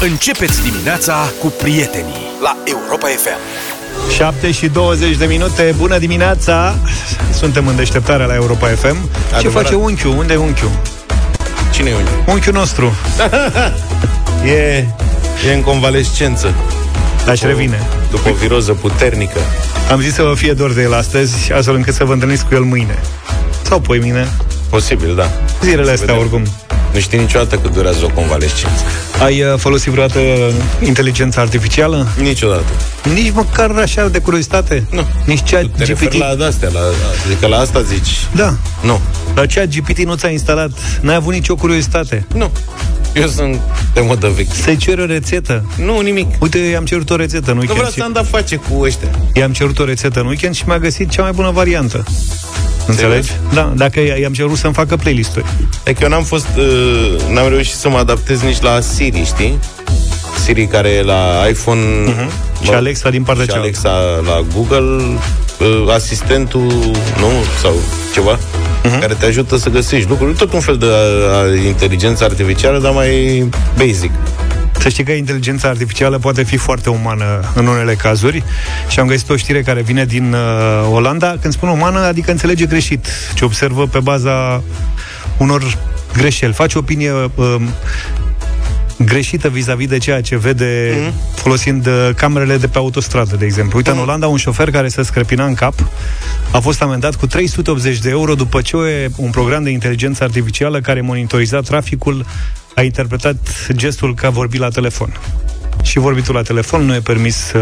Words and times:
Începeți 0.00 0.62
dimineața 0.62 1.32
cu 1.40 1.46
prietenii 1.46 2.14
la 2.42 2.56
Europa 2.64 3.06
FM. 3.06 3.38
7 4.14 4.50
și 4.52 4.66
20 4.68 5.16
de 5.16 5.24
minute, 5.26 5.74
bună 5.76 5.98
dimineața 5.98 6.74
Suntem 7.32 7.66
în 7.66 7.76
deșteptarea 7.76 8.26
la 8.26 8.34
Europa 8.34 8.66
FM 8.66 8.96
Adevărat. 9.34 9.40
Ce 9.40 9.48
face 9.48 9.74
unchiul? 9.74 10.10
Unde 10.18 10.32
e 10.32 10.36
unchiul? 10.36 10.70
Cine 11.72 11.90
e 11.90 11.94
unchiul? 11.94 12.24
Unchiul 12.26 12.52
nostru 12.52 12.92
E, 14.56 14.84
e 15.48 15.54
în 15.54 15.60
convalescență 15.60 16.54
Aș 17.28 17.40
revine 17.40 17.82
După 18.10 18.28
o 18.28 18.32
viroză 18.32 18.72
puternică 18.72 19.38
Am 19.90 20.00
zis 20.00 20.14
să 20.14 20.22
vă 20.22 20.34
fie 20.34 20.52
dor 20.52 20.72
de 20.72 20.82
el 20.82 20.94
astăzi 20.94 21.52
Astfel 21.52 21.74
încât 21.74 21.94
să 21.94 22.04
vă 22.04 22.12
întâlniți 22.12 22.44
cu 22.46 22.54
el 22.54 22.62
mâine 22.62 22.98
Sau 23.62 23.80
poi 23.80 23.98
mine 23.98 24.28
Posibil, 24.70 25.14
da 25.14 25.30
Zilele 25.62 25.90
astea 25.90 26.06
vedem. 26.06 26.18
oricum 26.20 26.42
nu 26.96 27.02
știi 27.02 27.18
niciodată 27.18 27.56
cât 27.56 27.72
durează 27.72 28.04
o 28.04 28.08
convalescență. 28.08 28.82
Ai 29.22 29.42
uh, 29.42 29.58
folosit 29.58 29.90
vreodată 29.90 30.20
inteligența 30.84 31.40
artificială? 31.40 32.06
Niciodată. 32.20 32.64
Nici 33.14 33.32
măcar 33.32 33.70
așa 33.70 34.08
de 34.08 34.18
curiozitate? 34.18 34.86
Nu. 34.90 35.06
Nici 35.24 35.42
cea 35.42 35.60
Te 35.76 35.84
GPT? 35.84 36.12
la 36.12 36.46
astea, 36.46 36.68
la, 36.72 36.80
adică 37.26 37.46
la 37.46 37.58
asta 37.58 37.82
zici? 37.82 38.08
Da. 38.34 38.56
Nu. 38.82 39.00
La 39.34 39.46
cea 39.46 39.64
GPT 39.64 39.98
nu 39.98 40.14
ți-a 40.14 40.28
instalat? 40.28 40.70
N-ai 41.00 41.14
avut 41.14 41.32
nicio 41.32 41.54
curiozitate? 41.54 42.26
Nu. 42.34 42.50
Eu 43.14 43.26
sunt 43.26 43.60
de 43.94 44.00
modă 44.00 44.28
veche. 44.28 44.54
Să-i 44.54 44.76
ceri 44.76 45.00
o 45.00 45.04
rețetă? 45.04 45.64
Nu, 45.76 46.00
nimic. 46.00 46.26
Uite, 46.38 46.58
i-am 46.58 46.84
cerut 46.84 47.10
o 47.10 47.16
rețetă 47.16 47.50
în 47.50 47.56
weekend. 47.56 47.68
Nu 47.68 47.74
vreau 47.74 47.90
să 47.90 48.02
am 48.02 48.12
dat 48.12 48.26
face 48.26 48.56
cu 48.56 48.80
ăștia. 48.80 49.08
I-am 49.34 49.52
cerut 49.52 49.78
o 49.78 49.84
rețetă 49.84 50.20
în 50.20 50.26
weekend 50.26 50.54
și 50.54 50.62
mi-a 50.66 50.78
găsit 50.78 51.10
cea 51.10 51.22
mai 51.22 51.32
bună 51.32 51.50
variantă. 51.50 52.04
Înțelegi? 52.86 53.30
Da, 53.54 53.72
dacă 53.76 54.00
i-am 54.20 54.32
cerut 54.32 54.56
să-mi 54.56 54.74
facă 54.74 54.96
playlist-uri. 54.96 55.44
E 55.84 55.92
că 55.92 55.98
eu 56.02 56.08
n-am 56.08 56.22
fost, 56.22 56.46
uh, 56.56 57.16
n-am 57.30 57.48
reușit 57.48 57.74
să 57.74 57.88
mă 57.88 57.98
adaptez 57.98 58.40
nici 58.42 58.60
la 58.60 58.80
Siri, 58.80 59.24
știi? 59.24 59.58
Siri 60.44 60.66
care 60.66 60.88
e 60.88 61.02
la 61.02 61.44
iPhone 61.48 61.80
uh-huh. 61.80 62.30
mă, 62.60 62.64
și 62.64 62.70
Alexa 62.70 63.10
din 63.10 63.22
partea 63.22 63.44
și 63.44 63.50
cealaltă. 63.50 63.78
Alexa 63.88 64.22
la 64.30 64.44
Google 64.54 65.02
uh, 65.58 65.94
asistentul, 65.94 66.66
nu, 67.18 67.30
sau 67.60 67.72
ceva 68.12 68.38
uh-huh. 68.38 69.00
care 69.00 69.14
te 69.18 69.26
ajută 69.26 69.56
să 69.56 69.68
găsești 69.68 70.08
lucruri, 70.08 70.34
tot 70.34 70.52
un 70.52 70.60
fel 70.60 70.76
de 70.76 70.86
uh, 70.86 71.64
inteligență 71.66 72.24
artificială, 72.24 72.78
dar 72.78 72.92
mai 72.92 73.48
basic. 73.76 74.10
Să 74.78 74.88
știi 74.88 75.04
că 75.04 75.12
inteligența 75.12 75.68
artificială 75.68 76.18
poate 76.18 76.42
fi 76.42 76.56
foarte 76.56 76.90
umană 76.90 77.52
în 77.54 77.66
unele 77.66 77.94
cazuri 77.94 78.44
și 78.88 79.00
am 79.00 79.06
găsit 79.06 79.30
o 79.30 79.36
știre 79.36 79.62
care 79.62 79.82
vine 79.82 80.04
din 80.04 80.32
uh, 80.32 80.90
Olanda. 80.92 81.36
Când 81.40 81.52
spun 81.52 81.68
umană, 81.68 81.98
adică 81.98 82.30
înțelege 82.30 82.66
greșit, 82.66 83.06
ce 83.34 83.44
observă 83.44 83.86
pe 83.86 83.98
baza 83.98 84.62
unor 85.38 85.78
greșeli. 86.12 86.52
Face 86.52 86.78
opinie 86.78 87.12
uh, 87.12 87.56
greșită 88.98 89.48
vis-a-vis 89.48 89.88
de 89.88 89.98
ceea 89.98 90.20
ce 90.20 90.36
vede 90.36 90.92
mm-hmm. 90.92 91.34
folosind 91.34 91.86
uh, 91.86 92.10
camerele 92.16 92.56
de 92.56 92.66
pe 92.66 92.78
autostradă, 92.78 93.36
de 93.36 93.44
exemplu. 93.44 93.76
Uite, 93.76 93.90
mm-hmm. 93.90 93.92
în 93.92 93.98
mhm. 93.98 94.08
Olanda, 94.08 94.26
un 94.26 94.36
șofer 94.36 94.70
care 94.70 94.88
se 94.88 95.02
screpina 95.02 95.44
în 95.44 95.54
cap 95.54 95.74
a 96.50 96.58
fost 96.58 96.82
amendat 96.82 97.14
cu 97.14 97.26
380 97.26 97.98
de 97.98 98.10
euro 98.10 98.34
după 98.34 98.60
ce 98.60 99.10
un 99.16 99.30
program 99.30 99.62
de 99.62 99.70
inteligență 99.70 100.24
artificială 100.24 100.80
care 100.80 101.00
monitoriza 101.00 101.60
traficul 101.60 102.26
a 102.76 102.82
interpretat 102.82 103.36
gestul 103.72 104.14
că 104.14 104.26
a 104.26 104.30
vorbit 104.30 104.60
la 104.60 104.68
telefon. 104.68 105.20
Și 105.82 105.98
vorbitul 105.98 106.34
la 106.34 106.42
telefon 106.42 106.84
nu 106.84 106.94
e 106.94 107.00
permis 107.00 107.36
să 107.36 107.58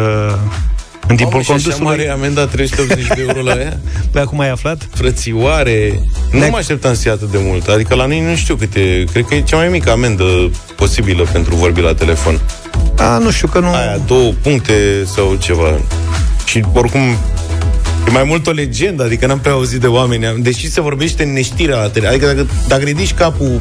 în 1.07 1.17
timpul 1.17 1.33
Mamă, 1.33 1.45
condusului. 1.47 1.87
mare 1.87 2.09
amenda 2.09 2.47
380 2.47 3.07
de 3.07 3.25
euro 3.29 3.43
la 3.43 3.61
ea? 3.61 3.79
Păi 4.13 4.21
acum 4.21 4.41
ai 4.41 4.51
aflat? 4.51 4.89
Frățioare. 4.95 6.01
Nu 6.31 6.47
mă 6.51 6.57
așteptam 6.57 6.95
să 6.95 7.11
atât 7.11 7.31
de 7.31 7.39
mult. 7.41 7.69
Adică 7.69 7.95
la 7.95 8.07
noi 8.07 8.21
nu 8.21 8.35
știu 8.35 8.57
câte... 8.57 9.05
Cred 9.13 9.25
că 9.25 9.35
e 9.35 9.43
cea 9.43 9.57
mai 9.57 9.69
mică 9.69 9.91
amendă 9.91 10.51
posibilă 10.77 11.25
pentru 11.33 11.55
vorbi 11.55 11.81
la 11.81 11.95
telefon. 11.95 12.41
A, 12.97 13.19
nu 13.19 13.31
știu 13.31 13.49
că 13.49 13.59
nu... 13.59 13.75
Aia, 13.75 13.99
două 14.07 14.33
puncte 14.43 15.05
sau 15.05 15.35
ceva. 15.35 15.79
Și 16.45 16.65
oricum 16.73 17.01
E 18.07 18.11
mai 18.11 18.25
mult 18.25 18.47
o 18.47 18.51
legendă, 18.51 19.03
adică 19.03 19.27
n-am 19.27 19.39
prea 19.39 19.53
auzit 19.53 19.81
de 19.81 19.87
oameni. 19.87 20.43
Deși 20.43 20.71
se 20.71 20.81
vorbește 20.81 21.23
în 21.23 21.33
neștirea 21.33 21.77
la 21.77 21.89
tele. 21.89 22.09
Adică 22.09 22.27
dacă, 22.27 22.47
dacă 22.69 22.85
ridici 22.85 23.15
capul 23.15 23.61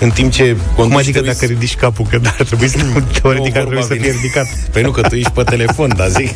în 0.00 0.10
timp 0.10 0.32
ce 0.32 0.56
Cum 0.74 0.96
adică 0.96 1.20
dacă 1.20 1.44
ridici 1.44 1.76
capul, 1.76 2.06
că 2.10 2.18
da, 2.18 2.30
trebuie 2.30 2.68
să, 2.68 2.78
teoretic 3.20 3.56
ar 3.56 3.64
trebui 3.64 3.82
să 3.82 3.94
fie 3.94 4.10
ridicat. 4.10 4.46
Păi 4.72 4.82
nu, 4.82 4.90
că 4.90 5.00
tu 5.00 5.14
ești 5.14 5.30
pe 5.30 5.42
telefon, 5.42 5.92
dar 5.96 6.08
zic. 6.08 6.30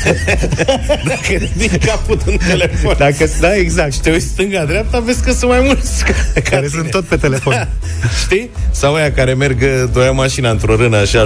dacă 1.08 1.28
ridici 1.28 1.84
capul 1.84 2.18
în 2.26 2.36
telefon. 2.36 2.94
Dacă, 2.98 3.30
da, 3.40 3.56
exact. 3.56 3.92
Și 3.92 4.00
te 4.00 4.10
uiți 4.10 4.26
stânga-dreapta, 4.26 4.98
vezi 4.98 5.22
că 5.22 5.32
sunt 5.32 5.50
mai 5.50 5.60
mulți 5.60 6.04
ca 6.04 6.12
care 6.32 6.66
tine. 6.66 6.68
sunt 6.68 6.90
tot 6.90 7.04
pe 7.04 7.16
telefon. 7.16 7.68
Știi? 8.24 8.50
Sau 8.70 8.94
aia 8.94 9.12
care 9.12 9.34
merg, 9.34 9.90
doia 9.92 10.10
mașina 10.10 10.50
într-o 10.50 10.76
rână 10.76 10.96
așa 10.96 11.24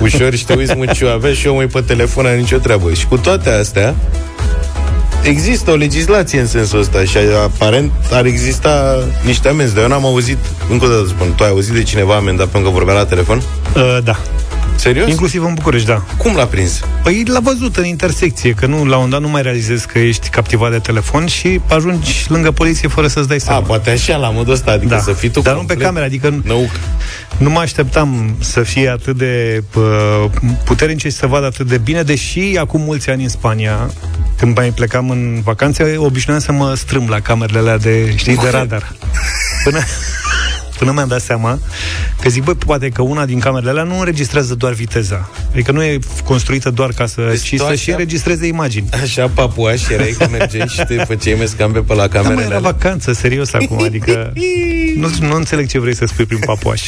ușor 0.00 0.34
și 0.34 0.44
te 0.44 0.54
uiți 0.54 0.74
mult 0.76 1.00
avea 1.14 1.32
și 1.32 1.46
eu 1.46 1.54
mai 1.54 1.66
pe 1.66 1.80
telefon, 1.80 2.26
nicio 2.36 2.56
treabă. 2.56 2.92
Și 2.92 3.06
cu 3.06 3.16
toate 3.16 3.50
astea, 3.50 3.94
există 5.22 5.70
o 5.70 5.74
legislație 5.74 6.40
în 6.40 6.46
sensul 6.46 6.78
ăsta 6.78 7.04
și 7.04 7.16
aparent 7.44 7.92
ar 8.12 8.24
exista 8.24 9.04
niște 9.24 9.48
amenzi, 9.48 9.74
dar 9.74 9.82
eu 9.82 9.88
n-am 9.88 10.04
auzit, 10.04 10.38
încă 10.70 10.84
o 10.84 10.88
dată 10.88 11.06
spun, 11.06 11.32
tu 11.36 11.42
ai 11.42 11.50
auzit 11.50 11.74
de 11.74 11.82
cineva 11.82 12.14
amendat 12.14 12.46
pentru 12.46 12.70
că 12.70 12.76
vorbea 12.76 12.94
la 12.94 13.04
telefon? 13.04 13.42
Uh, 13.76 13.98
da. 14.04 14.16
Serios? 14.78 15.08
Inclusiv 15.08 15.44
în 15.44 15.54
București, 15.54 15.86
da. 15.86 16.02
Cum 16.16 16.34
l-a 16.34 16.46
prins? 16.46 16.80
Păi 17.02 17.22
l-a 17.26 17.40
văzut 17.40 17.76
în 17.76 17.84
intersecție, 17.84 18.52
că 18.52 18.66
nu, 18.66 18.84
la 18.84 18.96
un 18.96 19.10
dat 19.10 19.20
nu 19.20 19.28
mai 19.28 19.42
realizezi 19.42 19.86
că 19.86 19.98
ești 19.98 20.28
captivat 20.28 20.70
de 20.70 20.78
telefon 20.78 21.26
și 21.26 21.60
ajungi 21.68 22.24
lângă 22.28 22.50
poliție 22.50 22.88
fără 22.88 23.06
să-ți 23.06 23.28
dai 23.28 23.40
seama. 23.40 23.58
A, 23.58 23.62
poate 23.62 23.90
așa, 23.90 24.16
la 24.16 24.30
modul 24.30 24.52
ăsta, 24.52 24.70
adică 24.70 24.94
da. 24.94 25.00
să 25.00 25.12
fii 25.12 25.28
tu 25.28 25.40
Dar 25.40 25.54
complet... 25.54 25.76
nu 25.76 25.82
pe 25.82 25.88
camera, 25.88 26.06
adică 26.06 26.40
Năuc. 26.44 26.70
nu 27.38 27.50
mă 27.50 27.58
așteptam 27.58 28.36
să 28.38 28.60
fie 28.60 28.88
atât 28.88 29.16
de 29.16 29.62
uh, 29.74 30.30
puternice 30.64 31.08
și 31.08 31.14
să 31.16 31.26
vadă 31.26 31.46
atât 31.46 31.66
de 31.66 31.78
bine, 31.78 32.02
deși 32.02 32.56
acum 32.58 32.80
mulți 32.80 33.10
ani 33.10 33.22
în 33.22 33.28
Spania, 33.28 33.90
când 34.38 34.56
mai 34.56 34.68
plecam 34.70 35.10
în 35.10 35.40
vacanțe, 35.44 35.94
obișnuiam 35.96 36.40
să 36.40 36.52
mă 36.52 36.74
strâm 36.76 37.06
la 37.08 37.20
camerele 37.20 37.58
alea 37.58 37.78
de, 37.78 38.12
știi, 38.16 38.36
de 38.36 38.48
radar. 38.50 38.92
Până, 39.64 39.78
Până 40.78 40.92
mi-am 40.92 41.08
dat 41.08 41.20
seama 41.20 41.58
că 42.20 42.28
zic, 42.28 42.44
băi, 42.44 42.54
poate 42.54 42.88
că 42.88 43.02
una 43.02 43.26
din 43.26 43.38
camerele 43.38 43.70
alea 43.70 43.82
nu 43.82 43.98
înregistrează 43.98 44.54
doar 44.54 44.72
viteza. 44.72 45.30
Adică 45.52 45.72
nu 45.72 45.82
e 45.82 45.98
construită 46.24 46.70
doar 46.70 46.90
ca 46.90 47.06
să... 47.06 47.26
Deci 47.28 47.42
ci 47.42 47.56
să 47.56 47.64
așa, 47.64 47.74
și 47.74 47.90
înregistreze 47.90 48.46
imagini. 48.46 48.88
Așa 49.02 49.30
papuaș 49.34 49.88
erai 49.88 50.14
că 50.18 50.26
mergeai 50.30 50.68
și 50.68 50.84
te 50.84 50.94
făceai 50.94 51.36
mescambe 51.38 51.78
pe 51.78 51.94
la 51.94 52.08
camerele 52.08 52.40
da, 52.40 52.46
era 52.48 52.58
vacanță, 52.58 53.12
serios 53.12 53.52
acum, 53.52 53.82
adică... 53.82 54.32
nu, 55.00 55.08
nu 55.20 55.34
înțeleg 55.34 55.68
ce 55.68 55.78
vrei 55.78 55.94
să 55.94 56.04
spui 56.06 56.24
prin 56.24 56.38
papuaș. 56.46 56.82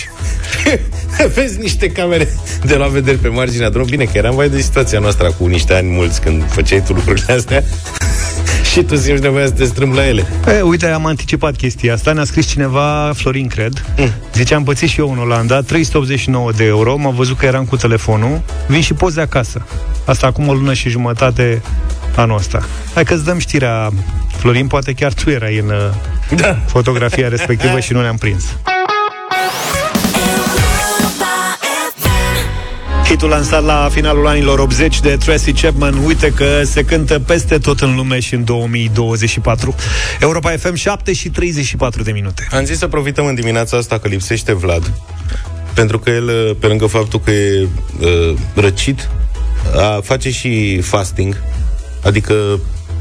Vezi 1.34 1.58
niște 1.58 1.90
camere 1.90 2.28
de 2.64 2.74
la 2.74 2.86
vedere 2.86 3.16
pe 3.16 3.28
marginea 3.28 3.70
drumului. 3.70 3.96
Bine, 3.96 4.10
că 4.10 4.18
eram 4.18 4.34
vai 4.34 4.48
de 4.48 4.60
situația 4.60 4.98
noastră 4.98 5.32
cu 5.38 5.46
niște 5.46 5.74
ani 5.74 5.88
mulți 5.88 6.20
când 6.20 6.50
făceai 6.50 6.82
tu 6.82 6.92
lucrurile 6.92 7.32
astea 7.32 7.64
și 8.70 8.82
tu 8.82 8.96
simți 8.96 9.22
nevoia 9.22 9.46
să 9.46 9.52
te 9.52 9.64
strâmbi 9.64 9.96
la 9.96 10.06
ele. 10.06 10.26
E, 10.46 10.60
uite, 10.60 10.86
am 10.86 11.06
anticipat 11.06 11.56
chestia 11.56 11.94
asta. 11.94 12.12
Ne-a 12.12 12.24
scris 12.24 12.46
cineva, 12.46 13.12
Florin, 13.14 13.46
cred. 13.48 13.84
Mm. 13.96 14.12
Zice, 14.34 14.54
am 14.54 14.64
pățit 14.64 14.88
și 14.88 15.00
eu 15.00 15.12
în 15.12 15.18
Olanda, 15.18 15.60
389 15.60 16.52
de 16.52 16.64
euro, 16.64 16.96
m-a 16.96 17.10
văzut 17.10 17.36
că 17.36 17.46
eram 17.46 17.64
cu 17.64 17.76
telefonul, 17.76 18.40
vin 18.66 18.80
și 18.80 18.94
poze 18.94 19.20
acasă. 19.20 19.66
Asta 20.04 20.26
acum 20.26 20.48
o 20.48 20.52
lună 20.52 20.72
și 20.72 20.88
jumătate 20.88 21.62
anul 22.16 22.36
ăsta. 22.36 22.62
Hai 22.94 23.04
că-ți 23.04 23.24
dăm 23.24 23.38
știrea, 23.38 23.90
Florin, 24.36 24.66
poate 24.66 24.92
chiar 24.92 25.12
tu 25.12 25.30
erai 25.30 25.58
în 25.58 25.72
da. 26.36 26.56
fotografia 26.66 27.28
respectivă 27.36 27.80
și 27.80 27.92
nu 27.92 28.00
ne-am 28.00 28.16
prins. 28.16 28.44
Hitul 33.10 33.28
lansat 33.28 33.64
la 33.64 33.88
finalul 33.92 34.26
anilor 34.26 34.58
80 34.58 35.00
de 35.00 35.16
Tracy 35.16 35.52
Chapman, 35.52 35.94
uite 36.04 36.32
că 36.32 36.62
se 36.64 36.84
cântă 36.84 37.18
peste 37.18 37.58
tot 37.58 37.80
în 37.80 37.94
lume 37.94 38.20
și 38.20 38.34
în 38.34 38.44
2024. 38.44 39.74
Europa 40.20 40.50
FM 40.50 40.74
7 40.74 41.12
și 41.12 41.28
34 41.28 42.02
de 42.02 42.12
minute. 42.12 42.46
Am 42.50 42.64
zis 42.64 42.78
să 42.78 42.88
profităm 42.88 43.26
în 43.26 43.34
dimineața 43.34 43.76
asta 43.76 43.98
că 43.98 44.08
lipsește 44.08 44.52
Vlad, 44.52 44.92
pentru 45.74 45.98
că 45.98 46.10
el, 46.10 46.54
pe 46.54 46.66
lângă 46.66 46.86
faptul 46.86 47.20
că 47.20 47.30
e 47.30 47.68
uh, 48.00 48.34
răcit, 48.54 49.08
a, 49.76 50.00
face 50.02 50.30
și 50.30 50.80
fasting, 50.80 51.42
adică 52.02 52.60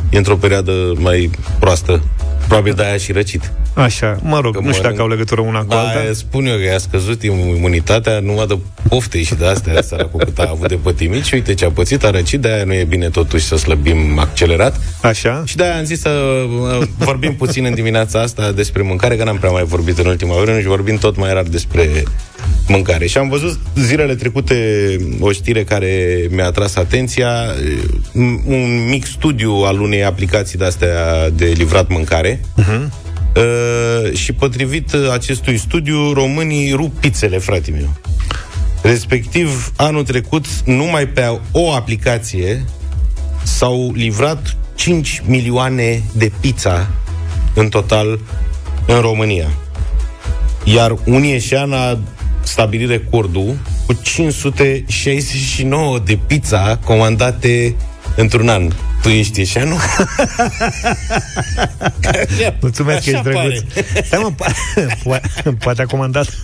e 0.09 0.17
într-o 0.17 0.35
perioadă 0.35 0.93
mai 0.95 1.31
proastă. 1.59 2.01
Probabil 2.49 2.73
de-aia 2.73 2.97
și 2.97 3.11
răcit. 3.11 3.51
Așa, 3.73 4.17
mă 4.21 4.39
rog, 4.39 4.55
că 4.55 4.61
nu 4.63 4.71
știu 4.71 4.89
dacă 4.89 5.01
au 5.01 5.07
legătură 5.07 5.41
una 5.41 5.63
cu 5.63 5.73
alta. 5.73 6.13
Spun 6.13 6.45
eu 6.45 6.55
că 6.55 6.63
i-a 6.63 6.77
scăzut 6.77 7.23
imunitatea, 7.23 8.19
nu 8.19 8.45
de 8.45 8.57
pofte 8.87 9.23
și 9.23 9.35
de 9.35 9.45
astea, 9.45 10.05
cu 10.11 10.17
cât 10.17 10.39
a 10.39 10.47
avut 10.49 10.67
de 10.67 10.75
pătimit 10.75 11.23
și 11.23 11.33
uite 11.33 11.53
ce 11.53 11.65
a 11.65 11.71
pățit, 11.71 12.03
a 12.03 12.09
răcit, 12.09 12.41
de-aia 12.41 12.63
nu 12.63 12.73
e 12.73 12.83
bine 12.83 13.09
totuși 13.09 13.45
să 13.45 13.57
slăbim 13.57 14.19
accelerat. 14.19 14.79
Așa. 15.01 15.43
Și 15.45 15.55
de-aia 15.55 15.77
am 15.77 15.83
zis 15.83 15.99
să 15.99 16.09
uh, 16.09 16.87
vorbim 16.97 17.35
puțin 17.35 17.65
în 17.65 17.73
dimineața 17.73 18.21
asta 18.21 18.51
despre 18.51 18.81
mâncare, 18.81 19.15
că 19.15 19.23
n-am 19.23 19.37
prea 19.37 19.51
mai 19.51 19.63
vorbit 19.63 19.97
în 19.97 20.05
ultima 20.05 20.35
vreme 20.35 20.59
și 20.59 20.67
vorbim 20.67 20.97
tot 20.97 21.17
mai 21.17 21.33
rar 21.33 21.43
despre 21.43 22.03
mâncare. 22.69 23.07
Și 23.07 23.17
am 23.17 23.29
văzut 23.29 23.59
zilele 23.75 24.15
trecute 24.15 24.55
o 25.19 25.31
știre 25.31 25.63
care 25.63 26.27
mi-a 26.29 26.45
atras 26.45 26.75
atenția, 26.75 27.31
un 28.45 28.87
mic 28.89 29.05
studiu 29.05 29.51
al 29.51 29.81
unei 29.81 30.03
aplicații 30.03 30.57
de-astea 30.57 31.29
de 31.29 31.45
livrat 31.45 31.89
mâncare, 31.89 32.39
uh-huh 32.61 33.07
Uh, 33.35 34.13
și 34.13 34.33
potrivit 34.33 34.93
acestui 35.11 35.57
studiu, 35.57 36.13
românii 36.13 36.71
rup 36.71 36.99
pițele, 36.99 37.37
frate 37.37 37.71
meu. 37.71 37.95
Respectiv, 38.81 39.71
anul 39.75 40.03
trecut, 40.03 40.45
numai 40.65 41.07
pe 41.07 41.39
o 41.51 41.71
aplicație 41.71 42.65
s-au 43.43 43.91
livrat 43.95 44.55
5 44.75 45.21
milioane 45.25 46.03
de 46.13 46.31
pizza 46.39 46.89
în 47.53 47.69
total 47.69 48.19
în 48.87 48.99
România. 48.99 49.47
Iar 50.63 50.95
Unieșan 51.05 51.73
a 51.73 51.97
stabilit 52.43 52.89
recordul 52.89 53.57
cu 53.85 53.93
569 54.01 55.99
de 55.99 56.19
pizza 56.27 56.77
comandate 56.83 57.75
într-un 58.15 58.49
an. 58.49 58.71
Tu 59.01 59.09
ești 59.09 59.39
ieșeanu? 59.39 59.75
Mulțumesc 62.61 63.03
că 63.03 63.09
ești 63.09 63.23
drăguț. 63.23 63.61
Stai 64.05 64.19
mă, 64.21 64.31
po- 64.31 65.57
poate 65.63 65.81
a 65.81 65.85
comandat 65.85 66.37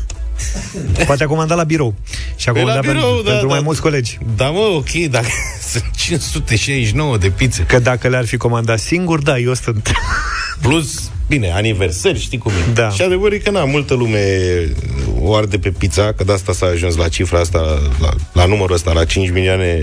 Poate 1.05 1.23
a 1.23 1.27
comandat 1.27 1.57
la 1.57 1.63
birou 1.63 1.93
Și 2.35 2.49
a 2.49 2.51
Păi 2.51 2.61
la 2.61 2.67
comandat 2.67 2.93
birou, 2.93 3.07
pentru, 3.09 3.23
da, 3.23 3.29
pentru 3.29 3.47
da. 3.47 3.53
mai 3.53 3.63
mulți 3.63 3.81
colegi 3.81 4.17
Da, 4.35 4.49
mă, 4.49 4.59
ok, 4.59 4.91
dacă 4.91 5.27
sunt 5.71 5.83
569 5.95 7.17
de 7.17 7.29
pizze. 7.29 7.63
Că 7.63 7.79
dacă 7.79 8.07
le-ar 8.07 8.25
fi 8.25 8.37
comandat 8.37 8.79
singur, 8.79 9.21
da, 9.21 9.37
eu 9.37 9.53
sunt 9.53 9.91
Plus, 10.61 11.11
bine, 11.27 11.51
aniversări, 11.51 12.19
știi 12.19 12.37
cum 12.37 12.51
e. 12.51 12.71
Da. 12.73 12.89
Și 12.89 13.01
adevărul 13.01 13.33
e 13.33 13.37
că, 13.37 13.51
na, 13.51 13.63
multă 13.63 13.93
lume 13.93 14.19
o 15.21 15.35
arde 15.35 15.57
pe 15.57 15.69
pizza, 15.69 16.13
că 16.13 16.23
de 16.23 16.31
asta 16.31 16.53
s-a 16.53 16.65
ajuns 16.65 16.95
la 16.95 17.07
cifra 17.07 17.39
asta, 17.39 17.59
la, 18.01 18.09
la 18.33 18.45
numărul 18.45 18.75
ăsta, 18.75 18.91
la 18.91 19.05
5 19.05 19.29
milioane 19.31 19.81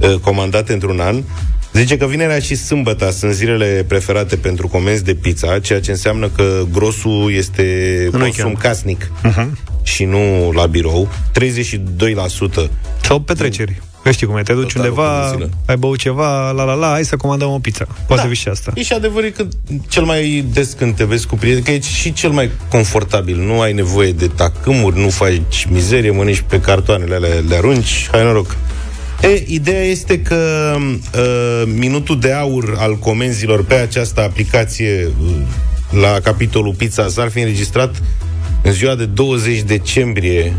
uh, 0.00 0.14
comandate 0.20 0.72
într-un 0.72 1.00
an. 1.00 1.22
Zice 1.72 1.96
că 1.96 2.06
vinerea 2.06 2.38
și 2.38 2.54
sâmbăta 2.54 3.10
sunt 3.10 3.32
zilele 3.32 3.84
preferate 3.88 4.36
pentru 4.36 4.68
comenzi 4.68 5.04
de 5.04 5.14
pizza, 5.14 5.58
ceea 5.58 5.80
ce 5.80 5.90
înseamnă 5.90 6.28
că 6.28 6.62
grosul 6.72 7.32
este 7.34 7.62
În 8.04 8.10
consum 8.10 8.24
weekend. 8.44 8.58
casnic 8.58 9.10
și 9.82 10.04
nu 10.04 10.50
la 10.54 10.66
birou. 10.66 11.08
32% 12.66 12.70
Sau 13.02 13.20
petreceri 13.20 13.82
Că 14.02 14.10
știi 14.10 14.26
cum 14.26 14.36
e, 14.36 14.42
te 14.42 14.52
duci 14.52 14.72
Totalul 14.72 14.90
undeva, 14.90 15.28
cu 15.30 15.34
zilă. 15.36 15.50
ai 15.66 15.76
băut 15.76 15.98
ceva, 15.98 16.50
la 16.50 16.64
la 16.64 16.74
la, 16.74 16.86
hai 16.88 17.04
să 17.04 17.16
comandăm 17.16 17.50
o 17.50 17.58
pizza. 17.58 17.86
Poate 18.06 18.22
Da. 18.22 18.28
fi 18.28 18.34
și 18.34 18.48
asta. 18.48 18.72
E 18.74 18.82
și 18.82 18.92
adevărul 18.92 19.28
că 19.30 19.46
cel 19.88 20.02
mai 20.04 20.44
des 20.52 20.72
când 20.72 20.94
te 20.96 21.04
vezi 21.04 21.26
cu 21.26 21.36
prieteni, 21.36 21.64
că 21.64 21.70
e 21.70 21.80
și 21.80 22.12
cel 22.12 22.30
mai 22.30 22.50
confortabil. 22.70 23.36
Nu 23.36 23.60
ai 23.60 23.72
nevoie 23.72 24.12
de 24.12 24.26
tacâmuri, 24.26 24.98
nu 24.98 25.08
faci 25.08 25.66
mizerie, 25.70 26.10
mănânci 26.10 26.44
pe 26.48 26.60
cartoanele 26.60 27.14
alea, 27.14 27.34
le 27.48 27.54
arunci, 27.54 28.08
hai 28.10 28.22
noroc. 28.22 28.56
E, 29.22 29.44
ideea 29.46 29.82
este 29.82 30.20
că 30.20 30.36
uh, 31.14 31.62
minutul 31.74 32.20
de 32.20 32.32
aur 32.32 32.74
al 32.78 32.96
comenzilor 32.96 33.64
pe 33.64 33.74
această 33.74 34.20
aplicație 34.20 35.10
uh, 35.22 35.30
la 36.00 36.20
capitolul 36.22 36.74
pizza 36.74 37.08
s-ar 37.08 37.30
fi 37.30 37.38
înregistrat 37.38 38.02
în 38.62 38.72
ziua 38.72 38.94
de 38.94 39.04
20 39.04 39.60
decembrie 39.60 40.56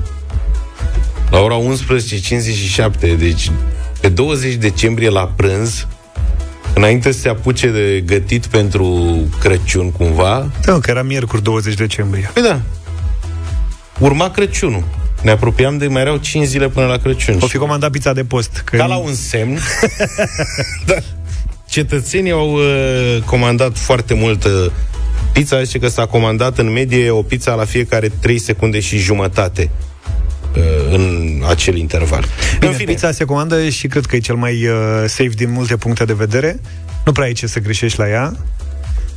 la 1.29 1.39
ora 1.39 1.55
11.57, 1.59 3.17
deci 3.17 3.51
pe 4.01 4.09
20 4.09 4.53
decembrie 4.53 5.09
la 5.09 5.31
prânz, 5.35 5.87
înainte 6.73 7.11
să 7.11 7.19
se 7.19 7.29
apuce 7.29 7.67
de 7.67 8.03
gătit 8.05 8.45
pentru 8.45 9.15
Crăciun 9.39 9.91
cumva, 9.91 10.51
Da, 10.65 10.79
că 10.79 10.89
era 10.89 11.01
miercuri 11.01 11.43
20 11.43 11.73
decembrie. 11.73 12.29
păi 12.33 12.41
da, 12.43 12.61
urma 13.99 14.31
Crăciunul. 14.31 14.83
Ne 15.21 15.31
apropiam 15.31 15.77
de, 15.77 15.87
mai 15.87 16.01
erau 16.01 16.17
5 16.17 16.45
zile 16.45 16.69
până 16.69 16.85
la 16.85 16.97
Crăciun. 16.97 17.37
O 17.41 17.47
fi 17.47 17.57
comandat 17.57 17.91
pizza 17.91 18.13
de 18.13 18.23
post. 18.23 18.61
Că 18.65 18.77
Ca 18.77 18.85
la 18.85 18.95
un 18.95 19.13
semn, 19.13 19.59
da, 20.85 20.95
cetățenii 21.69 22.31
au 22.31 22.53
uh, 22.53 23.21
comandat 23.25 23.77
foarte 23.77 24.13
mult 24.13 24.43
uh, 24.43 24.65
pizza. 25.33 25.63
Zice 25.63 25.79
că 25.79 25.87
s-a 25.87 26.05
comandat 26.05 26.57
în 26.57 26.71
medie 26.71 27.09
o 27.09 27.21
pizza 27.21 27.53
la 27.53 27.65
fiecare 27.65 28.11
3 28.19 28.39
secunde 28.39 28.79
și 28.79 28.97
jumătate 28.97 29.69
uh, 29.71 29.88
în 30.91 31.41
acel 31.47 31.75
interval. 31.75 32.25
Bine, 32.59 32.71
în 32.71 32.77
fine, 32.77 32.91
pizza 32.91 33.11
se 33.11 33.23
comandă 33.23 33.69
și 33.69 33.87
cred 33.87 34.05
că 34.05 34.15
e 34.15 34.19
cel 34.19 34.35
mai 34.35 34.67
uh, 34.67 34.73
safe 35.07 35.27
din 35.29 35.51
multe 35.51 35.77
puncte 35.77 36.05
de 36.05 36.13
vedere. 36.13 36.59
Nu 37.05 37.11
prea 37.11 37.25
ai 37.25 37.33
ce 37.33 37.47
să 37.47 37.59
greșești 37.59 37.99
la 37.99 38.09
ea. 38.09 38.33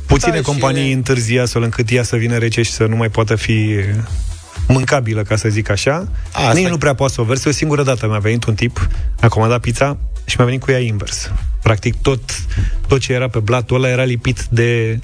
Puține 0.05 0.31
Da, 0.31 0.37
și 0.37 0.43
companii 0.43 0.91
e- 0.91 0.93
întârzie 0.93 1.39
astfel 1.39 1.61
încât 1.63 1.91
ea 1.91 2.03
să 2.03 2.15
vină 2.15 2.37
rece 2.37 2.61
și 2.61 2.71
să 2.71 2.85
nu 2.85 2.95
mai 2.95 3.09
poată 3.09 3.35
fi 3.35 3.75
mâncabilă, 4.67 5.21
ca 5.21 5.35
să 5.35 5.49
zic 5.49 5.69
așa. 5.69 6.07
Asta 6.31 6.53
Nici 6.53 6.65
e- 6.65 6.69
nu 6.69 6.77
prea 6.77 6.93
poate 6.93 7.13
să 7.13 7.21
o 7.21 7.23
verse. 7.23 7.49
O 7.49 7.51
singură 7.51 7.83
dată 7.83 8.07
mi-a 8.07 8.17
venit 8.19 8.43
un 8.43 8.55
tip, 8.55 8.87
a 9.19 9.27
comandat 9.27 9.59
pizza 9.59 9.97
și 10.25 10.35
mi-a 10.37 10.45
venit 10.45 10.61
cu 10.61 10.71
ea 10.71 10.79
invers. 10.79 11.31
Practic 11.61 12.01
tot, 12.01 12.21
tot 12.87 12.99
ce 12.99 13.13
era 13.13 13.27
pe 13.27 13.39
blatul 13.39 13.75
ăla 13.75 13.89
era 13.89 14.03
lipit 14.03 14.43
de, 14.49 14.99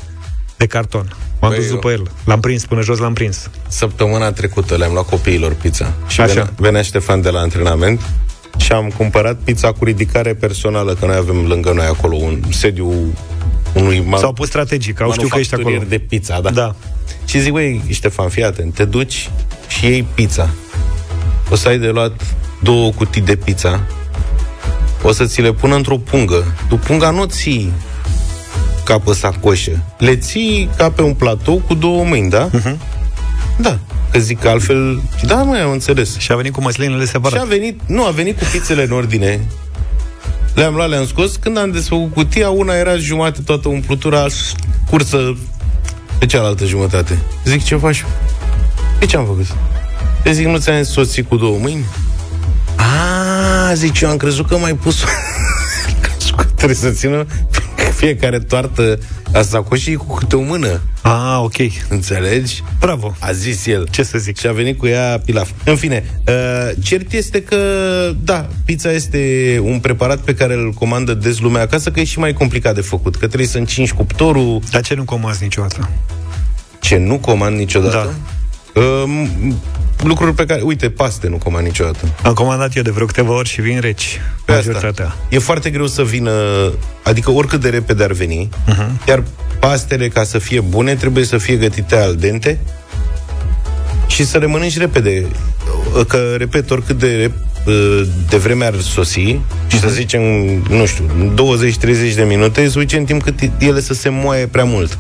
de 0.60 0.66
carton. 0.66 1.16
M-am 1.42 1.50
Băi, 1.52 1.60
dus 1.60 1.68
eu- 1.68 1.74
după 1.74 1.92
el. 1.92 2.04
L-am 2.24 2.40
prins 2.40 2.66
până 2.66 2.82
jos, 2.82 2.98
l-am 2.98 3.14
prins. 3.14 3.50
Săptămâna 3.68 4.32
trecută 4.32 4.76
le-am 4.76 4.92
luat 4.94 5.06
copiilor 5.10 5.54
pizza. 5.54 5.94
Și 6.08 6.22
Așa. 6.22 6.34
venea, 6.34 6.54
venea 6.58 6.82
Ștefan 6.82 7.22
de 7.22 7.30
la 7.30 7.40
antrenament 7.40 8.02
și 8.58 8.72
am 8.72 8.90
cumpărat 8.98 9.38
pizza 9.44 9.72
cu 9.72 9.84
ridicare 9.84 10.34
personală, 10.34 10.94
că 10.94 11.06
noi 11.06 11.16
avem 11.16 11.46
lângă 11.48 11.72
noi 11.72 11.86
acolo 11.86 12.16
un 12.16 12.40
sediu 12.50 13.14
unui 13.74 14.04
ma- 14.04 14.18
S-au 14.20 14.34
pus 14.34 14.48
strategic, 14.48 15.02
au 15.02 15.12
știu 15.12 15.28
că 15.28 15.40
ești 15.40 15.54
acolo. 15.54 15.68
manufacturier 15.70 16.00
de 16.10 16.16
pizza, 16.16 16.40
da. 16.42 16.50
Da. 16.50 16.76
Și 17.26 17.40
zic, 17.40 17.52
băi, 17.52 17.82
Ștefan, 17.90 18.30
fii 18.30 18.44
atent, 18.44 18.74
te 18.74 18.86
duci 18.86 19.30
și 19.68 19.86
iei 19.86 20.06
pizza. 20.14 20.50
O 21.50 21.56
să 21.56 21.68
ai 21.68 21.78
de 21.80 21.88
luat 21.88 22.22
două 22.64 22.92
cutii 22.92 23.22
de 23.22 23.36
pizza. 23.36 23.80
O 25.04 25.12
să 25.12 25.26
ți 25.26 25.42
le 25.42 25.52
pună 25.54 25.76
într-o 25.76 25.98
pungă. 25.98 26.44
Tu 26.70 26.76
punga 26.78 27.10
nu 27.10 27.22
o 27.22 27.26
ții 27.26 27.72
ca 28.86 29.00
pe 29.00 29.14
sacoșă. 29.14 29.72
Le 29.98 30.16
ții 30.16 30.70
ca 30.78 30.92
pe 30.92 31.02
un 31.02 31.14
platou 31.14 31.62
cu 31.68 31.74
două 31.74 32.04
mâini, 32.04 32.30
da? 32.30 32.50
Uh-huh. 32.50 32.76
Da. 33.58 33.80
Că 34.12 34.20
zic 34.20 34.40
că 34.40 34.50
altfel... 34.50 35.02
Da, 35.26 35.36
mai 35.36 35.62
am 35.62 35.72
înțeles. 35.72 36.18
Și 36.18 36.32
a 36.32 36.36
venit 36.36 36.54
cu 36.54 36.62
măslinele 36.62 37.04
Și 37.04 37.10
separat. 37.10 37.42
a 37.42 37.46
venit, 37.46 37.80
nu, 37.86 38.06
a 38.06 38.10
venit 38.10 38.38
cu 38.38 38.44
pizzele 38.52 38.84
în 38.84 38.92
ordine. 38.92 39.40
Le-am 40.54 40.74
luat, 40.74 40.90
le-am 40.90 41.06
scos. 41.06 41.36
Când 41.36 41.58
am 41.58 41.72
desfăcut 41.72 42.14
cutia, 42.14 42.50
una 42.50 42.74
era 42.74 42.96
jumate 42.96 43.42
toată 43.42 43.68
umplutura 43.68 44.26
cursă 44.90 45.38
pe 46.20 46.26
cealaltă 46.26 46.66
jumătate. 46.66 47.20
Zic, 47.46 47.64
ce 47.64 47.76
faci? 47.76 48.06
De 49.00 49.06
ce 49.06 49.18
am 49.18 49.26
făcut? 49.26 49.46
Eu 50.26 50.32
zic, 50.32 50.46
nu 50.46 50.58
ți-am 50.58 50.82
zis 50.82 50.92
soții 50.94 51.24
cu 51.24 51.36
două 51.36 51.58
mâini? 51.58 51.86
A, 52.76 53.74
zic, 53.74 54.00
eu 54.00 54.10
am 54.10 54.18
crezut 54.18 54.48
că 54.48 54.58
mai 54.58 54.74
pus 54.74 55.04
Crezut 56.02 56.36
că 56.38 56.44
Trebuie 56.44 56.78
să 56.78 56.90
țină 56.90 57.26
fiecare 58.00 58.40
toartă 58.40 59.00
a 59.34 59.42
sacoșii 59.42 59.96
cu 59.96 60.14
câte 60.16 60.36
o 60.36 60.42
mână. 60.42 60.82
Ah, 61.02 61.40
ok. 61.44 61.56
Înțelegi? 61.90 62.64
Bravo. 62.80 63.16
A 63.20 63.32
zis 63.32 63.66
el. 63.66 63.88
Ce 63.92 64.04
să 64.04 64.18
zic? 64.18 64.38
Și 64.38 64.48
a 64.48 64.52
venit 64.52 64.78
cu 64.78 64.88
ea 64.88 65.22
pilaf. 65.26 65.50
În 65.66 65.76
fine, 65.76 66.22
uh, 66.28 66.72
cert 66.84 67.12
este 67.14 67.42
că, 67.44 67.58
da, 68.24 68.48
pizza 68.66 68.92
este 68.92 69.60
un 69.64 69.80
preparat 69.80 70.20
pe 70.20 70.34
care 70.34 70.54
îl 70.54 70.72
comandă 70.72 71.14
des 71.14 71.40
lumea 71.40 71.62
acasă, 71.62 71.92
că 71.92 72.00
e 72.00 72.04
și 72.04 72.20
mai 72.20 72.34
complicat 72.34 72.76
de 72.76 72.82
făcut, 72.82 73.16
că 73.16 73.28
trebuie 73.28 73.48
să 73.48 73.58
încingi 73.58 73.94
cuptorul, 73.94 74.60
Dar 74.72 74.82
ce 74.82 74.94
nu 74.96 75.04
comanzi 75.04 75.44
niciodată? 75.44 75.90
ce 76.80 76.98
nu 76.98 77.18
comand 77.18 77.58
niciodată. 77.58 77.96
Da. 77.96 78.39
Uh, 78.76 79.28
lucruri 80.04 80.34
pe 80.34 80.46
care, 80.46 80.62
uite, 80.62 80.90
paste 80.90 81.28
nu 81.28 81.38
comand 81.38 81.66
niciodată. 81.66 82.08
Am 82.24 82.34
comandat 82.34 82.76
eu 82.76 82.84
de 82.84 82.90
vreo 82.90 83.06
câteva 83.06 83.34
ori 83.34 83.50
și 83.50 83.62
vin 83.62 83.80
reci. 83.80 84.22
Pe 84.46 84.52
asta. 84.52 84.72
Majoritatea. 84.72 85.16
E 85.30 85.40
foarte 85.40 85.70
greu 85.70 85.88
să 85.88 86.04
vină, 86.04 86.32
adică 87.04 87.32
oricât 87.32 87.62
de 87.62 87.70
repede 87.70 88.04
ar 88.04 88.12
veni, 88.12 88.50
uh-huh. 88.50 89.08
iar 89.08 89.24
pastele, 89.60 90.08
ca 90.08 90.24
să 90.24 90.38
fie 90.38 90.60
bune, 90.60 90.96
trebuie 90.96 91.26
să 91.26 91.38
fie 91.38 91.56
gătite 91.56 91.96
al 91.96 92.16
dente 92.16 92.60
și 94.08 94.26
să 94.26 94.38
le 94.38 94.46
mănânci 94.46 94.78
repede. 94.78 95.26
Că, 96.08 96.36
repet, 96.38 96.72
oricât 96.72 97.00
de, 97.00 97.26
rep- 97.26 97.66
de 98.30 98.38
vreme 98.38 98.66
ar 98.66 98.76
sosi 98.80 99.40
și 99.68 99.80
să 99.80 99.88
zicem, 99.90 100.22
nu 100.70 100.86
știu, 100.86 101.06
20-30 102.12 102.16
de 102.16 102.24
minute, 102.28 102.62
e 102.62 102.70
suficient 102.70 103.06
timp 103.06 103.24
cât 103.24 103.40
ele 103.58 103.82
să 103.82 103.94
se 103.94 104.10
moaie 104.10 104.48
prea 104.48 104.64
mult. 104.64 104.98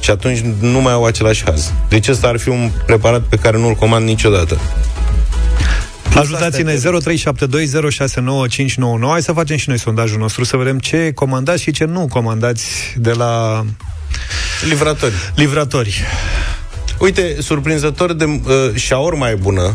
Și 0.00 0.10
atunci 0.10 0.38
nu 0.60 0.80
mai 0.80 0.92
au 0.92 1.04
același 1.04 1.44
haz. 1.44 1.72
Deci 1.88 2.08
ăsta 2.08 2.28
ar 2.28 2.38
fi 2.38 2.48
un 2.48 2.70
preparat 2.86 3.20
pe 3.20 3.36
care 3.36 3.58
nu-l 3.58 3.74
comand 3.74 4.06
niciodată. 4.06 4.58
Ajutați-ne 6.14 6.74
0372069599 6.74 6.80
Hai 9.10 9.22
să 9.22 9.32
facem 9.32 9.56
și 9.56 9.68
noi 9.68 9.78
sondajul 9.78 10.18
nostru 10.18 10.44
Să 10.44 10.56
vedem 10.56 10.78
ce 10.78 11.12
comandați 11.14 11.62
și 11.62 11.70
ce 11.70 11.84
nu 11.84 12.06
comandați 12.08 12.94
De 12.96 13.10
la 13.12 13.64
Livratori. 14.68 15.12
livratori 15.34 16.02
Uite, 16.98 17.36
surprinzător 17.40 18.12
de 18.12 18.24
uh, 18.24 18.40
șaorma 18.74 19.30
e 19.30 19.34
bună, 19.34 19.74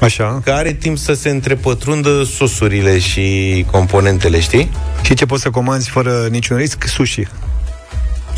Așa 0.00 0.40
că 0.44 0.50
are 0.50 0.72
timp 0.72 0.98
să 0.98 1.12
se 1.12 1.28
întrepătrundă 1.28 2.22
sosurile 2.22 2.98
și 2.98 3.64
componentele, 3.70 4.40
știi? 4.40 4.70
Și 5.02 5.14
ce 5.14 5.26
poți 5.26 5.42
să 5.42 5.50
comanzi 5.50 5.88
fără 5.88 6.26
niciun 6.30 6.56
risc? 6.56 6.84
Sushi 6.86 7.22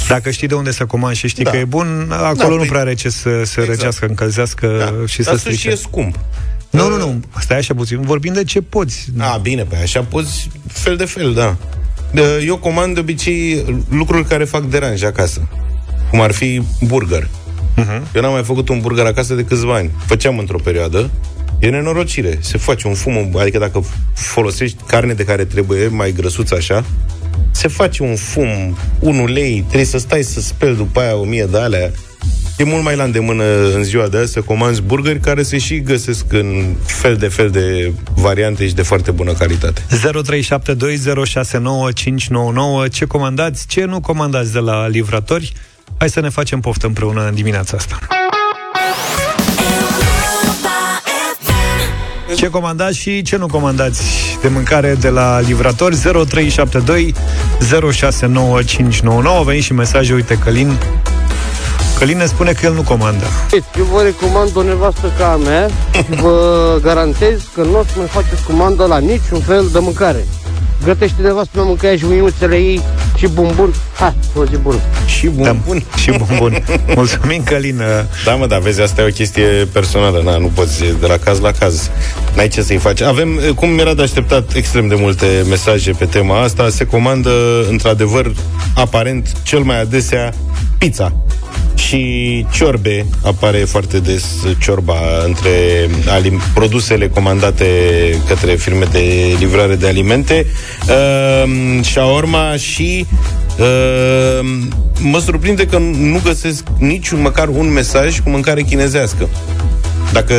dacă 0.09 0.31
știi 0.31 0.47
de 0.49 0.55
unde 0.55 0.71
să 0.71 0.85
comanzi 0.87 1.19
și 1.19 1.29
știi 1.29 1.45
Da. 1.45 1.51
că 1.51 1.57
e 1.57 1.65
bun, 1.65 2.09
acolo 2.11 2.35
Da, 2.49 2.55
nu 2.55 2.65
păi- 2.65 2.69
prea 2.69 2.81
are 2.81 2.95
ce 2.95 3.09
să 3.09 3.21
se 3.29 3.39
Exact. 3.61 3.69
răcească, 3.69 4.07
încălzească 4.07 4.67
Da. 4.79 5.07
și 5.07 5.23
să 5.23 5.31
Dar 5.31 5.39
sushi 5.39 5.57
strice. 5.57 5.71
e 5.71 5.75
scump. 5.75 6.19
Nu, 6.71 6.89
nu, 6.89 6.97
nu, 6.97 7.21
stai 7.41 7.57
așa 7.59 7.75
puțin. 7.75 8.01
Vorbim 8.01 8.33
de 8.33 8.45
ce 8.45 8.61
poți. 8.61 9.07
A, 9.19 9.37
bine, 9.37 9.63
pe 9.63 9.77
așa 9.77 10.03
poți 10.03 10.49
fel 10.67 10.97
de 10.97 11.05
fel, 11.05 11.35
da. 11.35 11.57
De- 12.13 12.43
Eu 12.47 12.57
comand 12.59 12.95
de 12.95 13.01
obicei 13.01 13.65
lucruri 13.91 14.25
care 14.25 14.45
fac 14.45 14.63
deranj 14.65 15.03
acasă. 15.03 15.49
Cum 16.11 16.21
ar 16.21 16.33
fi 16.33 16.63
burger. 16.83 17.29
Mhm. 17.77 18.07
Eu 18.15 18.23
n-am 18.23 18.33
mai 18.33 18.45
făcut 18.45 18.69
un 18.69 18.81
burger 18.81 19.05
acasă 19.07 19.35
de 19.35 19.45
câțiva 19.45 19.75
ani. 19.75 19.91
Făceam 20.07 20.39
într-o 20.39 20.59
perioadă 20.59 21.11
E 21.59 21.69
nenorocire. 21.69 22.39
Se 22.43 22.59
face 22.59 22.87
un 22.87 22.95
fum, 22.95 23.37
adică 23.39 23.59
dacă 23.59 23.85
folosești 24.15 24.77
carne 24.87 25.13
de 25.13 25.25
care 25.25 25.45
trebuie, 25.45 25.89
mai 25.89 26.13
grăsuță 26.13 26.55
așa, 26.55 26.85
se 27.51 27.69
face 27.69 28.03
un 28.03 28.17
fum, 28.17 28.77
un 28.99 29.19
ulei, 29.19 29.61
trebuie 29.61 29.85
să 29.85 29.99
stai 29.99 30.23
să 30.23 30.41
speli 30.41 30.77
după 30.77 31.01
aia 31.01 31.17
o 31.17 31.25
mie 31.25 31.47
de 31.51 31.59
alea. 31.59 31.91
E 32.59 32.65
mult 32.65 32.83
mai 32.83 32.97
la 32.97 33.05
îndemână 33.05 33.45
în 33.75 33.83
ziua 33.83 34.09
de 34.09 34.19
azi 34.19 34.33
să 34.33 34.41
comanzi 34.41 34.83
burgeri 34.83 35.21
care 35.21 35.43
se 35.43 35.59
și 35.59 35.81
găsesc 35.81 36.33
în 36.33 36.75
fel 36.85 37.17
de 37.17 37.29
fel 37.29 37.51
de 37.51 37.93
variante 38.15 38.67
și 38.67 38.75
de 38.75 38.83
foarte 38.83 39.11
bună 39.11 39.33
calitate. 39.33 39.81
0372069599 39.81 39.87
Ce 42.91 43.05
comandați, 43.05 43.67
ce 43.67 43.85
nu 43.85 44.01
comandați 44.01 44.53
de 44.53 44.59
la 44.59 44.89
livratori? 44.89 45.53
Hai 45.99 46.11
să 46.11 46.21
ne 46.21 46.29
facem 46.29 46.61
poftă 46.61 46.87
împreună 46.87 47.27
în 47.29 47.35
dimineața 47.35 47.77
asta. 47.77 47.99
Ce 52.41 52.51
comandați 52.51 52.99
și 52.99 53.23
ce 53.23 53.37
nu 53.37 53.47
comandați 53.47 54.03
de 54.43 54.49
mâncare 54.49 54.95
de 55.01 55.09
la 55.09 55.41
livratori 55.41 55.97
0372 55.97 57.15
069599 57.93 59.45
Veni 59.45 59.61
și 59.61 59.73
mesaje, 59.73 60.15
uite, 60.15 60.39
Călin 60.39 60.79
Călin 61.99 62.17
ne 62.17 62.27
spune 62.27 62.53
că 62.53 62.67
el 62.67 62.73
nu 62.73 62.83
comandă. 62.83 63.25
Eu 63.79 63.85
vă 63.85 64.03
recomand 64.03 64.57
o 64.57 64.63
nevastă 64.63 65.13
ca 65.19 65.33
a 65.33 65.37
mea 65.37 65.69
și 65.93 66.21
vă 66.21 66.79
garantez 66.83 67.41
că 67.55 67.63
nu 67.63 67.79
o 67.79 67.83
să 67.83 67.93
mai 67.97 68.07
faceți 68.07 68.45
comandă 68.47 68.85
la 68.85 68.99
niciun 68.99 69.41
fel 69.41 69.69
de 69.73 69.79
mâncare. 69.79 70.27
Gătește 70.85 71.23
nevastă 71.23 71.51
mea 71.55 71.65
mâncarea 71.65 71.97
și 71.97 72.05
mâiuțele 72.05 72.57
ei 72.57 72.81
și 73.17 73.27
bumbun. 73.27 73.75
Ha, 73.95 74.15
o 74.35 74.45
zi 74.45 74.57
bună. 74.57 74.79
Și 75.07 75.27
bumbun. 75.27 75.85
Da, 75.91 75.97
și 76.03 76.11
bumbun. 76.11 76.65
Mulțumim, 76.95 77.43
Călin. 77.43 77.83
Da, 78.25 78.35
mă, 78.35 78.47
dar 78.47 78.59
vezi, 78.59 78.81
asta 78.81 79.01
e 79.01 79.05
o 79.05 79.09
chestie 79.09 79.69
personală. 79.73 80.21
Na, 80.25 80.37
nu 80.37 80.51
poți 80.55 80.79
de 81.01 81.07
la 81.07 81.17
caz 81.17 81.41
la 81.41 81.51
caz. 81.51 81.91
N-ai 82.35 82.49
ce 82.49 82.63
să-i 82.63 82.77
faci. 82.77 83.01
Avem, 83.01 83.41
cum 83.55 83.79
era 83.79 83.95
de 83.95 84.03
așteptat, 84.03 84.55
extrem 84.55 84.89
de 84.89 84.95
multe 84.95 85.45
mesaje 85.49 85.91
pe 85.91 86.05
tema 86.05 86.43
asta. 86.43 86.69
Se 86.69 86.85
comandă, 86.85 87.31
într-adevăr, 87.71 88.33
aparent, 88.75 89.33
cel 89.43 89.61
mai 89.61 89.81
adesea, 89.81 90.33
pizza 90.81 91.13
și 91.75 92.47
ciorbe. 92.53 93.07
Apare 93.23 93.59
foarte 93.59 93.99
des 93.99 94.25
ciorba 94.59 94.95
între 95.25 95.51
alim- 96.07 96.53
produsele 96.55 97.09
comandate 97.09 97.67
către 98.29 98.55
firme 98.55 98.85
de 98.91 99.37
livrare 99.39 99.75
de 99.75 99.87
alimente. 99.87 100.47
Uh, 100.89 101.51
shawarma 101.83 102.57
și 102.57 103.07
uh, 103.59 104.49
mă 105.01 105.19
surprinde 105.19 105.67
că 105.67 105.79
nu 105.79 106.21
găsesc 106.25 106.65
niciun 106.79 107.21
măcar 107.21 107.49
un 107.49 107.73
mesaj 107.73 108.21
cu 108.21 108.31
mâncare 108.31 108.63
chinezească. 108.63 109.29
Dacă 110.13 110.35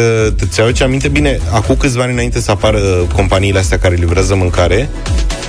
ți 0.49 0.61
aduce 0.61 0.83
aminte, 0.83 1.07
bine, 1.07 1.39
acum 1.51 1.75
câțiva 1.75 2.03
ani 2.03 2.11
înainte 2.11 2.39
să 2.39 2.51
apară 2.51 2.79
companiile 3.15 3.59
astea 3.59 3.79
care 3.79 3.95
livrează 3.95 4.35
mâncare, 4.35 4.89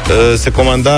uh, 0.09 0.35
se 0.37 0.51
comanda... 0.51 0.91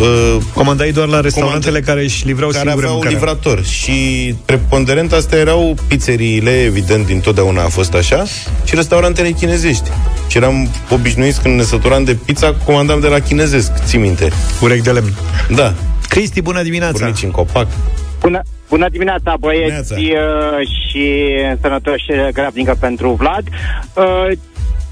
Uh, 0.00 0.36
Comandai 0.54 0.90
doar 0.90 1.08
la 1.08 1.20
restaurantele 1.20 1.80
care 1.80 2.02
își 2.02 2.26
livrau 2.26 2.48
care 2.48 2.60
singure 2.60 2.86
aveau 2.86 2.92
mâncarea. 3.00 3.18
livrator 3.18 3.64
și 3.64 4.34
preponderent 4.44 5.12
astea 5.12 5.38
erau 5.38 5.76
pizzeriile, 5.88 6.62
evident, 6.62 7.06
din 7.06 7.20
totdeauna 7.20 7.62
a 7.62 7.68
fost 7.68 7.94
așa, 7.94 8.24
și 8.64 8.74
restaurantele 8.74 9.30
chinezești. 9.30 9.90
Și 10.28 10.36
eram 10.36 10.68
obișnuiți 10.90 11.42
când 11.42 11.56
ne 11.56 11.62
săturam 11.62 12.04
de 12.04 12.14
pizza, 12.24 12.54
comandam 12.64 13.00
de 13.00 13.06
la 13.06 13.18
chinezesc, 13.18 13.84
ții 13.84 13.98
minte. 13.98 14.28
Urechi 14.62 14.82
de 14.82 14.90
lemn. 14.90 15.12
Da, 15.54 15.74
Cristi, 16.08 16.40
bună 16.42 16.62
dimineața! 16.62 16.98
burnici 16.98 17.22
în 17.22 17.30
copac. 17.30 17.66
Bună, 18.20 18.42
bună 18.68 18.88
dimineața, 18.90 19.34
băieți 19.40 19.68
Neața. 19.70 19.94
uh, 19.96 20.66
și 20.66 21.24
sănătoși 21.60 22.06
grabnică 22.32 22.76
pentru 22.80 23.10
Vlad. 23.12 23.44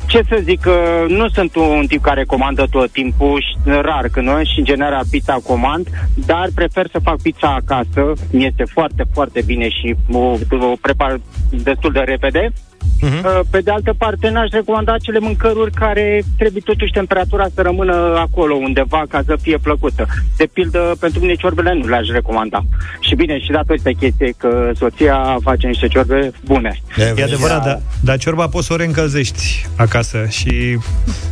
Uh, 0.07 0.13
ce 0.13 0.23
să 0.29 0.41
zic, 0.43 0.65
uh, 0.67 1.09
nu 1.09 1.29
sunt 1.29 1.55
un 1.55 1.87
tip 1.87 2.03
care 2.03 2.25
comandă 2.25 2.67
tot 2.71 2.91
timpul, 2.91 3.41
și 3.41 3.57
rar 3.65 4.09
când 4.13 4.27
nu, 4.27 4.45
și 4.45 4.59
în 4.59 4.65
general 4.65 5.05
pizza 5.11 5.39
comand, 5.47 5.89
dar 6.27 6.49
prefer 6.55 6.89
să 6.93 6.99
fac 7.03 7.23
pizza 7.23 7.55
acasă, 7.55 8.13
mi 8.33 8.47
este 8.47 8.65
foarte, 8.65 9.05
foarte 9.13 9.43
bine 9.47 9.69
și 9.69 9.97
o, 10.13 10.19
o 10.51 10.77
prepar 10.81 11.21
destul 11.51 11.93
de 11.93 11.99
repede. 12.01 12.53
Uh, 13.03 13.41
Pe 13.51 13.61
de 13.61 13.71
altă 13.71 13.95
parte, 13.99 14.29
n-aș 14.29 14.49
recomanda 14.51 14.93
acele 14.93 15.19
mâncăruri 15.19 15.71
care 15.71 16.23
trebuie 16.39 16.63
totuși 16.65 16.93
temperatura 16.93 17.47
să 17.55 17.63
rămână 17.63 17.95
acolo 18.19 18.55
undeva 18.55 19.03
ca 19.09 19.23
să 19.27 19.37
fie 19.41 19.59
plăcută. 19.59 20.07
De 20.37 20.49
pildă, 20.53 20.97
pentru 21.01 21.21
mine 21.21 21.35
ciorbele 21.35 21.75
nu 21.75 21.87
le-aș 21.87 22.09
recomanda. 22.09 22.65
Și 23.01 23.15
bine, 23.15 23.39
și 23.39 23.51
datorită 23.51 23.91
chestie 23.91 24.35
că 24.37 24.71
soția 24.75 25.37
face 25.43 25.67
niște 25.67 25.89
ciorbe 25.89 26.33
bune. 26.45 26.81
E 27.17 27.23
adevărat, 27.23 27.65
dar 27.65 27.81
da, 28.01 28.17
ciorba 28.17 28.49
poți 28.49 28.67
să 28.67 28.73
o 28.73 28.77
reîncălzești 28.77 29.67
acasă 29.77 30.27
și 30.29 30.79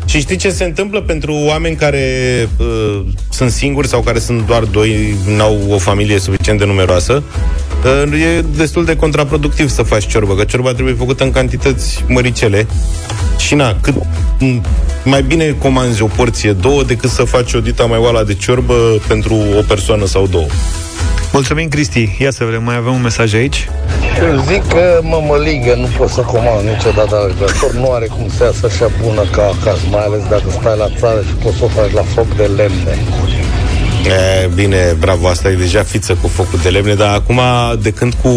Și 0.07 0.21
știi 0.21 0.37
ce 0.37 0.51
se 0.51 0.65
întâmplă 0.65 1.01
pentru 1.01 1.33
oameni 1.33 1.77
care 1.77 2.03
uh, 2.59 3.01
sunt 3.31 3.51
singuri 3.51 3.89
sau 3.89 4.01
care 4.01 4.19
sunt 4.19 4.47
doar 4.47 4.63
doi, 4.63 5.17
n-au 5.37 5.59
o 5.71 5.79
familie 5.79 6.19
suficient 6.19 6.59
de 6.59 6.65
numeroasă? 6.65 7.23
Uh, 7.85 8.21
e 8.39 8.45
destul 8.57 8.85
de 8.85 8.97
contraproductiv 8.97 9.69
să 9.69 9.83
faci 9.83 10.07
ciorbă, 10.07 10.35
că 10.35 10.45
ciorba 10.45 10.73
trebuie 10.73 10.95
făcută 10.95 11.25
în 11.25 11.31
cantități 11.45 12.05
măricele. 12.09 12.67
Și 13.39 13.55
na, 13.55 13.77
cât 13.81 13.95
m, 14.39 14.63
mai 15.05 15.23
bine 15.23 15.57
comanzi 15.59 16.03
o 16.03 16.07
porție, 16.07 16.53
două, 16.53 16.83
decât 16.83 17.11
să 17.11 17.25
faci 17.25 17.53
o 17.53 17.61
dita 17.61 17.85
mai 17.85 17.99
oala 17.99 18.23
de 18.23 18.35
ciorbă 18.35 18.75
pentru 19.09 19.35
o 19.59 19.63
persoană 19.69 20.07
sau 20.07 20.27
două. 20.27 20.47
Mulțumim, 21.33 21.69
Cristi. 21.69 22.17
Ia 22.19 22.31
să 22.31 22.45
vedem, 22.45 22.63
mai 22.63 22.77
avem 22.77 22.93
un 22.93 23.03
mesaj 23.03 23.35
aici. 23.35 23.69
Eu 24.19 24.45
zic 24.49 24.69
că 24.69 25.01
mămăligă 25.03 25.75
nu 25.75 25.89
pot 25.99 26.09
să 26.09 26.21
comand 26.21 26.69
niciodată 26.69 27.15
la 27.15 27.27
regulator. 27.27 27.73
Nu 27.73 27.93
are 27.93 28.07
cum 28.07 28.27
să 28.37 28.45
iasă 28.45 28.67
așa 28.67 28.91
bună 29.03 29.23
ca 29.31 29.43
acasă, 29.61 29.83
mai 29.91 30.05
ales 30.05 30.23
dacă 30.31 30.49
stai 30.61 30.77
la 30.79 30.89
țară 30.99 31.21
și 31.29 31.35
poți 31.43 31.57
să 31.57 31.65
o 31.65 31.69
faci 31.69 31.93
la 31.93 32.03
foc 32.03 32.37
de 32.37 32.47
lemne. 32.57 32.95
E, 34.45 34.47
bine, 34.55 34.97
bravo, 34.99 35.29
asta 35.29 35.49
e 35.51 35.55
deja 35.55 35.83
fiță 35.83 36.17
cu 36.21 36.29
focul 36.29 36.59
de 36.63 36.69
lemne, 36.69 36.95
dar 36.95 37.15
acum, 37.15 37.41
de 37.81 37.91
când 37.91 38.15
cu, 38.23 38.31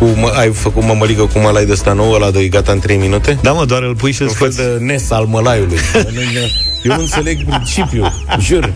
cu 0.00 0.06
mă, 0.06 0.32
ai 0.36 0.52
făcut 0.52 0.84
mămăligă 0.84 1.22
cu 1.22 1.38
mălai 1.38 1.64
de 1.64 1.72
ăsta 1.72 1.92
nou, 1.92 2.12
ăla 2.12 2.30
de 2.30 2.48
gata 2.48 2.72
în 2.72 2.78
3 2.78 2.96
minute? 2.96 3.38
Da, 3.42 3.52
mă, 3.52 3.64
doar 3.64 3.82
îl 3.82 3.94
pui 3.94 4.12
și 4.12 4.22
un 4.22 4.28
îți 4.30 4.36
fel 4.36 4.52
faci... 4.52 4.64
de 4.64 4.84
nes 4.84 5.10
al 5.10 5.24
mălaiului. 5.24 5.78
Eu 6.84 6.94
nu 6.94 7.00
înțeleg 7.00 7.44
principiul, 7.44 8.12
jur. 8.40 8.72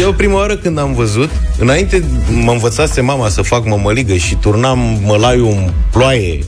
Eu 0.00 0.12
prima 0.12 0.34
oară 0.34 0.56
când 0.56 0.78
am 0.78 0.94
văzut, 0.94 1.30
înainte 1.58 2.04
mă 2.44 2.52
învățase 2.52 3.00
mama 3.00 3.28
să 3.28 3.42
fac 3.42 3.64
mămăligă 3.64 4.14
și 4.14 4.34
turnam 4.34 4.78
mălaiul 5.04 5.48
în 5.48 5.70
ploaie, 5.90 6.44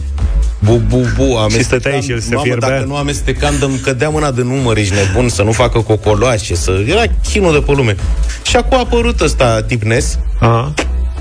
Bu, 0.65 0.83
bu, 0.89 0.97
bu, 1.17 1.37
amestecam, 1.37 1.63
stăteai 1.63 2.01
și 2.01 2.11
el 2.11 2.21
se 2.21 2.29
mamă, 2.35 2.45
fierbea. 2.45 2.69
dacă 2.69 2.85
nu 2.85 2.97
amestecam, 2.97 3.55
dă 3.59 3.69
cădea 3.83 4.09
mâna 4.09 4.31
de 4.31 4.43
număr, 4.43 4.77
ești 4.77 4.95
nebun, 4.95 5.29
să 5.29 5.43
nu 5.43 5.53
facă 5.53 5.79
cocoloașe, 5.79 6.55
să... 6.55 6.85
Era 6.87 7.03
chinul 7.31 7.53
de 7.53 7.59
pe 7.59 7.73
lume. 7.73 7.97
Și 8.43 8.57
acum 8.57 8.77
a 8.77 8.81
apărut 8.81 9.21
ăsta 9.21 9.63
tip 9.63 9.83
NES, 9.83 10.19
Aha. 10.41 10.75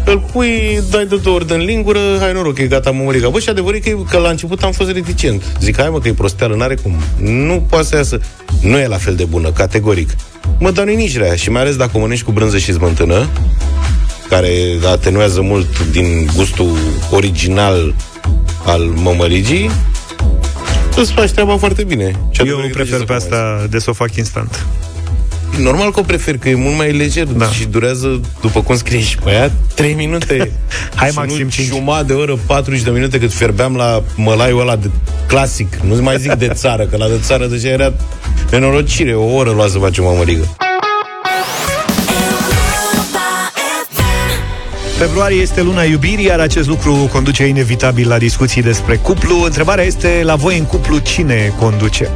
Îl 0.05 0.19
pui, 0.31 0.79
dai 0.89 1.05
de 1.05 1.15
două 1.15 1.35
ori 1.35 1.47
din 1.47 1.57
lingură, 1.57 1.99
hai 2.19 2.33
noroc, 2.33 2.53
că 2.53 2.61
e 2.61 2.67
gata 2.67 2.91
mămăliga. 2.91 3.29
Bă, 3.29 3.39
și 3.39 3.49
adevărul 3.49 3.79
e 3.83 3.89
că, 3.89 3.97
că 4.09 4.17
la 4.17 4.29
început 4.29 4.63
am 4.63 4.71
fost 4.71 4.91
reticent. 4.91 5.43
Zic, 5.59 5.77
hai 5.77 5.89
mă, 5.89 5.99
că 5.99 6.07
e 6.07 6.13
prosteală, 6.13 6.55
n-are 6.55 6.75
cum. 6.75 6.95
Nu 7.17 7.65
poate 7.69 7.85
să 7.85 7.95
iasă. 7.95 8.19
Nu 8.61 8.77
e 8.77 8.87
la 8.87 8.97
fel 8.97 9.15
de 9.15 9.25
bună, 9.25 9.51
categoric. 9.51 10.09
Mă, 10.59 10.71
dar 10.71 10.85
nu 10.85 10.93
nici 10.93 11.17
rea. 11.17 11.35
Și 11.35 11.49
mai 11.49 11.61
ales 11.61 11.75
dacă 11.75 11.91
o 11.93 11.99
mănânci 11.99 12.23
cu 12.23 12.31
brânză 12.31 12.57
și 12.57 12.73
smântână, 12.73 13.27
care 14.29 14.51
atenuează 14.85 15.41
mult 15.41 15.91
din 15.91 16.29
gustul 16.35 16.77
original 17.11 17.95
al 18.65 18.81
mămăligii, 18.81 19.69
îți 20.95 21.11
faci 21.11 21.31
treaba 21.31 21.57
foarte 21.57 21.83
bine. 21.83 22.11
Și 22.29 22.41
Eu 22.41 22.45
adevărul 22.45 22.65
e 22.65 22.71
că 22.71 22.77
prefer 22.77 22.99
ce 22.99 23.05
pe 23.05 23.19
să 23.19 23.27
comanzi. 23.27 23.33
asta 23.33 23.67
de 23.69 23.79
să 23.79 23.89
o 23.89 23.93
fac 23.93 24.15
instant. 24.15 24.65
Normal 25.57 25.91
că 25.91 25.99
o 25.99 26.03
prefer, 26.03 26.37
că 26.37 26.49
e 26.49 26.55
mult 26.55 26.77
mai 26.77 26.91
lejer 26.91 27.25
da. 27.25 27.45
și 27.49 27.65
durează, 27.65 28.21
după 28.41 28.61
cum 28.61 28.77
scrie 28.77 29.01
și 29.01 29.17
pe 29.17 29.31
ea, 29.31 29.51
3 29.75 29.93
minute. 29.93 30.51
Hai 30.95 31.09
și 31.09 31.15
maxim 31.15 31.43
nu 31.43 31.49
cinci. 31.49 31.67
jumătate 31.67 32.05
de 32.05 32.13
oră, 32.13 32.37
40 32.45 32.83
de 32.83 32.89
minute 32.89 33.19
cât 33.19 33.33
fierbeam 33.33 33.75
la 33.75 34.03
mălaiul 34.15 34.59
ăla 34.59 34.75
de 34.75 34.89
clasic. 35.27 35.75
Nu 35.75 36.01
mai 36.01 36.17
zic 36.19 36.33
de 36.33 36.47
țară, 36.61 36.83
că 36.83 36.97
la 36.97 37.07
de 37.07 37.19
țară 37.21 37.45
deja 37.45 37.67
era 37.67 37.93
nenorocire. 38.51 39.13
O 39.13 39.33
oră 39.35 39.51
lua 39.51 39.67
să 39.67 39.77
facem 39.77 40.03
o 40.03 40.09
mămăligă. 40.11 40.55
Februarie 44.97 45.41
este 45.41 45.61
luna 45.61 45.83
iubirii, 45.83 46.25
iar 46.25 46.39
acest 46.39 46.67
lucru 46.67 47.09
conduce 47.11 47.45
inevitabil 47.45 48.07
la 48.07 48.17
discuții 48.17 48.61
despre 48.61 48.95
cuplu. 48.95 49.41
Întrebarea 49.43 49.83
este, 49.83 50.21
la 50.23 50.35
voi 50.35 50.57
în 50.57 50.63
cuplu, 50.65 50.97
cine 50.97 51.53
conduce? 51.59 52.09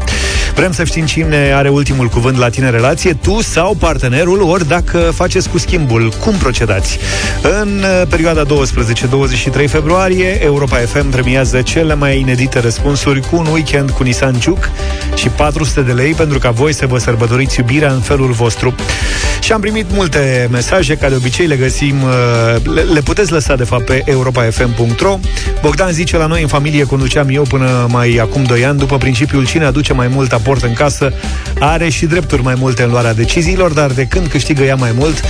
Vrem 0.55 0.71
să 0.71 0.83
știm 0.83 1.05
cine 1.05 1.53
are 1.55 1.69
ultimul 1.69 2.07
cuvânt 2.07 2.37
la 2.37 2.49
tine 2.49 2.65
în 2.65 2.71
relație, 2.71 3.13
tu 3.13 3.41
sau 3.41 3.75
partenerul, 3.79 4.41
ori 4.41 4.67
dacă 4.67 4.97
faceți 4.97 5.49
cu 5.49 5.57
schimbul, 5.57 6.13
cum 6.23 6.33
procedați? 6.33 6.99
În 7.61 7.83
uh, 7.83 8.07
perioada 8.09 8.43
12-23 8.45 9.67
februarie, 9.67 10.43
Europa 10.43 10.77
FM 10.77 11.09
premiază 11.09 11.61
cele 11.61 11.95
mai 11.95 12.19
inedite 12.19 12.59
răspunsuri 12.59 13.19
cu 13.19 13.35
un 13.35 13.45
weekend 13.51 13.89
cu 13.89 14.03
Nissan 14.03 14.41
Juke 14.41 14.67
și 15.15 15.27
400 15.27 15.81
de 15.81 15.91
lei 15.91 16.13
pentru 16.13 16.39
ca 16.39 16.49
voi 16.49 16.73
să 16.73 16.85
vă 16.85 16.97
sărbătoriți 16.97 17.59
iubirea 17.59 17.91
în 17.91 17.99
felul 17.99 18.31
vostru. 18.31 18.75
Și 19.53 19.59
Și 19.59 19.65
am 19.65 19.71
primit 19.71 19.91
multe 19.91 20.47
mesaje, 20.51 20.95
ca 20.95 21.09
de 21.09 21.15
obicei 21.15 21.45
le 21.45 21.55
găsim, 21.55 22.03
uh, 22.03 22.73
le, 22.73 22.81
le 22.81 23.01
puteți 23.01 23.31
lăsa 23.31 23.55
de 23.55 23.63
fapt 23.63 23.85
pe 23.85 24.01
europafm.ro. 24.05 25.19
Bogdan 25.61 25.91
zice, 25.91 26.17
la 26.17 26.25
noi 26.25 26.41
în 26.41 26.47
familie 26.47 26.83
conduceam 26.83 27.27
eu 27.29 27.43
până 27.43 27.87
mai 27.89 28.17
acum 28.21 28.43
2 28.43 28.65
ani, 28.65 28.77
după 28.77 28.97
principiul 28.97 29.45
cine 29.45 29.65
aduce 29.65 29.93
mai 29.93 30.07
mult 30.07 30.31
aport 30.31 30.63
în 30.63 30.73
casă, 30.73 31.13
are 31.59 31.89
și 31.89 32.05
drepturi 32.05 32.41
mai 32.41 32.55
multe 32.57 32.83
în 32.83 32.89
luarea 32.89 33.13
deciziilor, 33.13 33.71
dar 33.71 33.91
de 33.91 34.05
când 34.05 34.27
câștigă 34.27 34.63
ea 34.63 34.75
mai 34.75 34.91
mult, 34.97 35.23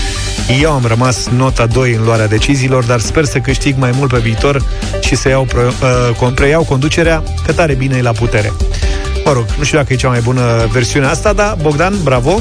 eu 0.61 0.71
am 0.71 0.85
rămas 0.87 1.27
nota 1.35 1.65
2 1.65 1.93
în 1.93 2.03
luarea 2.03 2.27
deciziilor, 2.27 2.83
dar 2.83 2.99
sper 2.99 3.25
să 3.25 3.37
câștig 3.37 3.75
mai 3.77 3.91
mult 3.95 4.11
pe 4.11 4.19
viitor 4.19 4.65
și 5.01 5.15
să 5.15 5.29
iau, 5.29 5.47
uh, 6.19 6.31
preiau 6.35 6.63
conducerea, 6.63 7.23
că 7.45 7.53
tare 7.53 7.73
bine 7.73 7.97
e 7.97 8.01
la 8.01 8.11
putere. 8.11 8.53
Mă 9.25 9.31
rog, 9.31 9.45
nu 9.57 9.63
știu 9.63 9.77
dacă 9.77 9.93
e 9.93 9.95
cea 9.95 10.09
mai 10.09 10.21
bună 10.21 10.67
versiune 10.71 11.05
asta, 11.05 11.33
dar 11.33 11.57
Bogdan, 11.61 11.93
bravo! 12.03 12.39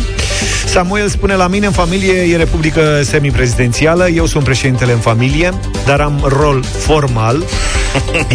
Samuel 0.73 1.09
spune 1.09 1.35
la 1.35 1.47
mine 1.47 1.67
în 1.67 1.73
familie 1.73 2.12
e 2.12 2.37
republică 2.37 3.02
semiprezidențială, 3.02 4.09
eu 4.09 4.26
sunt 4.26 4.45
președintele 4.45 4.93
în 4.93 4.99
familie, 4.99 5.52
dar 5.87 6.00
am 6.00 6.25
rol 6.26 6.62
formal. 6.62 7.45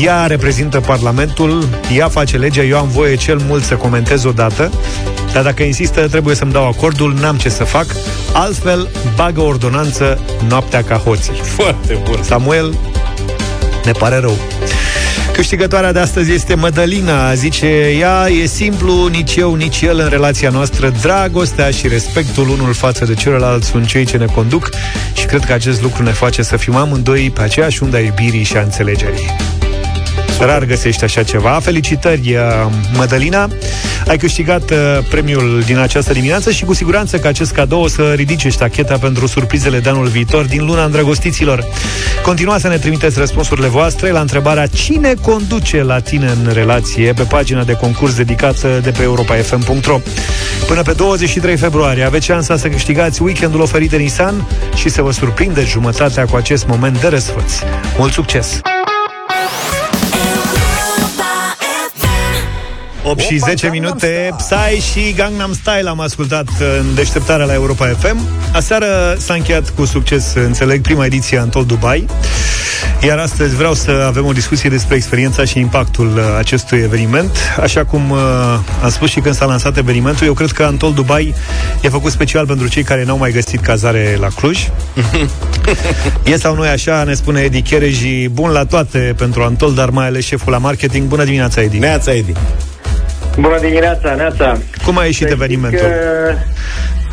Ea 0.04 0.26
reprezintă 0.26 0.80
Parlamentul, 0.80 1.68
ea 1.96 2.08
face 2.08 2.38
legea, 2.38 2.64
eu 2.64 2.78
am 2.78 2.88
voie 2.88 3.16
cel 3.16 3.42
mult 3.48 3.64
să 3.64 3.76
comentez 3.76 4.24
o 4.24 4.32
dată, 4.32 4.72
dar 5.34 5.44
dacă 5.44 5.64
insistă, 5.64 6.08
trebuie 6.08 6.36
să-mi 6.36 6.52
dau 6.52 6.68
acordul, 6.68 7.14
n-am 7.20 7.36
ce 7.36 7.50
să 7.50 7.64
fac, 7.64 7.86
altfel 8.34 8.90
bagă 9.16 9.42
ordonanță 9.42 10.20
noaptea 10.48 10.84
ca 10.84 10.96
hoții. 10.96 11.34
Foarte 11.34 12.02
bun. 12.04 12.24
Samuel, 12.24 12.74
ne 13.86 13.92
pare 13.92 14.18
rău. 14.18 14.38
Câștigătoarea 15.38 15.92
de 15.92 16.00
astăzi 16.00 16.32
este 16.32 16.56
Mădălina. 16.56 17.34
Zice, 17.34 17.68
ea 18.00 18.28
e 18.28 18.46
simplu, 18.46 19.08
nici 19.08 19.36
eu, 19.36 19.54
nici 19.54 19.82
el 19.82 20.00
în 20.00 20.10
relația 20.10 20.50
noastră. 20.50 20.94
Dragostea 21.02 21.70
și 21.72 21.88
respectul 21.88 22.50
unul 22.50 22.74
față 22.74 23.06
de 23.06 23.14
celălalt 23.14 23.64
sunt 23.64 23.88
cei 23.88 24.06
ce 24.06 24.18
ne 24.18 24.26
conduc 24.26 24.70
și 25.14 25.26
cred 25.26 25.46
că 25.46 25.54
acest 25.54 25.82
lucru 25.82 26.04
ne 26.04 26.12
face 26.12 26.42
să 26.42 26.58
fim 26.58 26.76
amândoi 26.76 27.32
pe 27.32 27.42
aceeași 27.42 27.84
unda 27.84 28.00
iubirii 28.00 28.44
și 28.44 28.58
a 28.58 28.62
înțelegerii. 28.62 29.57
Rar 30.40 30.66
găsești 30.66 31.04
așa 31.04 31.24
ceva. 31.24 31.50
Felicitări, 31.50 32.36
uh, 32.36 32.72
Mădălina! 32.94 33.50
Ai 34.08 34.18
câștigat 34.18 34.72
uh, 34.72 34.78
premiul 35.10 35.64
din 35.66 35.78
această 35.78 36.14
dimineață 36.14 36.52
și 36.52 36.66
cu 36.66 36.74
siguranță 36.74 37.18
că 37.18 37.28
acest 37.28 37.52
cadou 37.52 37.82
o 37.82 37.88
să 37.88 38.14
ridice 38.16 38.50
ștacheta 38.50 38.98
pentru 38.98 39.28
surprizele 39.28 39.80
de 39.80 39.90
anul 39.90 40.08
viitor 40.08 40.46
din 40.46 40.66
luna 40.66 40.86
îndrăgostiților. 40.86 41.66
Continuați 42.24 42.62
să 42.62 42.68
ne 42.68 42.78
trimiteți 42.78 43.20
răspunsurile 43.20 43.68
voastre 43.68 44.12
la 44.12 44.20
întrebarea 44.20 44.68
cine 44.68 45.14
conduce 45.22 45.84
la 45.84 46.00
tine 46.00 46.28
în 46.28 46.52
relație 46.54 47.14
pe 47.14 47.24
pagina 47.24 47.64
de 47.64 47.74
concurs 47.74 48.16
dedicată 48.16 48.80
de 48.84 48.92
pe 48.92 49.04
europafm.ro. 49.04 50.00
Până 50.68 50.82
pe 50.82 50.92
23 50.92 51.58
februarie 51.58 52.04
aveți 52.04 52.26
șansa 52.26 52.58
să 52.58 52.68
câștigați 52.68 53.22
weekendul 53.22 53.62
oferit 53.62 53.90
de 53.90 53.98
Nissan 53.98 54.48
și 54.76 54.90
să 54.90 55.02
vă 55.02 55.12
surprindeți 55.12 55.70
jumătatea 55.70 56.26
cu 56.26 56.36
acest 56.36 56.68
moment 56.68 57.02
de 57.02 57.08
răsfăț. 57.08 57.54
Mult 57.98 58.14
succes! 58.14 58.62
8 63.10 63.20
și 63.20 63.38
10 63.38 63.70
minute 63.70 64.36
Psy 64.38 64.92
și 64.92 65.14
Gangnam 65.14 65.54
Style 65.54 65.90
am 65.90 66.00
ascultat 66.00 66.48
în 66.80 66.96
deșteptarea 66.96 67.46
la 67.46 67.54
Europa 67.54 67.88
FM 67.88 68.18
Aseară 68.54 69.16
s-a 69.18 69.34
încheiat 69.34 69.70
cu 69.70 69.86
succes, 69.86 70.34
înțeleg, 70.34 70.82
prima 70.82 71.06
ediție 71.06 71.38
Antol 71.38 71.66
Dubai. 71.66 72.06
Iar 73.02 73.18
astăzi 73.18 73.56
vreau 73.56 73.74
să 73.74 74.04
avem 74.08 74.26
o 74.26 74.32
discuție 74.32 74.70
despre 74.70 74.96
experiența 74.96 75.46
și 75.46 75.60
impactul 75.60 76.22
acestui 76.38 76.78
eveniment. 76.78 77.38
Așa 77.62 77.86
cum 77.86 78.10
uh, 78.10 78.20
am 78.84 78.90
spus 78.90 79.10
și 79.10 79.20
când 79.20 79.36
s-a 79.36 79.46
lansat 79.46 79.78
evenimentul 79.78 80.28
Eu 80.28 80.34
cred 80.34 80.52
că 80.52 80.64
Antol 80.64 80.94
Dubai 80.94 81.36
e 81.82 81.90
făcut 81.90 82.12
special 82.12 82.46
pentru 82.46 82.68
cei 82.68 82.84
care 82.84 83.04
n-au 83.04 83.18
mai 83.18 83.32
găsit 83.32 83.60
cazare 83.60 84.18
la 84.20 84.28
Cluj. 84.28 84.58
E 86.24 86.38
sau 86.38 86.56
nu 86.56 86.66
e 86.66 86.70
așa, 86.70 87.04
ne 87.04 87.14
spune 87.14 87.42
Edi 87.42 87.62
Chereji 87.62 88.28
Bun 88.30 88.50
la 88.50 88.66
toate 88.66 89.14
pentru 89.18 89.44
Antol, 89.44 89.74
dar 89.74 89.90
mai 89.90 90.06
ales 90.06 90.26
șeful 90.26 90.52
la 90.52 90.58
marketing. 90.58 91.08
Bună 91.08 91.24
dimineața, 91.24 91.62
Edi! 91.62 91.78
Neața, 91.78 92.14
Edi! 92.14 92.34
Bună 93.40 93.60
dimineața, 93.60 94.16
Neața! 94.16 94.58
Cum 94.86 94.98
a 94.98 95.04
ieșit 95.04 95.30
evenimentul? 95.30 95.88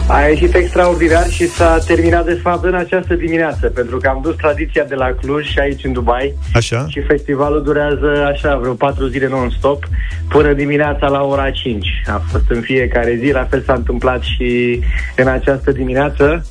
A 0.09 0.21
ieșit 0.21 0.55
extraordinar 0.55 1.29
și 1.29 1.49
s-a 1.49 1.79
terminat 1.87 2.25
de 2.25 2.39
fapt 2.43 2.65
în 2.65 2.75
această 2.75 3.15
dimineață, 3.15 3.67
pentru 3.67 3.97
că 3.97 4.09
am 4.09 4.21
dus 4.23 4.35
tradiția 4.37 4.85
de 4.85 4.95
la 4.95 5.15
Cluj 5.21 5.47
și 5.47 5.59
aici 5.59 5.85
în 5.85 5.93
Dubai. 5.93 6.35
Așa. 6.55 6.87
Și 6.89 7.01
festivalul 7.01 7.63
durează 7.63 8.31
așa 8.33 8.57
vreo 8.57 8.73
patru 8.73 9.07
zile 9.07 9.29
non-stop, 9.29 9.85
până 10.29 10.53
dimineața 10.53 11.07
la 11.07 11.23
ora 11.23 11.51
5. 11.51 11.87
A 12.07 12.23
fost 12.31 12.45
în 12.49 12.61
fiecare 12.61 13.19
zi, 13.23 13.31
la 13.31 13.45
fel 13.51 13.63
s-a 13.67 13.73
întâmplat 13.73 14.23
și 14.23 14.81
în 15.17 15.29
această 15.29 15.73
dimineață 15.73 16.47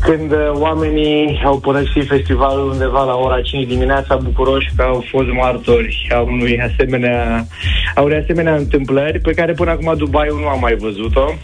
când 0.00 0.32
uh, 0.32 0.50
oamenii 0.52 1.42
au 1.44 1.58
părăsit 1.58 2.06
festivalul 2.06 2.70
undeva 2.70 3.04
la 3.04 3.14
ora 3.14 3.40
5 3.40 3.66
dimineața, 3.66 4.16
bucuroși 4.16 4.70
că 4.76 4.82
au 4.82 5.04
fost 5.10 5.28
martori 5.28 6.08
a 6.14 6.20
unui 6.20 6.60
asemenea, 6.60 7.46
a 7.94 8.00
unei 8.00 8.18
asemenea 8.18 8.54
întâmplări 8.54 9.20
pe 9.20 9.32
care 9.32 9.52
până 9.52 9.70
acum 9.70 9.94
Dubai 9.96 10.28
nu 10.40 10.48
am 10.48 10.60
mai 10.60 10.74
văzut-o. 10.74 11.34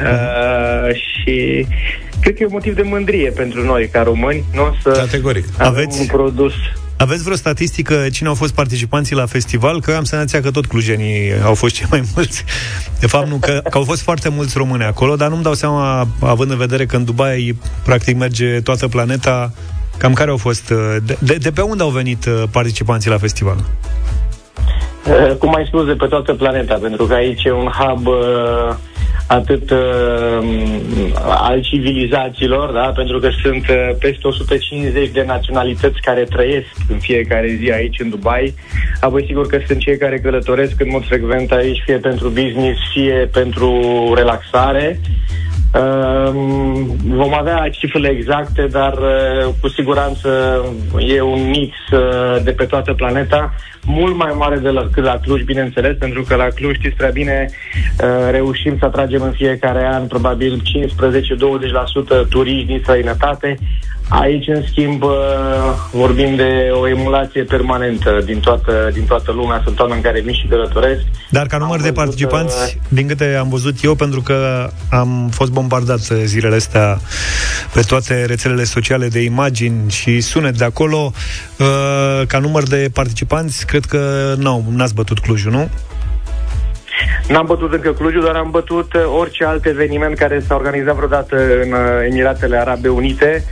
Uh, 0.00 0.94
și 0.94 1.66
cred 2.20 2.34
că 2.34 2.42
e 2.42 2.46
un 2.46 2.52
motiv 2.52 2.74
de 2.74 2.82
mândrie 2.82 3.30
pentru 3.30 3.64
noi 3.64 3.88
ca 3.88 4.02
români, 4.02 4.44
nu? 4.54 4.76
Să 4.82 4.90
Categoric. 4.90 5.44
Aveți, 5.58 6.00
un 6.00 6.06
produs 6.06 6.52
aveți 6.96 7.22
vreo 7.22 7.36
statistică 7.36 8.06
cine 8.12 8.28
au 8.28 8.34
fost 8.34 8.54
participanții 8.54 9.16
la 9.16 9.26
festival? 9.26 9.80
Că 9.80 9.92
am 9.92 10.04
senzația 10.04 10.40
că 10.40 10.50
tot 10.50 10.66
clujenii 10.66 11.32
au 11.44 11.54
fost 11.54 11.74
cei 11.74 11.86
mai 11.90 12.02
mulți. 12.14 12.44
De 13.00 13.06
fapt, 13.06 13.28
nu, 13.28 13.36
că, 13.36 13.60
că 13.70 13.78
au 13.78 13.84
fost 13.84 14.02
foarte 14.02 14.28
mulți 14.28 14.58
români 14.58 14.84
acolo, 14.84 15.16
dar 15.16 15.28
nu-mi 15.28 15.42
dau 15.42 15.54
seama, 15.54 16.08
având 16.20 16.50
în 16.50 16.56
vedere 16.56 16.86
că 16.86 16.96
în 16.96 17.04
Dubai 17.04 17.56
practic 17.84 18.16
merge 18.16 18.60
toată 18.60 18.88
planeta, 18.88 19.52
cam 19.98 20.12
care 20.12 20.30
au 20.30 20.36
fost... 20.36 20.72
De, 21.04 21.16
de, 21.18 21.34
de 21.34 21.50
pe 21.50 21.60
unde 21.60 21.82
au 21.82 21.90
venit 21.90 22.24
uh, 22.26 22.42
participanții 22.50 23.10
la 23.10 23.18
festival? 23.18 23.56
Uh, 25.06 25.36
cum 25.38 25.54
ai 25.54 25.64
spus, 25.66 25.86
de 25.86 25.92
pe 25.92 26.06
toată 26.06 26.34
planeta, 26.34 26.74
pentru 26.74 27.04
că 27.04 27.14
aici 27.14 27.44
e 27.44 27.52
un 27.52 27.70
hub 27.78 28.06
uh, 28.06 28.14
atât 29.26 29.70
uh, 29.70 29.78
al 31.24 31.62
civilizațiilor, 31.62 32.70
da? 32.70 32.92
pentru 32.94 33.18
că 33.18 33.28
sunt 33.42 33.68
uh, 33.68 33.90
peste 33.98 34.26
150 34.26 35.10
de 35.10 35.24
naționalități 35.26 36.00
care 36.00 36.22
trăiesc 36.24 36.66
în 36.88 36.98
fiecare 36.98 37.58
zi 37.62 37.70
aici 37.70 38.00
în 38.00 38.08
Dubai. 38.08 38.54
Apoi 39.00 39.24
sigur 39.26 39.46
că 39.46 39.58
sunt 39.66 39.78
cei 39.78 39.98
care 39.98 40.20
călătoresc 40.20 40.80
în 40.80 40.88
mod 40.90 41.06
frecvent 41.06 41.52
aici, 41.52 41.82
fie 41.84 41.96
pentru 41.96 42.28
business, 42.28 42.80
fie 42.92 43.28
pentru 43.32 43.80
relaxare. 44.14 45.00
Uh, 45.74 46.30
vom 47.04 47.34
avea 47.34 47.68
cifrele 47.68 48.08
exacte, 48.08 48.66
dar 48.66 48.92
uh, 48.92 49.54
cu 49.60 49.68
siguranță 49.68 50.60
e 50.98 51.20
un 51.20 51.48
mix 51.48 51.74
uh, 51.92 52.42
de 52.42 52.50
pe 52.50 52.64
toată 52.64 52.92
planeta 52.92 53.54
mult 53.84 54.16
mai 54.16 54.32
mare 54.36 54.58
de 54.58 54.68
la, 54.68 54.88
la 54.94 55.18
Cluj, 55.18 55.42
bineînțeles, 55.42 55.96
pentru 55.98 56.22
că 56.22 56.34
la 56.34 56.48
Cluj, 56.54 56.74
știți 56.74 56.96
prea 56.96 57.10
bine, 57.10 57.48
uh, 57.50 58.30
reușim 58.30 58.78
să 58.78 58.84
atragem 58.84 59.22
în 59.22 59.32
fiecare 59.32 59.86
an 59.86 60.06
probabil 60.06 60.62
15-20% 62.24 62.28
turiști 62.28 62.66
din 62.66 62.78
străinătate. 62.82 63.58
Aici, 64.08 64.46
în 64.46 64.62
schimb, 64.66 65.02
uh, 65.02 65.10
vorbim 65.92 66.36
de 66.36 66.68
o 66.72 66.88
emulație 66.88 67.42
permanentă 67.42 68.22
din 68.24 68.40
toată, 68.40 68.90
din 68.92 69.04
toată 69.04 69.32
lumea. 69.32 69.60
Sunt 69.64 69.80
oameni 69.80 70.02
care 70.02 70.20
vin 70.20 70.34
și 70.34 70.46
călătoresc. 70.46 71.00
Dar 71.30 71.46
ca 71.46 71.56
număr 71.56 71.80
de 71.80 71.92
participanți, 71.92 72.76
uh... 72.76 72.82
din 72.88 73.06
câte 73.06 73.36
am 73.40 73.48
văzut 73.48 73.82
eu, 73.82 73.94
pentru 73.94 74.20
că 74.20 74.68
am 74.90 75.28
fost 75.32 75.50
bombardat 75.50 76.00
zilele 76.24 76.54
astea 76.54 76.98
pe 77.72 77.80
toate 77.80 78.24
rețelele 78.24 78.64
sociale 78.64 79.08
de 79.08 79.20
imagini 79.20 79.90
și 79.90 80.20
sunet 80.20 80.56
de 80.58 80.64
acolo, 80.64 81.12
uh, 81.58 82.26
ca 82.26 82.38
număr 82.38 82.62
de 82.62 82.90
participanți, 82.92 83.66
cred 83.66 83.84
că 83.84 84.34
n-au, 84.36 84.64
n-ați 84.70 84.94
bătut 84.94 85.18
Clujul, 85.18 85.52
nu? 85.52 85.68
N-am 87.28 87.46
bătut 87.46 87.72
încă 87.72 87.92
Clujul, 87.92 88.24
dar 88.24 88.34
am 88.34 88.50
bătut 88.50 88.92
uh, 88.92 89.02
orice 89.18 89.44
alt 89.44 89.66
eveniment 89.66 90.16
care 90.18 90.44
s-a 90.46 90.54
organizat 90.54 90.94
vreodată 90.94 91.36
în 91.36 91.72
uh, 91.72 91.78
Emiratele 92.10 92.56
Arabe 92.56 92.88
Unite. 92.88 93.44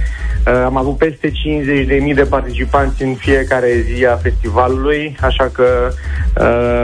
Uh, 0.46 0.62
am 0.64 0.76
avut 0.76 0.96
peste 0.96 1.30
50.000 1.30 2.14
de 2.14 2.26
participanți 2.28 3.02
în 3.02 3.14
fiecare 3.14 3.84
zi 3.94 4.06
a 4.06 4.16
festivalului, 4.16 5.16
așa 5.20 5.50
că 5.52 5.90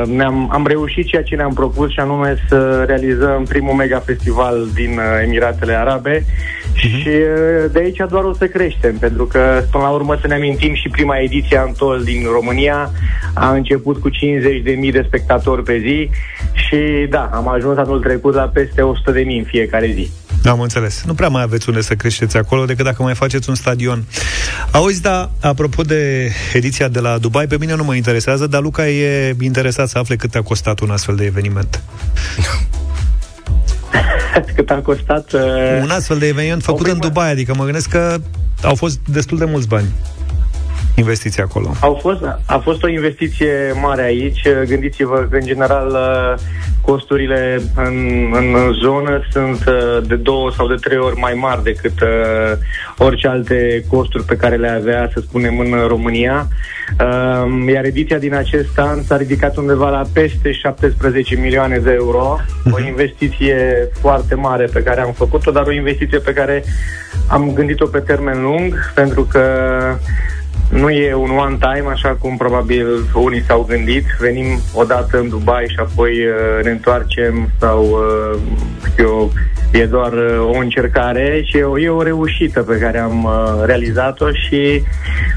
ne-am, 0.06 0.48
am 0.52 0.66
reușit 0.66 1.06
ceea 1.06 1.22
ce 1.22 1.36
ne-am 1.36 1.52
propus 1.52 1.90
și 1.90 2.00
anume 2.00 2.36
să 2.48 2.84
realizăm 2.86 3.44
primul 3.44 3.74
mega 3.74 3.98
festival 3.98 4.68
din 4.74 5.00
Emiratele 5.22 5.72
Arabe 5.72 6.24
Uh-huh. 6.78 7.02
Și 7.02 7.10
de 7.72 7.78
aici 7.78 8.02
doar 8.08 8.24
o 8.24 8.32
să 8.32 8.46
creștem, 8.46 8.96
pentru 8.98 9.26
că, 9.26 9.62
până 9.70 9.84
la 9.84 9.90
urmă, 9.90 10.16
să 10.20 10.26
ne 10.26 10.34
amintim 10.34 10.74
și 10.74 10.88
prima 10.88 11.18
ediție 11.18 11.58
Antol 11.58 12.02
din 12.02 12.22
România 12.32 12.90
a 13.34 13.52
început 13.52 13.98
cu 13.98 14.10
50.000 14.10 14.92
de 14.92 15.04
spectatori 15.06 15.62
pe 15.62 15.78
zi 15.78 16.10
și, 16.52 17.06
da, 17.10 17.30
am 17.32 17.48
ajuns 17.48 17.78
anul 17.78 18.00
trecut 18.00 18.34
la 18.34 18.50
peste 18.52 18.82
100.000 18.82 19.24
în 19.38 19.44
fiecare 19.44 19.86
zi. 19.86 20.10
Am 20.44 20.60
înțeles. 20.60 21.02
Nu 21.06 21.14
prea 21.14 21.28
mai 21.28 21.42
aveți 21.42 21.68
unde 21.68 21.80
să 21.80 21.94
creșteți 21.94 22.36
acolo 22.36 22.64
decât 22.64 22.84
dacă 22.84 23.02
mai 23.02 23.14
faceți 23.14 23.48
un 23.48 23.54
stadion. 23.54 24.04
Auzi, 24.70 25.02
da, 25.02 25.30
apropo 25.40 25.82
de 25.82 26.32
ediția 26.52 26.88
de 26.88 27.00
la 27.00 27.18
Dubai, 27.18 27.46
pe 27.46 27.56
mine 27.58 27.74
nu 27.74 27.84
mă 27.84 27.94
interesează, 27.94 28.46
dar 28.46 28.62
Luca 28.62 28.88
e 28.88 29.36
interesat 29.40 29.88
să 29.88 29.98
afle 29.98 30.16
cât 30.16 30.34
a 30.34 30.42
costat 30.42 30.80
un 30.80 30.90
astfel 30.90 31.16
de 31.16 31.24
eveniment. 31.24 31.82
cât 34.54 34.70
a 34.70 34.74
costat... 34.74 35.32
Uh, 35.32 35.40
Un 35.82 35.90
astfel 35.90 36.18
de 36.18 36.26
eveniment 36.26 36.62
făcut 36.62 36.86
în 36.86 36.98
Dubai, 36.98 37.30
adică 37.30 37.54
mă 37.54 37.64
gândesc 37.64 37.88
că 37.88 38.16
au 38.62 38.74
fost 38.74 38.98
destul 39.06 39.38
de 39.38 39.44
mulți 39.44 39.68
bani 39.68 39.88
investiții 40.98 41.42
acolo. 41.42 41.70
Au 41.80 41.94
fost, 41.94 42.20
a 42.46 42.58
fost 42.58 42.82
o 42.82 42.88
investiție 42.88 43.72
mare 43.82 44.02
aici. 44.02 44.42
Gândiți-vă 44.66 45.26
că, 45.30 45.36
în 45.36 45.46
general, 45.46 45.96
costurile 46.80 47.60
în, 47.74 48.28
în 48.32 48.72
zonă 48.72 49.20
sunt 49.30 49.64
uh, 49.66 50.06
de 50.06 50.14
două 50.14 50.50
sau 50.52 50.68
de 50.68 50.74
trei 50.74 50.98
ori 50.98 51.18
mai 51.18 51.34
mari 51.34 51.62
decât 51.62 52.00
uh, 52.00 52.08
orice 52.98 53.28
alte 53.28 53.84
costuri 53.88 54.24
pe 54.24 54.36
care 54.36 54.56
le 54.56 54.68
avea, 54.68 55.10
să 55.12 55.20
spunem, 55.20 55.58
în 55.58 55.86
România. 55.86 56.48
Uh, 57.00 57.72
iar 57.72 57.84
ediția 57.84 58.18
din 58.18 58.34
acest 58.34 58.78
an 58.78 59.02
s-a 59.02 59.16
ridicat 59.16 59.56
undeva 59.56 59.88
la 59.88 60.02
peste 60.12 60.52
17 60.52 61.36
milioane 61.36 61.78
de 61.78 61.92
euro. 61.92 62.38
O 62.64 62.78
mhm. 62.78 62.86
investiție 62.86 63.88
foarte 64.00 64.34
mare 64.34 64.64
pe 64.72 64.82
care 64.82 65.00
am 65.00 65.12
făcut-o, 65.12 65.50
dar 65.50 65.66
o 65.66 65.72
investiție 65.72 66.18
pe 66.18 66.32
care 66.32 66.64
am 67.28 67.52
gândit-o 67.52 67.86
pe 67.86 67.98
termen 67.98 68.42
lung, 68.42 68.92
pentru 68.94 69.22
că 69.22 69.42
nu 70.70 70.90
e 70.90 71.14
un 71.14 71.30
one 71.30 71.56
time, 71.60 71.88
așa 71.90 72.08
cum 72.08 72.36
probabil 72.36 72.86
unii 73.14 73.42
s-au 73.42 73.64
gândit. 73.68 74.04
Venim 74.18 74.46
odată 74.74 75.18
în 75.18 75.28
Dubai 75.28 75.64
și 75.68 75.76
apoi 75.78 76.10
uh, 76.10 76.64
ne 76.64 76.70
întoarcem 76.70 77.50
sau, 77.58 77.84
uh, 77.84 78.40
eu, 78.98 79.32
e 79.72 79.86
doar 79.86 80.12
uh, 80.12 80.54
o 80.54 80.58
încercare 80.58 81.42
și 81.44 81.56
e 81.56 81.62
o, 81.62 81.78
e 81.78 81.88
o 81.88 82.02
reușită 82.02 82.62
pe 82.62 82.78
care 82.78 82.98
am 82.98 83.24
uh, 83.24 83.64
realizat-o 83.64 84.26
și 84.30 84.82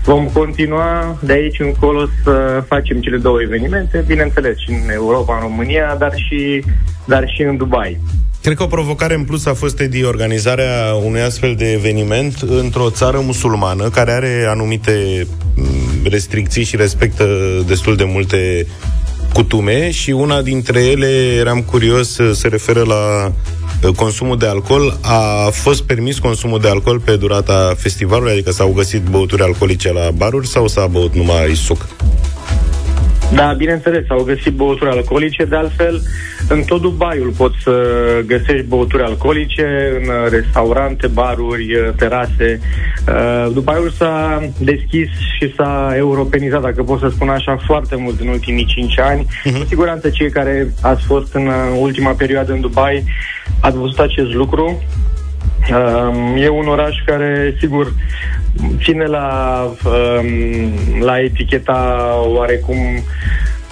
vom 0.03 0.27
continua 0.27 1.17
de 1.21 1.34
aici 1.34 1.60
încolo 1.60 2.05
să 2.23 2.63
facem 2.67 3.01
cele 3.01 3.17
două 3.17 3.41
evenimente, 3.41 4.03
bineînțeles 4.07 4.57
și 4.57 4.69
în 4.69 4.89
Europa, 4.89 5.36
în 5.36 5.41
România, 5.41 5.95
dar 5.99 6.12
și, 6.15 6.63
dar 7.05 7.23
și 7.27 7.41
în 7.41 7.57
Dubai. 7.57 7.99
Cred 8.41 8.56
că 8.56 8.63
o 8.63 8.67
provocare 8.67 9.13
în 9.13 9.23
plus 9.23 9.45
a 9.45 9.54
fost, 9.54 9.80
Edi, 9.80 10.04
organizarea 10.04 10.93
unui 11.06 11.21
astfel 11.21 11.56
de 11.56 11.71
eveniment 11.71 12.38
într-o 12.41 12.89
țară 12.89 13.19
musulmană 13.19 13.89
care 13.89 14.12
are 14.12 14.45
anumite 14.49 15.27
mm, 15.56 15.65
restricții 16.04 16.63
și 16.63 16.75
respectă 16.75 17.27
destul 17.67 17.95
de 17.95 18.04
multe 18.04 18.67
cutume 19.34 19.91
și 19.91 20.12
una 20.12 20.41
dintre 20.41 20.84
ele, 20.84 21.36
eram 21.39 21.62
curios, 21.62 22.19
se 22.34 22.47
referă 22.47 22.84
la 22.84 23.32
uh, 23.84 23.95
consumul 23.95 24.38
de 24.38 24.47
alcool. 24.47 24.97
A 25.01 25.49
fost 25.51 25.84
permis 25.84 26.19
consumul 26.19 26.60
de 26.60 26.67
alcool 26.67 26.99
pe 26.99 27.15
durata 27.15 27.73
festivalului, 27.77 28.32
adică 28.32 28.51
s-au 28.51 28.71
găsit 28.71 29.01
băuturi 29.01 29.41
alcoolice 29.41 29.93
la 29.93 30.12
baruri 30.12 30.47
sau 30.47 30.67
s-a 30.67 30.88
băut 30.88 31.15
numai 31.15 31.56
suc? 31.56 31.88
Da, 33.36 33.54
bineînțeles, 33.58 34.06
au 34.10 34.24
găsit 34.24 34.54
băuturi 34.54 34.89
alcoolice, 34.89 35.44
de 35.44 35.56
altfel, 35.56 36.02
în 36.50 36.63
tot 36.63 36.82
Dubaiul 36.82 37.34
poți 37.38 37.56
să 37.63 37.74
găsești 38.26 38.67
băuturi 38.67 39.04
alcoolice, 39.04 40.00
în 40.02 40.30
restaurante, 40.30 41.08
baruri, 41.08 41.94
terase. 41.96 42.60
Uh, 43.08 43.52
Dubaiul 43.54 43.89
s-a 43.89 44.50
deschis 44.58 45.10
și 45.38 45.54
s-a 45.56 45.94
europenizat, 45.96 46.62
dacă 46.62 46.84
pot 46.84 47.00
să 47.00 47.10
spun 47.10 47.30
așa, 47.30 47.58
foarte 47.65 47.96
mult 47.96 48.20
în 48.20 48.28
ultimii 48.28 48.65
5 48.65 49.00
ani. 49.00 49.26
Uh-huh. 49.26 49.60
Cu 49.60 49.65
siguranță 49.67 50.10
cei 50.10 50.30
care 50.30 50.74
ați 50.82 51.04
fost 51.04 51.34
în 51.34 51.50
ultima 51.80 52.12
perioadă 52.12 52.52
în 52.52 52.62
Dubai 52.62 53.04
ați 53.62 53.78
văzut 53.78 54.00
acest 54.00 54.34
lucru. 54.34 54.84
Uh, 55.69 56.43
e 56.43 56.50
un 56.50 56.67
oraș 56.67 56.95
care, 57.06 57.56
sigur, 57.60 57.93
ține 58.84 59.06
la, 59.06 59.62
um, 59.86 60.74
la 61.00 61.19
eticheta 61.19 62.13
oarecum 62.26 62.78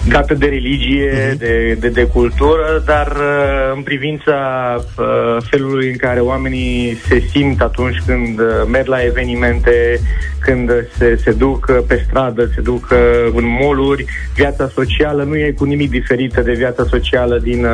dată 0.08 0.34
de 0.34 0.46
religie, 0.46 1.10
uh-huh. 1.10 1.38
de, 1.38 1.76
de, 1.80 1.88
de 1.88 2.04
cultură, 2.04 2.82
dar 2.84 3.06
uh, 3.06 3.72
în 3.74 3.82
privința 3.82 4.36
uh, 4.76 5.36
felului 5.50 5.88
în 5.88 5.96
care 5.96 6.20
oamenii 6.20 6.94
se 7.08 7.22
simt 7.30 7.60
atunci 7.60 7.96
când 8.06 8.38
uh, 8.38 8.46
merg 8.70 8.86
la 8.86 9.04
evenimente, 9.04 10.00
când 10.40 10.70
se, 10.98 11.20
se 11.24 11.32
duc 11.32 11.72
pe 11.86 12.04
stradă, 12.06 12.50
se 12.54 12.60
duc 12.60 12.88
în 13.34 13.44
moluri, 13.60 14.04
viața 14.34 14.70
socială 14.74 15.22
nu 15.22 15.36
e 15.36 15.54
cu 15.58 15.64
nimic 15.64 15.90
diferită 15.90 16.40
de 16.40 16.52
viața 16.52 16.84
socială 16.88 17.38
din, 17.38 17.66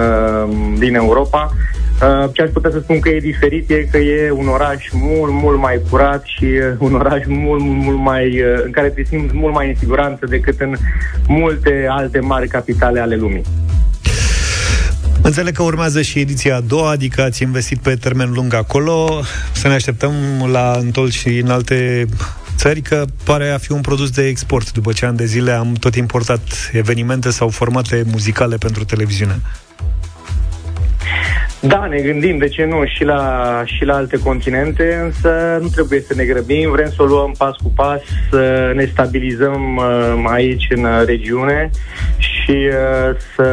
din 0.78 0.94
Europa. 0.94 1.52
Ce 2.32 2.42
aș 2.42 2.50
putea 2.50 2.70
să 2.70 2.78
spun 2.78 3.00
că 3.00 3.08
e 3.08 3.18
diferit 3.20 3.70
e 3.70 3.88
că 3.90 3.98
e 3.98 4.30
un 4.30 4.48
oraș 4.48 4.84
mult, 4.92 5.32
mult 5.32 5.58
mai 5.58 5.80
curat 5.90 6.24
și 6.24 6.46
un 6.78 6.94
oraș 6.94 7.22
mult, 7.26 7.62
mult 7.64 7.98
mai 7.98 8.42
în 8.64 8.70
care 8.70 8.88
te 8.88 9.02
simți 9.04 9.34
mult 9.34 9.54
mai 9.54 9.68
în 9.68 9.74
siguranță 9.74 10.26
decât 10.26 10.60
în 10.60 10.76
multe 11.26 11.86
alte 11.88 12.20
mari 12.20 12.48
capitale 12.48 13.00
ale 13.00 13.16
lumii. 13.16 13.42
Înțeleg 15.22 15.54
că 15.54 15.62
urmează 15.62 16.02
și 16.02 16.18
ediția 16.18 16.56
a 16.56 16.60
doua, 16.60 16.90
adică 16.90 17.22
ați 17.22 17.42
investit 17.42 17.78
pe 17.78 17.94
termen 17.94 18.32
lung 18.32 18.54
acolo. 18.54 19.22
Să 19.52 19.68
ne 19.68 19.74
așteptăm 19.74 20.12
la 20.52 20.76
întol 20.80 21.10
și 21.10 21.38
în 21.38 21.48
alte 21.48 22.06
țări, 22.66 22.80
că 22.80 23.04
pare 23.24 23.50
a 23.50 23.58
fi 23.58 23.72
un 23.72 23.80
produs 23.80 24.10
de 24.10 24.26
export. 24.26 24.72
După 24.72 24.92
ce 24.92 25.06
ani 25.06 25.16
de 25.16 25.24
zile 25.24 25.52
am 25.52 25.72
tot 25.72 25.94
importat 25.94 26.40
evenimente 26.72 27.30
sau 27.30 27.48
formate 27.48 28.04
muzicale 28.06 28.56
pentru 28.56 28.84
televiziune. 28.84 29.40
Da, 31.68 31.86
ne 31.86 32.00
gândim, 32.00 32.38
de 32.38 32.48
ce 32.48 32.64
nu, 32.64 32.84
și 32.84 33.04
la, 33.04 33.62
și 33.64 33.84
la 33.84 33.94
alte 33.94 34.18
continente, 34.18 35.00
însă 35.04 35.58
nu 35.60 35.68
trebuie 35.68 36.00
să 36.00 36.14
ne 36.14 36.24
grăbim, 36.24 36.70
vrem 36.70 36.88
să 36.88 37.02
o 37.02 37.04
luăm 37.04 37.34
pas 37.38 37.56
cu 37.62 37.72
pas, 37.74 38.00
să 38.30 38.72
ne 38.74 38.84
stabilizăm 38.84 39.76
uh, 39.76 40.24
aici 40.26 40.66
în 40.70 40.86
regiune 41.06 41.70
și 42.18 42.50
uh, 42.50 43.16
să 43.34 43.46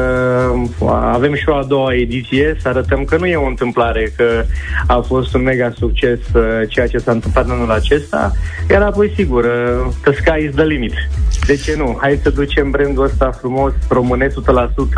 avem 0.87 1.35
și 1.35 1.49
o 1.49 1.55
a 1.55 1.63
doua 1.63 1.93
ediție, 1.93 2.55
să 2.59 2.67
arătăm 2.67 3.03
că 3.03 3.17
nu 3.17 3.25
e 3.25 3.35
o 3.35 3.47
întâmplare, 3.47 4.11
că 4.17 4.43
a 4.87 4.99
fost 5.07 5.33
un 5.33 5.41
mega 5.41 5.71
succes 5.77 6.19
uh, 6.33 6.43
ceea 6.67 6.87
ce 6.87 6.97
s-a 6.97 7.11
întâmplat 7.11 7.49
anul 7.49 7.71
acesta, 7.71 8.31
iar 8.69 8.81
apoi, 8.81 9.11
sigur, 9.15 9.43
uh, 9.43 9.93
the 10.01 10.13
sky 10.13 10.43
is 10.43 10.55
the 10.55 10.65
limit. 10.65 10.93
De 11.45 11.55
ce 11.55 11.75
nu? 11.77 11.97
Hai 12.01 12.19
să 12.23 12.29
ducem 12.29 12.71
brandul 12.71 13.03
ăsta 13.03 13.31
frumos, 13.31 13.73
românesc 13.89 14.39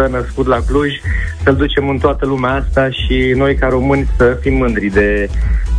100% 0.07 0.09
născut 0.09 0.47
la 0.47 0.57
Cluj, 0.67 0.91
să-l 1.43 1.55
ducem 1.55 1.89
în 1.89 1.97
toată 1.97 2.25
lumea 2.25 2.53
asta 2.53 2.89
și 2.89 3.04
noi 3.35 3.55
ca 3.55 3.67
români 3.67 4.07
să 4.17 4.37
fim 4.41 4.53
mândri 4.53 4.87
de 4.87 5.29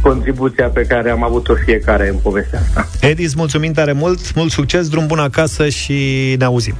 contribuția 0.01 0.67
pe 0.67 0.83
care 0.83 1.11
am 1.11 1.25
avut-o 1.25 1.55
fiecare 1.65 2.09
în 2.09 2.17
povestea 2.23 2.59
asta. 2.59 2.89
Edis, 3.01 3.35
mulțumim 3.35 3.73
tare 3.73 3.93
mult, 3.93 4.35
mult 4.35 4.51
succes, 4.51 4.89
drum 4.89 5.07
bun 5.07 5.19
acasă 5.19 5.69
și 5.69 6.35
ne 6.39 6.45
auzim. 6.45 6.75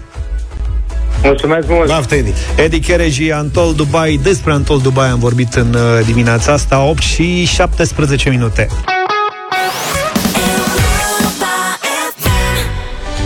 Mulțumesc 1.23 1.69
mult! 1.69 1.89
Baftă, 1.89 2.15
Edi! 2.15 2.33
Edi 2.57 2.81
Chereji, 2.81 3.33
Antol 3.33 3.75
Dubai. 3.75 4.21
Despre 4.23 4.53
Antol 4.53 4.79
Dubai 4.81 5.09
am 5.09 5.19
vorbit 5.19 5.55
în 5.55 5.75
uh, 5.75 6.07
dimineața 6.07 6.53
asta, 6.53 6.83
8 6.83 7.03
și 7.03 7.45
17 7.45 8.31
minute. 8.31 8.69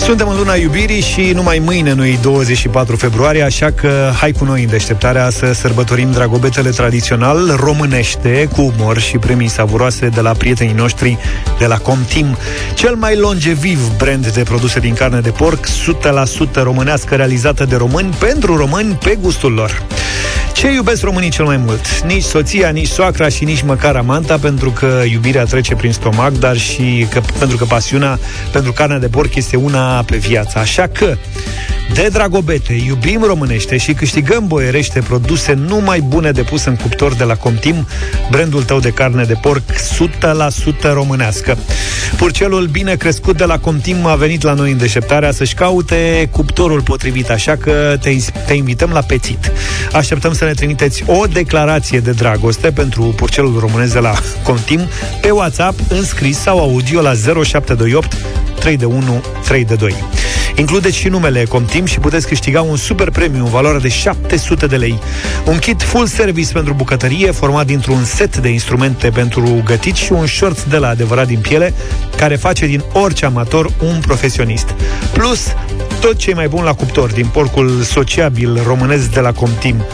Suntem 0.01 0.29
în 0.29 0.37
luna 0.37 0.55
iubirii 0.55 1.01
și 1.01 1.31
numai 1.35 1.59
mâine 1.59 1.93
nu 1.93 2.05
24 2.23 2.97
februarie, 2.97 3.43
așa 3.43 3.71
că 3.71 4.11
hai 4.21 4.33
cu 4.33 4.45
noi 4.45 4.63
în 4.63 4.69
deșteptarea 4.69 5.31
să 5.31 5.53
sărbătorim 5.53 6.11
dragobetele 6.11 6.71
tradițional 6.71 7.57
românește, 7.57 8.49
cu 8.53 8.73
umor 8.77 8.99
și 8.99 9.19
premii 9.19 9.49
savuroase 9.49 10.09
de 10.09 10.21
la 10.21 10.33
prietenii 10.33 10.75
noștri 10.75 11.19
de 11.59 11.67
la 11.67 11.79
Comtim. 11.79 12.37
Cel 12.75 12.95
mai 12.95 13.17
longeviv 13.17 13.97
brand 13.97 14.27
de 14.27 14.43
produse 14.43 14.81
din 14.81 14.95
carne 14.95 15.21
de 15.21 15.31
porc, 15.31 15.67
100% 15.67 16.63
românească 16.63 17.15
realizată 17.15 17.65
de 17.65 17.77
români, 17.77 18.15
pentru 18.19 18.57
români, 18.57 18.95
pe 18.95 19.19
gustul 19.21 19.53
lor. 19.53 19.83
Ce 20.53 20.73
iubesc 20.73 21.03
românii 21.03 21.31
cel 21.31 21.45
mai 21.45 21.57
mult? 21.57 22.01
Nici 22.01 22.23
soția, 22.23 22.69
nici 22.69 22.89
soacra 22.89 23.29
și 23.29 23.45
nici 23.45 23.63
măcar 23.63 23.97
amanta, 23.97 24.39
pentru 24.39 24.71
că 24.71 25.03
iubirea 25.13 25.45
trece 25.45 25.75
prin 25.75 25.93
stomac, 25.93 26.33
dar 26.33 26.57
și 26.57 27.07
că, 27.11 27.21
pentru 27.39 27.57
că 27.57 27.65
pasiunea 27.65 28.19
pentru 28.53 28.73
carnea 28.73 28.99
de 28.99 29.09
porc 29.09 29.35
este 29.35 29.57
una 29.57 30.03
pe 30.03 30.17
viață. 30.17 30.59
Așa 30.59 30.87
că, 30.87 31.17
de 31.95 32.09
dragobete, 32.13 32.73
iubim 32.87 33.23
românește 33.23 33.77
și 33.77 33.93
câștigăm 33.93 34.47
boierește 34.47 35.01
produse 35.01 35.53
numai 35.53 36.01
bune 36.01 36.31
de 36.31 36.43
pus 36.43 36.65
în 36.65 36.77
cuptor 36.77 37.15
de 37.15 37.25
la 37.25 37.35
Comtim, 37.35 37.87
brandul 38.31 38.63
tău 38.63 38.81
de 38.81 38.91
carne 38.91 39.25
de 39.25 39.35
porc 39.35 39.63
100% 40.89 40.93
românească. 40.93 41.59
Purcelul 42.17 42.67
bine 42.67 42.95
crescut 42.95 43.37
de 43.37 43.45
la 43.45 43.59
Comtim 43.59 44.07
a 44.07 44.15
venit 44.15 44.43
la 44.43 44.55
noi 44.55 44.71
în 44.71 44.79
deșteptarea 44.79 45.33
să-și 45.33 45.55
caute 45.55 46.29
cuptorul 46.31 46.83
potrivit, 46.83 47.31
așa 47.31 47.57
că 47.57 47.97
te, 48.01 48.17
te 48.47 48.53
invităm 48.53 48.91
la 48.91 49.01
pețit. 49.01 49.53
Așteptăm 49.93 50.33
să 50.41 50.47
ne 50.47 50.55
trimiteți 50.55 51.05
o 51.07 51.27
declarație 51.27 52.01
de 52.01 52.11
dragoste 52.11 52.71
pentru 52.71 53.03
purcelul 53.03 53.59
românesc 53.59 53.93
de 53.93 53.99
la 53.99 54.15
Comtim 54.43 54.81
pe 55.21 55.31
WhatsApp, 55.31 55.81
în 55.89 56.05
scris 56.05 56.39
sau 56.39 56.59
audio 56.59 57.01
la 57.01 57.13
0728 57.15 58.17
3 58.59 58.77
de 58.77 58.85
1 58.85 59.23
3 59.45 59.65
de 59.65 59.75
2. 59.75 59.95
Includeți 60.57 60.97
și 60.97 61.09
numele 61.09 61.45
Comtim 61.45 61.85
și 61.85 61.99
puteți 61.99 62.27
câștiga 62.27 62.61
un 62.63 62.77
super 62.77 63.11
premiu 63.11 63.45
în 63.45 63.51
valoare 63.51 63.79
de 63.79 63.89
700 63.89 64.67
de 64.67 64.77
lei. 64.77 64.99
Un 65.45 65.59
kit 65.59 65.83
full 65.83 66.07
service 66.07 66.53
pentru 66.53 66.73
bucătărie 66.73 67.31
format 67.31 67.67
dintr-un 67.67 68.05
set 68.05 68.37
de 68.37 68.49
instrumente 68.49 69.11
pentru 69.11 69.63
gătit 69.65 69.95
și 69.95 70.13
un 70.13 70.27
short 70.27 70.65
de 70.65 70.77
la 70.77 70.89
adevărat 70.89 71.27
din 71.27 71.41
piele 71.41 71.75
care 72.17 72.37
face 72.37 72.67
din 72.67 72.85
orice 72.93 73.25
amator 73.25 73.71
un 73.83 74.01
profesionist. 74.01 74.75
Plus 75.13 75.55
tot 76.01 76.17
ce 76.17 76.31
e 76.31 76.35
mai 76.35 76.49
bun 76.49 76.65
la 76.65 76.75
cuptor 76.75 77.13
din 77.13 77.27
porcul 77.27 77.81
sociabil 77.83 78.63
românesc 78.67 79.13
de 79.13 79.21
la 79.21 79.33
Comtim. 79.33 79.85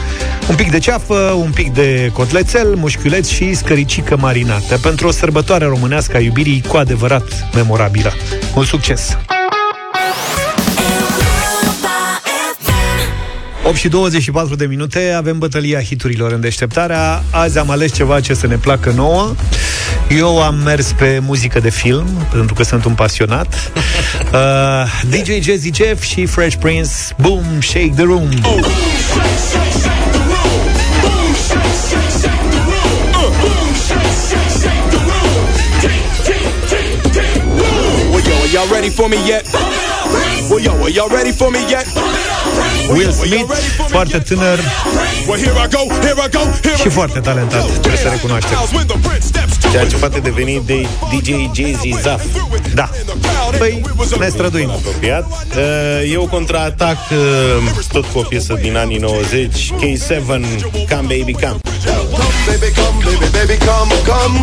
Un 0.49 0.55
pic 0.55 0.71
de 0.71 0.77
ceafă, 0.77 1.13
un 1.43 1.51
pic 1.51 1.73
de 1.73 2.09
cotlețel, 2.13 2.75
mușchiuleț 2.75 3.27
și 3.27 3.53
scăricică 3.53 4.17
marinată 4.17 4.77
pentru 4.77 5.07
o 5.07 5.11
sărbătoare 5.11 5.65
românească 5.65 6.17
a 6.17 6.19
iubirii 6.19 6.63
cu 6.67 6.77
adevărat 6.77 7.49
memorabilă. 7.53 8.11
Mult 8.53 8.67
succes! 8.67 9.17
8 13.67 13.75
și 13.75 13.87
24 13.87 14.55
de 14.55 14.65
minute, 14.65 15.13
avem 15.17 15.37
bătălia 15.37 15.81
hiturilor 15.81 16.31
în 16.31 16.41
deșteptarea. 16.41 17.23
Azi 17.31 17.57
am 17.57 17.69
ales 17.69 17.93
ceva 17.93 18.19
ce 18.19 18.33
să 18.33 18.47
ne 18.47 18.55
placă 18.55 18.91
nouă. 18.95 19.35
Eu 20.09 20.41
am 20.41 20.55
mers 20.55 20.91
pe 20.91 21.19
muzică 21.21 21.59
de 21.59 21.69
film, 21.69 22.07
pentru 22.31 22.53
că 22.53 22.63
sunt 22.63 22.85
un 22.85 22.93
pasionat. 22.93 23.53
Uh, 24.33 25.09
DJ 25.09 25.29
Jazzy 25.41 25.71
Jeff 25.73 26.03
și 26.03 26.25
Fresh 26.25 26.55
Prince, 26.59 26.91
Boom, 27.21 27.43
Shake 27.61 27.91
the 27.95 28.03
Room. 28.03 28.29
Y'all 38.51 38.67
ready 38.69 38.89
for 38.89 39.07
me 39.07 39.17
yet? 39.27 39.45
Well, 40.49 40.59
yo, 40.59 40.71
are 40.81 40.89
y'all 40.89 41.09
ready 41.09 41.31
for 41.31 41.51
me 41.51 41.59
yet? 41.69 41.85
Will 42.89 43.11
Smith, 43.11 43.51
foarte 43.89 44.17
tânăr 44.17 44.59
și 46.81 46.89
foarte 46.89 47.19
talentat, 47.19 47.65
trebuie 47.65 48.01
să 48.01 48.07
recunoaștem. 48.09 48.57
Ceea 49.71 49.85
ce 49.87 49.95
poate 49.95 50.19
deveni 50.19 50.61
de 50.65 50.87
DJ 51.11 51.29
Jay-Z 51.29 52.01
Zaf. 52.01 52.21
Da. 52.73 52.89
Păi, 53.57 53.81
ne 54.19 54.27
străduim. 54.29 54.69
Apropiat. 54.69 55.25
Uh, 55.25 56.11
Eu 56.13 56.27
contraatac 56.31 56.97
uh, 57.11 57.17
tot 57.91 58.05
cu 58.05 58.19
o 58.19 58.21
piesă 58.21 58.57
din 58.61 58.77
anii 58.77 58.97
90, 58.97 59.73
K7, 59.73 60.25
Come 60.27 61.17
Baby 61.17 61.31
Come. 61.31 61.57
baby, 62.47 62.71
come, 62.79 62.97
baby, 63.03 63.27
baby, 63.37 63.57
come, 63.67 63.93
come. 64.09 64.37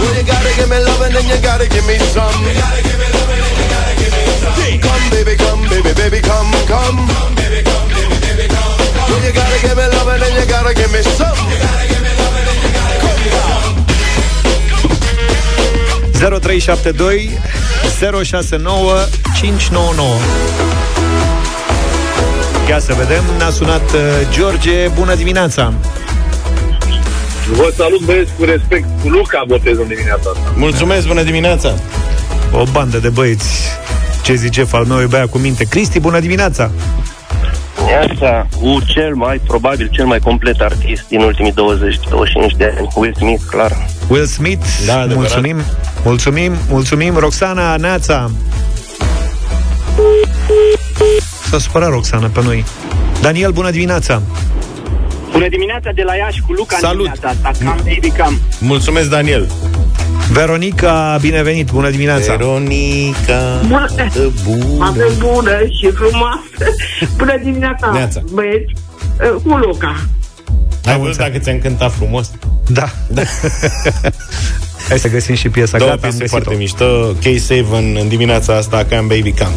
Well, 0.00 0.14
you 0.16 0.22
gotta 0.22 0.52
give 0.56 0.68
me 0.68 0.78
love 0.84 1.00
and 1.06 1.14
then 1.14 1.26
you 1.28 1.38
gotta 1.42 1.66
give 1.68 1.86
me 1.86 1.96
some. 5.38 6.96
Come, 7.06 7.34
baby, 7.34 7.62
come, 7.62 7.88
baby, 7.88 8.16
baby, 8.26 8.46
come, 8.48 8.78
come. 8.96 9.08
Well, 9.08 9.22
you 9.24 9.32
gotta 9.32 9.58
give 9.64 9.76
me 9.76 9.86
love 9.94 10.08
and 10.08 10.22
then 10.22 10.32
you 10.38 10.46
gotta 10.46 10.74
give 10.74 10.92
me 10.92 11.02
some. 11.02 11.38
0372 16.14 17.30
069 18.24 19.08
599 19.40 20.06
Ia 22.68 22.78
să 22.78 22.94
vedem, 22.94 23.22
ne-a 23.38 23.50
sunat 23.50 23.92
uh, 23.92 24.00
George, 24.30 24.88
bună 24.94 25.14
dimineața! 25.14 25.72
Vă 27.52 27.72
salut 27.76 28.00
băieți 28.00 28.30
cu 28.38 28.44
respect. 28.44 28.86
Cu 29.02 29.08
Luca 29.08 29.44
botez 29.46 29.78
în 29.78 29.88
dimineața 29.88 30.30
asta. 30.34 30.52
Mulțumesc, 30.56 31.06
bună 31.06 31.22
dimineața! 31.22 31.74
O 32.52 32.62
bandă 32.72 32.98
de 32.98 33.08
băieți 33.08 33.48
Ce 34.24 34.34
zice 34.34 34.66
al 34.72 34.84
meu 34.84 35.00
e 35.00 35.06
băiat 35.06 35.28
cu 35.28 35.38
minte 35.38 35.64
Cristi, 35.64 36.00
bună 36.00 36.20
dimineața! 36.20 36.70
Asta 38.08 38.46
cu 38.60 38.78
cel 38.86 39.14
mai, 39.14 39.40
probabil, 39.46 39.88
cel 39.92 40.06
mai 40.06 40.18
complet 40.18 40.60
artist 40.60 41.08
din 41.08 41.20
ultimii 41.20 41.52
20-25 41.52 41.54
de 42.56 42.74
ani. 42.78 42.88
Will 42.94 43.14
Smith, 43.16 43.42
clar. 43.50 43.86
Will 44.08 44.24
Smith, 44.26 44.64
Da, 44.86 44.92
adevărat. 45.00 45.16
mulțumim 45.16 45.56
Mulțumim, 46.04 46.52
mulțumim 46.68 47.16
Roxana 47.16 47.76
Neața 47.76 48.30
S-a 51.50 51.58
supărat 51.58 51.88
Roxana 51.88 52.26
pe 52.26 52.42
noi 52.42 52.64
Daniel, 53.20 53.50
bună 53.50 53.70
dimineața! 53.70 54.22
Bună 55.32 55.48
dimineața 55.48 55.90
de 55.94 56.02
la 56.02 56.14
Iași 56.14 56.40
cu 56.40 56.52
Luca 56.52 56.76
Salut. 56.80 57.06
în 57.06 57.12
dimineața 57.12 57.48
asta. 57.50 57.64
Cam 57.64 57.76
baby 57.84 58.10
cam. 58.10 58.40
Mulțumesc, 58.58 59.08
Daniel! 59.08 59.48
Veronica, 60.38 61.18
binevenit, 61.20 61.70
bună 61.70 61.90
dimineața! 61.90 62.36
Veronica, 62.36 63.60
Bună. 63.66 63.86
de 64.14 64.30
bună. 64.44 64.84
Avem 64.86 65.12
bună 65.18 65.58
și 65.80 65.90
frumoasă. 65.94 66.74
Bună 67.16 67.38
dimineața, 67.42 67.90
Neața. 67.92 68.20
băieți. 68.32 68.72
Uh, 69.34 69.40
Cu 69.42 69.56
Luca. 69.56 69.96
Ai 70.84 70.98
văzut 70.98 71.16
dacă 71.16 71.38
ți-am 71.38 71.58
cântat 71.58 71.92
frumos? 71.92 72.30
Da. 72.66 72.88
Hai 74.88 74.98
să 74.98 75.08
găsim 75.08 75.34
și 75.34 75.48
piesa. 75.48 75.78
Două 75.78 75.90
Gata, 75.90 76.06
am 76.06 76.12
piese 76.16 76.18
găsit-o. 76.18 76.40
foarte 76.40 76.54
mișto 76.62 77.12
K7 77.22 77.66
în 78.00 78.08
dimineața 78.08 78.56
asta 78.56 78.84
Come 78.88 79.00
Baby 79.00 79.32
Come 79.32 79.54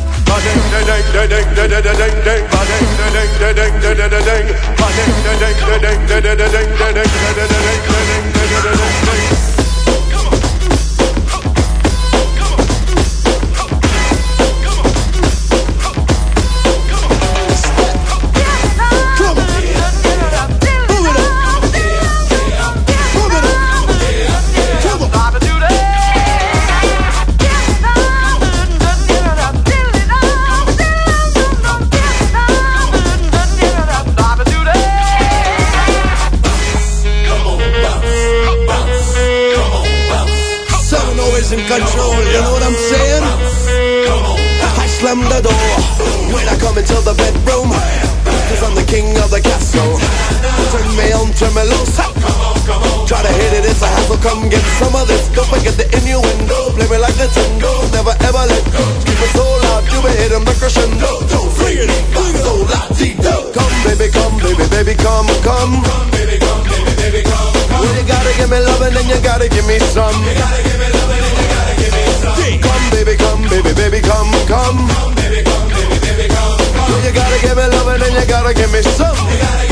you 69.17 69.23
gotta 69.23 69.49
give 69.49 69.65
me 69.65 69.79
some. 69.79 70.13
You 70.21 70.33
gotta 70.37 70.61
give 70.61 70.77
me 70.77 70.87
love 70.93 71.09
and 71.09 71.23
then 71.25 71.33
you 71.41 71.47
gotta 71.49 71.75
give 71.81 71.93
me 71.93 72.05
some. 72.21 72.37
Come, 72.61 72.85
baby, 72.93 73.15
come, 73.17 73.41
baby, 73.49 73.73
baby, 73.73 73.99
come, 74.01 74.29
come. 74.45 74.77
Come, 74.93 75.15
baby, 75.15 75.41
come, 75.41 75.67
baby, 75.73 75.97
baby, 76.05 76.27
come. 76.29 76.57
Well, 76.77 77.01
you 77.01 77.11
gotta 77.13 77.37
give 77.41 77.57
me 77.57 77.65
love 77.65 77.87
and 77.87 78.01
then 78.01 78.13
you 78.13 78.25
gotta 78.27 78.53
give 78.53 78.71
me 78.71 78.81
some. 78.83 79.17
You 79.17 79.37
gotta 79.41 79.66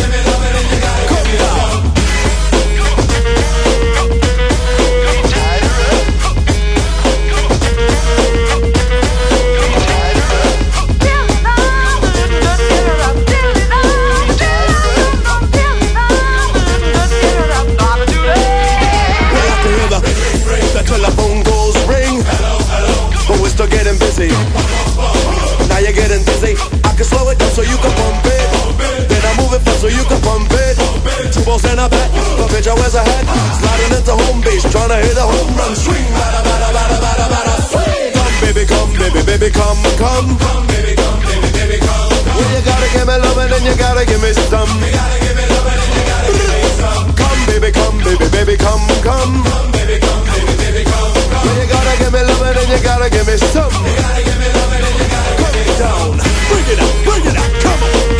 Two 31.55 31.61
balls 31.61 31.71
in 31.71 31.79
a 31.79 31.87
bat. 31.87 32.11
The 32.35 32.43
bitch 32.51 32.67
I 32.67 32.75
wears 32.75 32.95
a 32.95 33.03
hat. 33.03 33.23
Sliding 33.55 33.95
into 33.95 34.11
home 34.11 34.41
base. 34.43 34.67
Trying 34.67 34.91
to 34.91 34.99
hit 34.99 35.15
a 35.15 35.23
home 35.23 35.55
run 35.55 35.71
swing. 35.71 36.03
Bada, 36.11 36.43
bada, 36.43 36.67
bada, 36.75 36.97
bada, 36.99 37.25
bada, 37.31 37.55
swing. 37.71 38.11
Come, 38.11 38.35
baby, 38.43 38.63
come, 38.67 38.91
baby, 38.99 39.21
baby, 39.23 39.49
come, 39.55 39.79
come. 39.95 40.35
Come, 40.35 40.67
baby, 40.67 40.99
come, 40.99 41.15
baby, 41.23 41.49
baby, 41.55 41.77
come. 41.79 42.11
Well, 42.35 42.49
you 42.51 42.59
gotta 42.59 42.87
give 42.91 43.07
me 43.07 43.15
love 43.23 43.39
and 43.39 43.51
then 43.55 43.63
you 43.63 43.75
gotta 43.79 44.03
give 44.03 44.19
me 44.19 44.35
some. 44.35 44.67
You 44.83 44.91
gotta 44.91 45.17
give 45.23 45.35
me 45.39 45.45
love 45.47 45.67
and 45.71 45.79
then 45.79 45.91
you 45.95 46.03
gotta 46.11 46.31
give 46.35 46.51
me 46.51 46.59
some. 46.75 47.07
Come, 47.15 47.39
baby, 47.47 47.69
come, 47.71 47.95
baby, 48.03 48.27
baby, 48.35 48.55
come, 48.59 48.83
come. 48.99 49.33
Come, 49.47 49.71
baby, 49.71 49.95
come, 50.03 50.23
baby, 50.27 50.53
baby, 50.59 50.83
come, 50.83 51.15
come. 51.31 51.39
Well, 51.39 51.55
you 51.55 51.67
gotta 51.71 51.93
give 52.03 52.11
me 52.11 52.19
love 52.19 52.43
and 52.43 52.55
then 52.59 52.67
you 52.67 52.79
gotta 52.83 53.07
give 53.07 53.23
me 53.31 53.35
some. 53.39 53.71
You 53.71 53.95
gotta 53.95 54.21
give 54.27 54.39
me 54.43 54.47
love 54.59 54.71
and 54.75 54.83
then 54.83 54.95
you 54.99 55.07
gotta 55.07 55.33
give 55.39 55.55
me 55.55 55.63
down. 55.79 56.19
Bring 56.51 56.67
it 56.67 56.79
up, 56.83 56.95
bring 57.07 57.25
it 57.31 57.37
up, 57.39 57.51
come 57.63 57.79
on. 57.79 58.14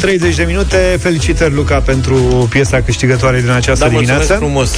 30 0.00 0.34
de 0.36 0.42
minute. 0.46 0.98
Felicitări, 1.00 1.54
Luca, 1.54 1.78
pentru 1.78 2.14
piesa 2.50 2.80
câștigătoare 2.84 3.40
din 3.40 3.50
această 3.50 3.84
Da, 3.84 3.90
mulțumesc 3.90 4.20
dimineață. 4.20 4.44
frumos. 4.44 4.70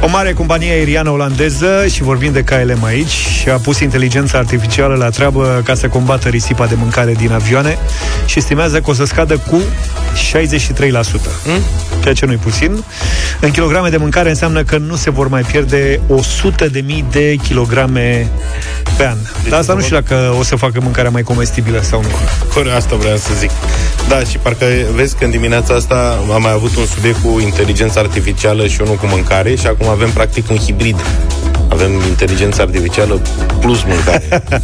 O 0.00 0.08
mare 0.08 0.32
companie 0.32 0.70
aeriană 0.72 1.10
olandeză 1.10 1.86
și 1.92 2.02
vorbim 2.02 2.32
de 2.32 2.42
KLM 2.42 2.84
aici 2.84 3.46
a 3.52 3.56
pus 3.56 3.80
inteligența 3.80 4.38
artificială 4.38 4.94
la 4.94 5.08
treabă 5.08 5.62
ca 5.64 5.74
să 5.74 5.86
combată 5.88 6.28
risipa 6.28 6.66
de 6.66 6.74
mâncare 6.78 7.12
din 7.12 7.32
avioane 7.32 7.78
și 8.26 8.38
estimează 8.38 8.80
că 8.80 8.90
o 8.90 8.94
să 8.94 9.04
scadă 9.04 9.36
cu 9.36 9.60
63%. 10.30 11.30
Hmm? 11.44 11.60
Ceea 12.02 12.14
ce 12.14 12.26
nu-i 12.26 12.36
puțin. 12.36 12.84
În 13.40 13.50
kilograme 13.50 13.88
de 13.88 13.96
mâncare 13.96 14.28
înseamnă 14.28 14.62
că 14.62 14.78
nu 14.78 14.96
se 14.96 15.10
vor 15.10 15.28
mai 15.28 15.42
pierde 15.42 16.00
100 16.08 16.66
de 16.68 16.80
mii 16.86 17.04
de 17.10 17.36
kilograme 17.42 18.30
pe 18.96 19.06
an. 19.06 19.16
Dar 19.48 19.58
asta 19.58 19.74
nu 19.74 19.80
știu 19.80 19.94
dacă 19.94 20.34
o 20.38 20.42
să 20.42 20.56
facă 20.56 20.80
mâncarea 20.80 21.10
mai 21.10 21.22
comestibilă 21.22 21.80
sau 21.82 22.00
nu. 22.00 22.08
Corect, 22.54 22.74
asta 22.74 22.96
vreau 22.96 23.16
să 23.16 23.30
zic. 23.38 23.50
Da, 24.08 24.20
și 24.24 24.38
parcă 24.38 24.66
vezi 24.94 25.16
că 25.16 25.24
în 25.24 25.30
dimineața 25.30 25.74
asta 25.74 26.18
am 26.34 26.42
mai 26.42 26.52
avut 26.52 26.76
un 26.76 26.86
subiect 26.86 27.18
cu 27.22 27.40
inteligența 27.40 28.00
artificială 28.00 28.66
și 28.66 28.80
unul 28.80 28.94
cu 28.94 29.06
mâncare 29.06 29.54
și 29.54 29.66
acum 29.66 29.88
avem 29.88 30.10
practic 30.10 30.50
un 30.50 30.56
hibrid. 30.56 30.96
Avem 31.68 31.90
inteligența 32.08 32.62
artificială 32.62 33.20
plus 33.60 33.82
mâncare. 33.82 34.22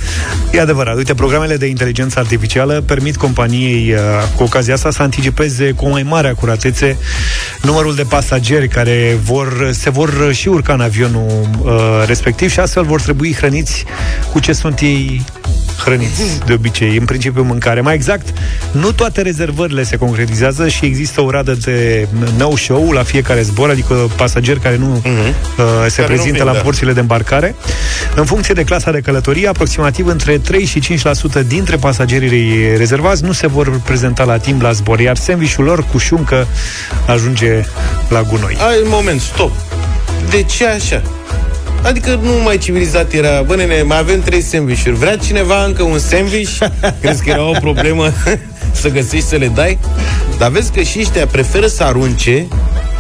E 0.53 0.61
adevărat. 0.61 0.97
Uite, 0.97 1.15
programele 1.15 1.57
de 1.57 1.67
inteligență 1.67 2.19
artificială 2.19 2.83
permit 2.87 3.17
companiei 3.17 3.93
uh, 3.93 4.01
cu 4.37 4.43
ocazia 4.43 4.75
asta 4.75 4.91
să 4.91 5.03
anticipeze 5.03 5.71
cu 5.71 5.85
o 5.85 5.89
mai 5.89 6.03
mare 6.03 6.29
acuratețe 6.29 6.97
numărul 7.63 7.95
de 7.95 8.03
pasageri 8.03 8.69
care 8.69 9.19
vor, 9.23 9.71
se 9.73 9.91
vor 9.91 10.33
și 10.33 10.49
urca 10.49 10.73
în 10.73 10.81
avionul 10.81 11.49
uh, 11.63 11.73
respectiv 12.07 12.51
și 12.51 12.61
astfel 12.61 12.85
vor 12.85 13.01
trebui 13.01 13.35
hrăniți 13.35 13.85
cu 14.33 14.41
ce 14.41 14.53
sunt 14.53 14.81
ei 14.81 15.25
hrăniți 15.79 16.39
de 16.47 16.53
obicei, 16.53 16.97
în 16.97 17.05
principiu 17.05 17.43
mâncare. 17.43 17.81
Mai 17.81 17.95
exact, 17.95 18.29
nu 18.71 18.93
toate 18.93 19.23
rezervările 19.23 19.83
se 19.83 19.97
concretizează 19.97 20.69
și 20.69 20.85
există 20.85 21.21
o 21.21 21.31
radă 21.31 21.55
de 21.65 22.09
no-show 22.37 22.91
la 22.91 23.03
fiecare 23.03 23.43
zbor, 23.43 23.71
adică 23.71 23.95
pasageri 24.17 24.61
care 24.61 24.77
nu 24.77 24.93
uh, 24.95 25.03
se 25.89 26.01
Care 26.01 26.09
nu 26.09 26.15
prezintă 26.15 26.37
vin, 26.37 26.45
la 26.45 26.53
da. 26.53 26.59
porțile 26.59 26.93
de 26.93 27.01
îmbarcare. 27.01 27.55
În 28.15 28.25
funcție 28.25 28.55
de 28.55 28.63
clasa 28.63 28.91
de 28.91 29.01
călătorie, 29.01 29.49
aproximativ 29.49 30.07
între 30.07 30.39
3 30.39 30.65
și 30.65 30.99
5% 31.43 31.47
dintre 31.47 31.77
pasagerii 31.77 32.77
rezervați 32.77 33.25
nu 33.25 33.33
se 33.33 33.47
vor 33.47 33.81
prezenta 33.85 34.25
la 34.25 34.37
timp 34.37 34.63
la 34.63 34.73
zbor, 34.73 35.01
iar 35.01 35.17
sandvișul 35.17 35.65
lor 35.65 35.85
cu 35.85 35.99
șuncă 35.99 36.47
ajunge 37.07 37.65
la 38.09 38.23
gunoi. 38.23 38.57
Ai, 38.69 38.81
un 38.83 38.89
moment, 38.91 39.21
stop. 39.21 39.53
De 40.31 40.43
ce 40.43 40.67
așa? 40.67 41.03
Adică 41.83 42.21
nu 42.23 42.31
mai 42.45 42.59
civilizat 42.59 43.13
era 43.13 43.43
Bă, 43.43 43.55
nene, 43.55 43.83
mai 43.83 43.99
avem 43.99 44.21
trei 44.21 44.41
sandvișuri 44.41 44.95
Vrea 44.95 45.17
cineva 45.17 45.65
încă 45.65 45.83
un 45.83 45.99
sandwich? 45.99 46.59
Crezi 47.01 47.23
că 47.23 47.31
era 47.31 47.49
o 47.49 47.59
problemă 47.61 48.13
să 48.81 48.89
găsești 48.89 49.27
să 49.27 49.37
le 49.37 49.49
dai? 49.49 49.79
Dar 50.39 50.51
vezi 50.51 50.73
că 50.73 50.81
și 50.81 50.99
ăștia 50.99 51.27
preferă 51.27 51.67
să 51.67 51.83
arunce 51.83 52.47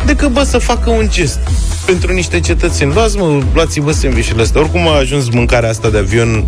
decât, 0.07 0.29
bă, 0.29 0.43
să 0.43 0.59
facă 0.59 0.91
un 0.91 1.09
gest 1.11 1.39
pentru 1.87 2.13
niște 2.13 2.41
cetățeni. 2.41 2.93
Luați, 2.95 3.17
mă, 3.17 3.43
luați-vă 3.55 3.93
sandvișurile 3.93 4.43
astea. 4.43 4.61
Oricum 4.61 4.89
a 4.89 4.97
ajuns 4.97 5.31
mâncarea 5.31 5.69
asta 5.69 5.91
de 5.91 5.99
avion 5.99 6.45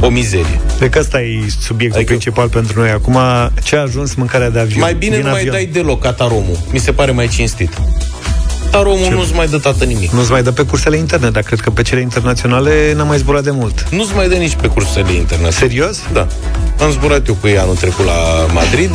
o 0.00 0.08
mizerie. 0.08 0.60
Cred 0.78 0.90
că 0.90 0.98
ăsta 0.98 1.20
e 1.20 1.40
subiectul 1.60 1.98
adică... 1.98 2.12
principal 2.12 2.48
pentru 2.48 2.80
noi. 2.80 2.90
Acum, 2.90 3.18
ce 3.62 3.76
a 3.76 3.80
ajuns 3.80 4.14
mâncarea 4.14 4.50
de 4.50 4.58
avion? 4.58 4.80
Mai 4.80 4.94
bine 4.94 5.14
din 5.14 5.24
nu 5.24 5.30
mai 5.30 5.38
avion. 5.38 5.54
dai 5.54 5.64
deloc 5.64 6.02
ca 6.02 6.12
taromul. 6.12 6.58
Mi 6.72 6.78
se 6.78 6.92
pare 6.92 7.10
mai 7.10 7.28
cinstit. 7.28 7.80
Taromul 8.72 9.08
nu-ți 9.10 9.34
mai 9.34 9.46
dă 9.46 9.58
tată 9.58 9.84
nimic. 9.84 10.10
Nu-ți 10.10 10.30
mai 10.30 10.42
dă 10.42 10.52
pe 10.52 10.62
cursele 10.62 10.96
interne, 10.96 11.30
dar 11.30 11.42
cred 11.42 11.60
că 11.60 11.70
pe 11.70 11.82
cele 11.82 12.00
internaționale 12.00 12.92
n-am 12.96 13.06
mai 13.06 13.18
zburat 13.18 13.42
de 13.42 13.50
mult. 13.50 13.86
Nu-ți 13.90 14.14
mai 14.14 14.28
dă 14.28 14.34
nici 14.34 14.54
pe 14.54 14.66
cursele 14.66 15.12
internaționale. 15.12 15.50
Serios? 15.50 15.98
Da. 16.12 16.26
Am 16.80 16.90
zburat 16.90 17.26
eu 17.26 17.34
cu 17.40 17.46
ei 17.46 17.58
anul 17.58 17.76
trecut 17.76 18.04
la 18.04 18.46
Madrid. 18.52 18.90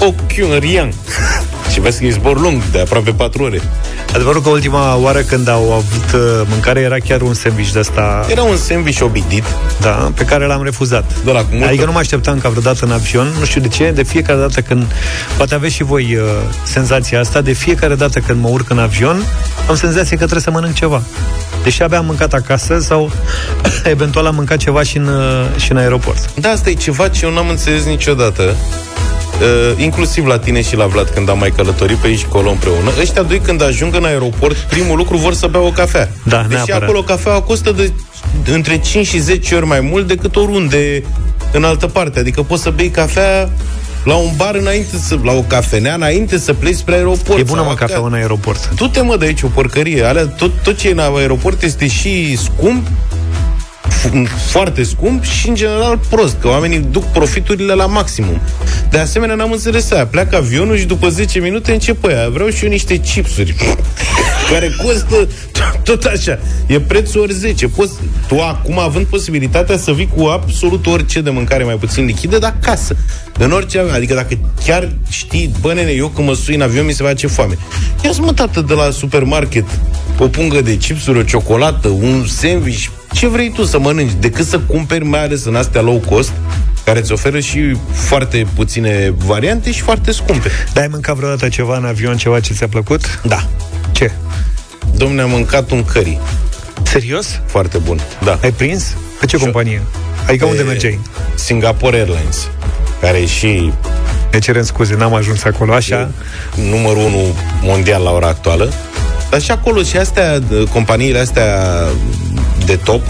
Ochiun 0.00 0.58
Rian. 0.58 0.92
Și 1.72 1.80
vezi 1.80 1.98
că 1.98 2.06
e 2.06 2.10
zbor 2.10 2.40
lung, 2.40 2.62
de 2.72 2.78
aproape 2.80 3.10
4 3.10 3.42
ore. 3.42 3.62
Adevărul 4.16 4.42
că 4.42 4.48
ultima 4.48 4.96
oară 4.96 5.20
când 5.20 5.48
au 5.48 5.72
avut 5.72 6.12
uh, 6.14 6.20
mâncare 6.48 6.80
era 6.80 6.96
chiar 6.98 7.20
un 7.20 7.34
sandwich 7.34 7.70
de 7.70 7.78
asta 7.78 8.26
Era 8.28 8.42
un 8.42 8.56
sandwich 8.56 9.00
obidit. 9.00 9.44
da, 9.80 10.12
pe 10.14 10.24
care 10.24 10.46
l-am 10.46 10.62
refuzat. 10.62 11.24
De 11.24 11.30
la 11.30 11.40
cu 11.40 11.46
multă... 11.50 11.66
Adică 11.66 11.84
nu 11.84 11.92
mă 11.92 11.98
așteptam 11.98 12.38
ca 12.38 12.48
vreodată 12.48 12.84
în 12.84 12.90
avion, 12.90 13.26
nu 13.38 13.44
știu 13.44 13.60
de 13.60 13.68
ce, 13.68 13.90
de 13.90 14.02
fiecare 14.02 14.38
dată 14.38 14.60
când, 14.60 14.84
poate 15.36 15.54
aveți 15.54 15.74
și 15.74 15.82
voi 15.82 16.16
uh, 16.16 16.22
senzația 16.62 17.20
asta, 17.20 17.40
de 17.40 17.52
fiecare 17.52 17.94
dată 17.94 18.18
când 18.18 18.40
mă 18.40 18.48
urc 18.48 18.70
în 18.70 18.78
avion, 18.78 19.22
am 19.68 19.74
senzația 19.74 20.16
că 20.16 20.24
trebuie 20.26 20.40
să 20.40 20.50
mănânc 20.50 20.74
ceva. 20.74 21.02
Deși 21.62 21.82
abia 21.82 21.98
am 21.98 22.04
mâncat 22.04 22.32
acasă 22.32 22.78
sau 22.78 23.10
eventual 23.84 24.26
am 24.26 24.34
mâncat 24.34 24.58
ceva 24.58 24.82
și 24.82 24.96
în, 24.96 25.06
uh, 25.06 25.60
și 25.60 25.70
în 25.70 25.76
aeroport. 25.76 26.30
Da, 26.40 26.48
asta 26.48 26.70
e 26.70 26.74
ceva 26.74 27.08
ce 27.08 27.24
eu 27.24 27.32
n-am 27.32 27.48
înțeles 27.48 27.84
niciodată. 27.84 28.56
Uh, 29.40 29.82
inclusiv 29.82 30.26
la 30.26 30.38
tine 30.38 30.62
și 30.62 30.76
la 30.76 30.86
Vlad 30.86 31.08
când 31.08 31.28
am 31.28 31.38
mai 31.38 31.50
călătorit 31.56 31.96
pe 31.96 32.06
aici 32.06 32.18
și 32.18 32.24
acolo 32.28 32.50
împreună. 32.50 32.90
Ăștia 33.00 33.22
doi 33.22 33.38
când 33.38 33.62
ajung 33.62 33.94
în 33.94 34.04
aeroport, 34.04 34.56
primul 34.56 34.96
lucru 34.96 35.16
vor 35.16 35.34
să 35.34 35.46
bea 35.46 35.60
o 35.60 35.70
cafea. 35.70 36.10
Da, 36.22 36.36
Deși 36.42 36.52
neapărat. 36.54 36.82
acolo 36.82 37.02
cafeaua 37.02 37.40
costă 37.40 37.72
de 37.72 37.92
între 38.52 38.78
5 38.78 39.06
și 39.06 39.18
10 39.18 39.54
ori 39.54 39.66
mai 39.66 39.80
mult 39.80 40.06
decât 40.06 40.36
oriunde 40.36 41.02
în 41.52 41.64
altă 41.64 41.86
parte. 41.86 42.18
Adică 42.18 42.42
poți 42.42 42.62
să 42.62 42.70
bei 42.70 42.88
cafea 42.88 43.50
la 44.04 44.14
un 44.14 44.30
bar 44.36 44.54
înainte 44.54 44.96
să, 44.96 45.18
la 45.22 45.32
o 45.32 45.40
cafenea 45.40 45.94
înainte 45.94 46.38
să 46.38 46.52
pleci 46.52 46.74
spre 46.76 46.94
aeroport. 46.94 47.38
E 47.38 47.42
bună, 47.42 47.56
sau 47.60 47.64
mă, 47.66 47.70
acasă. 47.72 47.92
cafea 47.92 48.06
în 48.06 48.14
aeroport. 48.14 48.70
Tu 48.76 48.88
te 48.88 49.00
mă 49.00 49.16
de 49.16 49.24
aici 49.24 49.42
o 49.42 49.46
porcărie. 49.48 50.02
Alea, 50.04 50.26
tot, 50.26 50.50
tot 50.62 50.78
ce 50.78 50.88
e 50.88 50.92
în 50.92 50.98
aeroport 50.98 51.62
este 51.62 51.86
și 51.86 52.36
scump, 52.36 52.86
f- 53.88 54.28
foarte 54.50 54.82
scump 54.82 55.24
și 55.24 55.48
în 55.48 55.54
general 55.54 55.98
prost, 56.10 56.36
că 56.40 56.48
oamenii 56.48 56.78
duc 56.78 57.04
profiturile 57.04 57.72
la 57.72 57.86
maximum. 57.86 58.40
De 58.90 58.98
asemenea, 58.98 59.34
n-am 59.34 59.52
înțeles 59.52 59.90
aia. 59.90 60.06
Pleacă 60.06 60.36
avionul 60.36 60.76
și 60.76 60.84
după 60.84 61.08
10 61.08 61.38
minute 61.38 61.72
începe 61.72 62.14
aia. 62.14 62.28
Vreau 62.28 62.48
și 62.48 62.64
eu 62.64 62.70
niște 62.70 62.96
chipsuri 62.96 63.54
care 64.50 64.74
costă 64.82 65.26
t- 65.26 65.82
tot 65.82 66.04
așa. 66.04 66.38
E 66.66 66.80
prețul 66.80 67.20
ori 67.20 67.32
10. 67.32 67.68
Poți, 67.68 67.92
tu 68.28 68.40
acum 68.40 68.78
având 68.78 69.06
posibilitatea 69.06 69.76
să 69.76 69.92
vii 69.92 70.08
cu 70.16 70.24
absolut 70.24 70.86
orice 70.86 71.20
de 71.20 71.30
mâncare 71.30 71.64
mai 71.64 71.74
puțin 71.74 72.04
lichidă, 72.04 72.38
dar 72.38 72.54
acasă. 72.60 72.96
În 73.38 73.52
orice, 73.52 73.78
adică 73.78 74.14
dacă 74.14 74.38
chiar 74.64 74.88
știi, 75.08 75.50
bă 75.60 75.72
nene, 75.72 75.90
eu 75.90 76.08
când 76.08 76.28
mă 76.28 76.34
sui 76.34 76.54
în 76.54 76.60
avion 76.60 76.84
mi 76.84 76.92
se 76.92 77.02
face 77.04 77.26
foame. 77.26 77.58
Ia-ți 78.04 78.20
mă, 78.20 78.32
tată, 78.32 78.60
de 78.60 78.74
la 78.74 78.90
supermarket 78.90 79.64
o 80.18 80.28
pungă 80.28 80.60
de 80.60 80.76
chipsuri, 80.76 81.18
o 81.18 81.22
ciocolată, 81.22 81.88
un 81.88 82.26
sandwich, 82.26 82.86
ce 83.16 83.26
vrei 83.26 83.50
tu 83.50 83.64
să 83.64 83.78
mănânci, 83.78 84.12
decât 84.20 84.46
să 84.46 84.58
cumperi, 84.58 85.04
mai 85.04 85.22
ales 85.22 85.44
în 85.44 85.56
astea 85.56 85.80
low 85.80 85.98
cost, 86.08 86.32
care 86.84 86.98
îți 86.98 87.12
oferă 87.12 87.40
și 87.40 87.76
foarte 87.92 88.46
puține 88.54 89.14
variante 89.16 89.72
și 89.72 89.80
foarte 89.80 90.12
scumpe. 90.12 90.50
Dar 90.72 90.82
ai 90.82 90.88
mâncat 90.90 91.16
vreodată 91.16 91.48
ceva 91.48 91.76
în 91.76 91.84
avion, 91.84 92.16
ceva 92.16 92.40
ce 92.40 92.52
ți-a 92.52 92.68
plăcut? 92.68 93.20
Da. 93.24 93.46
Ce? 93.92 94.10
Domne, 94.96 95.22
am 95.22 95.30
mâncat 95.30 95.70
un 95.70 95.82
curry. 95.82 96.18
Serios? 96.82 97.40
Foarte 97.46 97.78
bun, 97.78 98.00
da. 98.24 98.38
Ai 98.42 98.52
prins? 98.52 98.94
Pe 99.20 99.26
ce 99.26 99.36
Și- 99.36 99.42
companie? 99.42 99.82
Adică 100.26 100.44
Pe 100.44 100.50
unde 100.50 100.62
mergeai? 100.62 101.00
Singapore 101.34 101.96
Airlines, 101.96 102.48
care 103.00 103.18
e 103.18 103.26
și 103.26 103.72
Ne 104.32 104.38
cerem 104.38 104.62
scuze, 104.64 104.94
n-am 104.94 105.14
ajuns 105.14 105.44
acolo. 105.44 105.72
Așa? 105.72 106.10
numărul 106.70 107.02
1 107.04 107.34
mondial 107.62 108.02
la 108.02 108.10
ora 108.10 108.26
actuală. 108.26 108.72
Dar 109.30 109.40
și 109.40 109.50
acolo 109.50 109.82
și 109.82 109.96
astea, 109.96 110.38
d- 110.38 110.72
companiile 110.72 111.18
astea 111.18 111.56
de 112.66 112.76
top, 112.76 113.00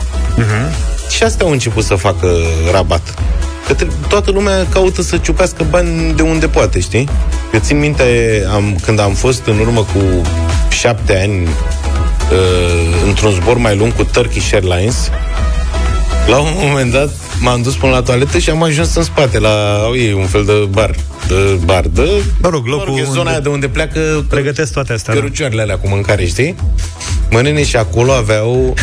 și 1.10 1.22
astea 1.22 1.46
au 1.46 1.52
început 1.52 1.84
să 1.84 1.94
facă 1.94 2.28
rabat. 2.72 3.14
Că 3.66 3.74
tre- 3.74 3.88
toată 4.08 4.30
lumea 4.30 4.66
caută 4.72 5.02
să 5.02 5.16
ciupească 5.16 5.66
bani 5.70 6.12
de 6.14 6.22
unde 6.22 6.46
poate, 6.48 6.80
știi? 6.80 7.08
Eu 7.52 7.60
țin 7.60 7.78
minte 7.78 8.04
am, 8.52 8.78
când 8.84 9.00
am 9.00 9.12
fost 9.12 9.46
în 9.46 9.58
urmă 9.58 9.80
cu 9.80 10.02
șapte 10.70 11.18
ani 11.22 11.42
uh, 11.42 13.06
într-un 13.06 13.30
zbor 13.30 13.56
mai 13.56 13.76
lung 13.76 13.94
cu 13.94 14.04
Turkish 14.04 14.52
Airlines, 14.52 15.10
la 16.26 16.38
un 16.38 16.52
moment 16.54 16.92
dat 16.92 17.10
m-am 17.40 17.62
dus 17.62 17.74
până 17.74 17.92
la 17.92 18.02
toaletă 18.02 18.38
și 18.38 18.50
am 18.50 18.62
ajuns 18.62 18.94
în 18.94 19.02
spate, 19.02 19.38
la 19.38 19.78
au 19.84 19.96
ei 19.96 20.12
un 20.12 20.26
fel 20.26 20.44
de 20.44 20.52
bar. 20.70 20.90
De 21.28 21.34
bar, 21.64 21.84
de... 21.92 22.10
Mă 22.40 22.48
rog, 22.48 22.66
locul 22.66 22.98
e 22.98 23.02
zona 23.04 23.18
unde 23.18 23.30
aia 23.30 23.40
de 23.40 23.48
unde 23.48 23.68
pleacă 23.68 24.24
Pregătesc 24.28 24.72
toate 24.72 24.92
astea. 24.92 25.14
da. 25.14 25.20
cărucioarele 25.20 25.62
alea 25.62 25.78
cu 25.78 25.88
mâncare, 25.88 26.26
știi? 26.26 26.54
Mă, 27.30 27.40
nene, 27.40 27.64
și 27.64 27.76
acolo 27.76 28.12
aveau 28.12 28.74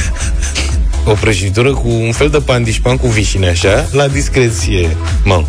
o 1.05 1.11
prăjitură 1.11 1.73
cu 1.73 1.87
un 1.87 2.11
fel 2.11 2.29
de 2.29 2.37
pandișpan 2.37 2.97
cu 2.97 3.07
vișine, 3.07 3.47
așa, 3.47 3.85
la 3.91 4.07
discreție. 4.07 4.97
Mă, 5.23 5.43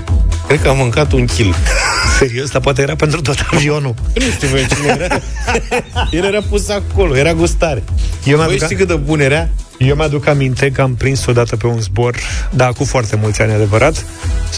cred 0.47 0.63
că 0.63 0.69
am 0.69 0.77
mâncat 0.77 1.13
un 1.13 1.25
kil. 1.25 1.55
Serios, 2.19 2.51
dar 2.51 2.61
poate 2.61 2.83
era 2.83 2.95
pentru 2.95 3.21
tot 3.21 3.47
avionul. 3.53 3.95
Nu 4.15 4.31
știu 4.31 4.49
voi 4.49 4.67
cine 4.67 4.99
era. 5.01 5.21
El 6.19 6.25
era 6.25 6.41
pus 6.49 6.69
acolo, 6.69 7.17
era 7.17 7.33
gustare. 7.33 7.83
Eu 8.25 8.37
Voi 8.37 8.47
mi-aduc, 8.47 8.65
știi 8.65 8.77
cât 8.77 8.89
de 8.89 8.95
bun 8.95 9.21
era? 9.21 9.49
eu 9.79 9.95
mi-aduc 9.95 10.27
aminte 10.27 10.71
că 10.71 10.83
am 10.83 10.95
prins 10.95 11.27
odată 11.27 11.57
pe 11.57 11.67
un 11.67 11.81
zbor, 11.81 12.17
dar 12.51 12.73
cu 12.73 12.85
foarte 12.85 13.17
mulți 13.17 13.43
ani 13.43 13.53
adevărat, 13.53 14.05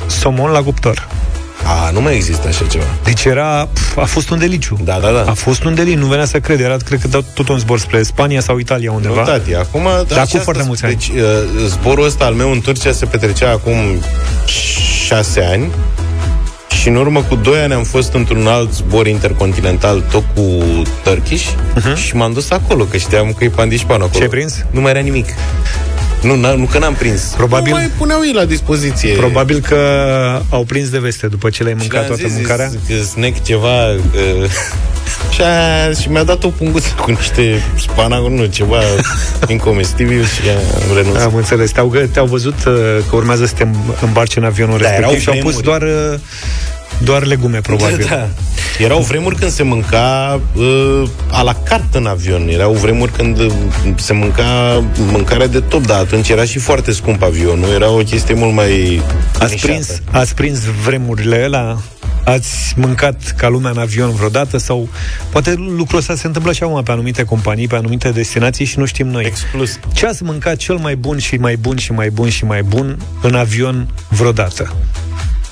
somon 0.07 0.51
la 0.51 0.62
cuptor. 0.62 1.09
A, 1.66 1.90
nu 1.90 2.00
mai 2.00 2.14
există 2.14 2.48
așa 2.48 2.64
ceva. 2.70 2.84
Deci 3.04 3.24
era, 3.24 3.68
pf, 3.72 3.96
a 3.96 4.04
fost 4.04 4.30
un 4.30 4.38
deliciu. 4.38 4.78
Da, 4.84 4.98
da, 5.00 5.10
da. 5.10 5.24
A 5.30 5.32
fost 5.32 5.64
un 5.64 5.74
deliciu, 5.74 5.98
nu 5.98 6.06
venea 6.06 6.24
să 6.24 6.40
cred. 6.40 6.60
Era, 6.60 6.76
cred 6.84 7.00
că, 7.00 7.20
tot 7.34 7.48
un 7.48 7.58
zbor 7.58 7.78
spre 7.78 8.02
Spania 8.02 8.40
sau 8.40 8.58
Italia 8.58 8.92
undeva. 8.92 9.20
Nu, 9.20 9.26
tati, 9.26 9.54
acum... 9.54 9.82
Dar 10.08 10.18
așa 10.18 10.38
cu 10.38 10.44
foarte 10.44 10.62
mulți 10.66 10.84
ani. 10.84 10.94
Deci, 10.94 11.08
uh, 11.08 11.22
zborul 11.66 12.04
ăsta 12.04 12.24
al 12.24 12.34
meu 12.34 12.50
în 12.50 12.60
Turcia 12.60 12.92
se 12.92 13.06
petrecea 13.06 13.50
acum 13.50 13.74
șase 15.06 15.48
ani 15.50 15.70
și 16.80 16.88
în 16.88 16.96
urmă 16.96 17.22
cu 17.22 17.34
doi 17.34 17.60
ani 17.60 17.72
am 17.72 17.82
fost 17.82 18.12
într-un 18.12 18.46
alt 18.46 18.72
zbor 18.72 19.06
intercontinental, 19.06 20.02
tot 20.10 20.24
cu 20.34 20.64
Turkish, 21.02 21.46
uh-huh. 21.46 21.96
și 21.96 22.16
m-am 22.16 22.32
dus 22.32 22.50
acolo, 22.50 22.84
că 22.84 22.96
știam 22.96 23.32
că 23.38 23.44
e 23.44 23.48
pandișpan 23.48 23.94
acolo. 23.94 24.10
Ce 24.14 24.22
ai 24.22 24.28
prins? 24.28 24.64
Nu 24.70 24.80
mai 24.80 24.90
era 24.90 25.00
nimic. 25.00 25.26
Nu, 26.22 26.34
n- 26.36 26.54
nu 26.56 26.64
că 26.64 26.78
n-am 26.78 26.94
prins. 26.94 27.22
Probabil- 27.22 27.72
Nu 27.72 27.78
mai 27.78 27.90
puneau 27.98 28.20
ei 28.24 28.32
la 28.32 28.44
dispoziție. 28.44 29.14
Probabil 29.14 29.60
că 29.60 29.76
au 30.48 30.64
prins 30.64 30.88
de 30.88 30.98
veste 30.98 31.26
după 31.26 31.50
ce 31.50 31.62
le-ai 31.62 31.74
Și 31.74 31.80
mâncat 31.80 31.98
le-am 32.00 32.06
toată 32.16 32.22
zis, 32.28 32.32
mâncarea. 32.36 32.70
Că 32.88 32.94
snack 33.04 33.42
ceva... 33.44 33.90
Uh, 33.90 34.50
și, 35.30 35.40
a, 35.42 35.92
și 36.00 36.08
mi-a 36.08 36.22
dat 36.22 36.44
o 36.44 36.48
punguță 36.48 36.88
cu 37.02 37.10
niște 37.10 37.62
spanacuri, 37.78 38.32
nu, 38.34 38.44
ceva 38.44 38.78
incomestibil 39.48 40.24
și 40.24 40.40
am 40.88 40.96
renunțat. 40.96 41.22
Am 41.22 41.34
înțeles. 41.34 41.70
Te-au, 41.70 41.92
gă- 41.96 42.10
te-au 42.12 42.26
văzut 42.26 42.54
uh, 42.66 42.74
că 43.08 43.16
urmează 43.16 43.46
să 43.46 43.52
te 43.56 43.66
îmbarci 44.00 44.36
în 44.36 44.44
avionul 44.44 44.78
Da, 44.78 44.94
erau 44.94 45.10
respectiv 45.10 45.22
și 45.22 45.28
au 45.28 45.50
pus 45.50 45.60
vremuri. 45.60 45.86
doar, 45.86 46.12
uh, 46.12 46.18
doar 46.98 47.24
legume, 47.24 47.60
probabil. 47.60 48.06
Da, 48.08 48.14
da. 48.16 48.28
Erau 48.79 49.01
vremuri 49.01 49.37
când 49.37 49.51
se 49.51 49.62
mânca 49.62 50.41
uh, 50.55 51.03
a 51.31 51.43
la 51.43 51.55
carte 51.55 51.99
în 51.99 52.07
avion. 52.07 52.49
Erau 52.49 52.72
vremuri 52.72 53.12
când 53.12 53.39
uh, 53.39 53.53
se 53.97 54.12
mânca 54.12 54.45
mâncare 54.97 55.47
de 55.47 55.61
top, 55.61 55.87
dar 55.87 55.99
atunci 55.99 56.29
era 56.29 56.45
și 56.45 56.59
foarte 56.59 56.93
scump 56.93 57.22
avionul. 57.22 57.68
Era 57.74 57.91
o 57.91 57.97
chestie 57.97 58.35
mult 58.35 58.55
mai 58.55 59.03
Ați 59.39 59.53
nișată. 59.53 59.72
prins, 59.72 60.01
ați 60.11 60.35
prins 60.35 60.64
vremurile 60.64 61.43
alea? 61.45 61.77
Ați 62.24 62.74
mâncat 62.77 63.35
ca 63.37 63.49
lumea 63.49 63.70
în 63.70 63.79
avion 63.79 64.11
vreodată? 64.11 64.59
Sau 64.59 64.89
poate 65.31 65.55
lucrul 65.77 65.99
ăsta 65.99 66.14
se 66.14 66.27
întâmplă 66.27 66.53
și 66.53 66.62
acum 66.62 66.83
pe 66.83 66.91
anumite 66.91 67.22
companii, 67.22 67.68
pe 67.68 67.77
anumite 67.77 68.11
destinații 68.11 68.64
și 68.64 68.79
nu 68.79 68.85
știm 68.85 69.07
noi. 69.07 69.24
Exclus. 69.24 69.79
Ce 69.93 70.07
ați 70.07 70.22
mâncat 70.22 70.57
cel 70.57 70.77
mai 70.77 70.97
bun 70.97 71.18
și 71.18 71.35
mai 71.37 71.57
bun 71.57 71.77
și 71.77 71.93
mai 71.93 72.11
bun 72.11 72.29
și 72.29 72.45
mai 72.45 72.62
bun 72.62 72.99
în 73.22 73.35
avion 73.35 73.89
vreodată? 74.09 74.72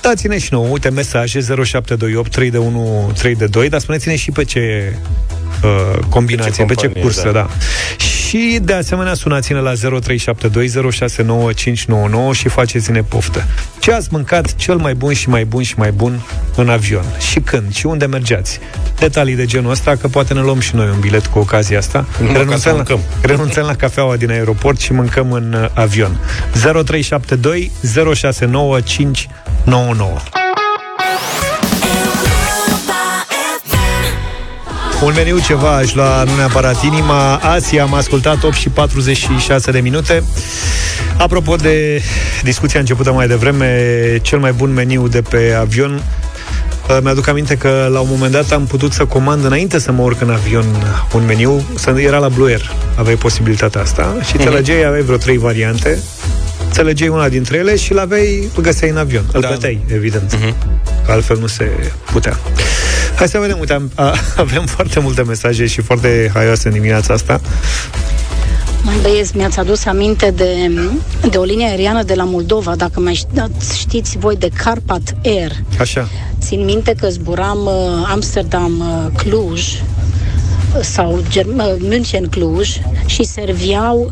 Dați-ne 0.05 0.37
și 0.37 0.47
nouă, 0.51 0.67
uite, 0.67 0.89
mesaje 0.89 1.39
0728 1.39 2.31
3 2.31 2.51
de 2.51 2.57
1 2.57 3.11
3 3.17 3.35
de 3.35 3.45
2, 3.45 3.69
dar 3.69 3.79
spuneți-ne 3.79 4.15
și 4.15 4.31
pe 4.31 4.43
ce 4.43 4.93
uh, 5.63 5.99
combinație, 6.09 6.65
pe 6.65 6.73
ce, 6.73 6.85
companie, 6.85 7.01
cursă, 7.01 7.23
da. 7.23 7.31
da. 7.31 7.39
da. 7.39 7.49
Și 7.97 8.59
de 8.61 8.73
asemenea 8.73 9.13
sunați-ne 9.13 9.59
la 9.59 9.73
0372069599 9.73 9.77
și 12.31 12.47
faceți-ne 12.47 13.01
poftă. 13.01 13.45
Ce 13.79 13.91
ați 13.91 14.07
mâncat 14.11 14.55
cel 14.55 14.75
mai 14.75 14.93
bun 14.93 15.13
și 15.13 15.29
mai 15.29 15.45
bun 15.45 15.63
și 15.63 15.73
mai 15.77 15.91
bun 15.91 16.21
în 16.55 16.69
avion? 16.69 17.05
Și 17.31 17.39
când? 17.39 17.73
Și 17.73 17.85
unde 17.85 18.05
mergeați? 18.05 18.59
Detalii 18.99 19.35
de 19.35 19.45
genul 19.45 19.71
ăsta, 19.71 19.95
că 19.95 20.07
poate 20.07 20.33
ne 20.33 20.41
luăm 20.41 20.59
și 20.59 20.75
noi 20.75 20.89
un 20.93 20.99
bilet 20.99 21.25
cu 21.25 21.39
ocazia 21.39 21.77
asta. 21.77 22.05
Numai 22.19 22.33
ca 22.33 22.39
să 22.39 22.43
Renunțăm 22.43 22.71
la, 22.71 22.77
mâncăm. 22.77 22.99
renunțăm 23.31 23.65
la 23.65 23.75
cafeaua 23.75 24.15
din 24.15 24.31
aeroport 24.31 24.79
și 24.79 24.93
mâncăm 24.93 25.31
în 25.31 25.53
uh, 25.53 25.69
avion. 25.73 26.19
0372 26.83 27.71
069599 29.65 30.35
Un 35.01 35.13
meniu 35.15 35.39
ceva 35.39 35.75
aș 35.75 35.93
lua, 35.93 36.23
nu 36.23 36.35
neapărat 36.35 36.83
inima. 36.83 37.35
Asia, 37.35 37.83
am 37.83 37.93
ascultat 37.93 38.43
8 38.43 38.53
și 38.53 38.69
46 38.69 39.71
de 39.71 39.79
minute. 39.79 40.23
Apropo 41.17 41.55
de 41.55 42.01
discuția 42.43 42.79
începută 42.79 43.11
mai 43.11 43.27
devreme, 43.27 43.91
cel 44.21 44.39
mai 44.39 44.51
bun 44.51 44.73
meniu 44.73 45.07
de 45.07 45.21
pe 45.21 45.57
avion, 45.59 45.93
uh, 45.93 46.97
mi-aduc 47.01 47.27
aminte 47.27 47.55
că 47.55 47.89
la 47.91 47.99
un 47.99 48.07
moment 48.09 48.31
dat 48.31 48.51
am 48.51 48.65
putut 48.65 48.93
să 48.93 49.05
comand 49.05 49.45
înainte 49.45 49.79
să 49.79 49.91
mă 49.91 50.01
urc 50.01 50.21
în 50.21 50.29
avion 50.29 50.65
un 51.13 51.25
meniu, 51.25 51.63
să 51.75 51.89
era 51.97 52.17
la 52.17 52.29
Blue 52.29 52.51
Air, 52.51 52.71
aveai 52.95 53.15
posibilitatea 53.15 53.81
asta 53.81 54.15
și 54.23 54.37
te 54.37 54.49
legeai, 54.49 54.83
aveai 54.83 55.01
vreo 55.01 55.17
trei 55.17 55.37
variante, 55.37 55.99
te 56.75 56.81
legeai 56.81 57.09
una 57.09 57.29
dintre 57.29 57.57
ele 57.57 57.75
și 57.75 57.93
l-aveai, 57.93 58.49
îl 58.55 58.61
găseai 58.63 58.89
în 58.89 58.97
avion. 58.97 59.23
Îl 59.31 59.41
Da. 59.41 59.47
plăteai, 59.47 59.85
evident. 59.93 60.37
Că 61.05 61.11
altfel 61.11 61.37
nu 61.39 61.47
se 61.47 61.69
putea. 62.11 62.39
Hai 63.15 63.27
să 63.27 63.37
vedem, 63.37 63.59
uite, 63.59 63.73
am, 63.73 63.91
a, 63.95 64.13
avem 64.37 64.65
foarte 64.65 64.99
multe 64.99 65.21
mesaje 65.23 65.65
și 65.65 65.81
foarte 65.81 66.31
haioase 66.33 66.67
în 66.67 66.73
dimineața 66.73 67.13
asta. 67.13 67.41
Mai 68.81 68.95
băieți, 69.01 69.37
mi-ați 69.37 69.59
adus 69.59 69.85
aminte 69.85 70.31
de, 70.35 70.71
de 71.29 71.37
o 71.37 71.43
linie 71.43 71.67
aeriană 71.67 72.03
de 72.03 72.13
la 72.13 72.23
Moldova, 72.23 72.75
dacă 72.75 72.99
mai 72.99 73.23
ști- 73.25 73.77
știți 73.79 74.17
voi 74.17 74.35
de 74.35 74.49
Carpat 74.63 75.15
Air. 75.23 75.51
Așa. 75.79 76.07
Țin 76.41 76.63
minte 76.63 76.93
că 76.99 77.07
zburam 77.09 77.57
uh, 77.65 78.07
Amsterdam-Cluj 78.11 79.61
sau 80.81 81.23
Germ- 81.29 81.57
uh, 81.57 81.75
München-Cluj 81.79 82.69
și 83.05 83.23
serveau 83.23 84.11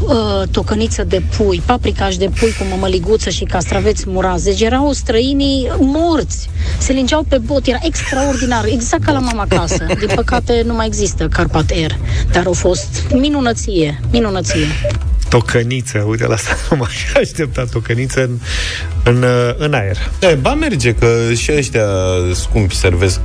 uh, 0.00 0.48
tocăniță 0.50 1.04
de 1.04 1.22
pui, 1.36 1.62
paprikaș 1.66 2.16
de 2.16 2.28
pui 2.38 2.54
cu 2.58 2.64
mămăliguță 2.70 3.30
și 3.30 3.44
castraveți 3.44 4.04
murați. 4.06 4.44
Deci 4.44 4.60
erau 4.60 4.92
străinii 4.92 5.70
morți. 5.78 6.50
Se 6.78 6.92
lingeau 6.92 7.24
pe 7.28 7.38
bot, 7.38 7.66
era 7.66 7.78
extraordinar, 7.82 8.64
exact 8.64 9.04
ca 9.04 9.12
la 9.12 9.18
mama 9.18 9.42
acasă. 9.42 9.86
Din 9.98 10.08
păcate 10.14 10.62
nu 10.66 10.74
mai 10.74 10.86
există 10.86 11.28
Carpat 11.28 11.70
Air, 11.70 11.98
dar 12.32 12.46
au 12.46 12.52
fost 12.52 13.02
minunăție, 13.12 14.00
minunăție. 14.10 14.66
Tocăniță, 15.28 15.98
uite 16.08 16.26
la 16.26 16.34
asta 16.34 16.56
nu 16.70 16.76
m-aș 16.76 17.14
aștepta 17.14 17.64
tocăniță 17.72 18.22
în, 18.22 18.38
în, 19.04 19.22
uh, 19.22 19.54
în 19.56 19.74
aer. 19.74 19.96
Da, 20.18 20.28
ba 20.40 20.54
merge, 20.54 20.94
că 20.94 21.06
și 21.36 21.52
ăștia 21.56 21.86
scumpi 22.34 22.74
servesc, 22.76 23.20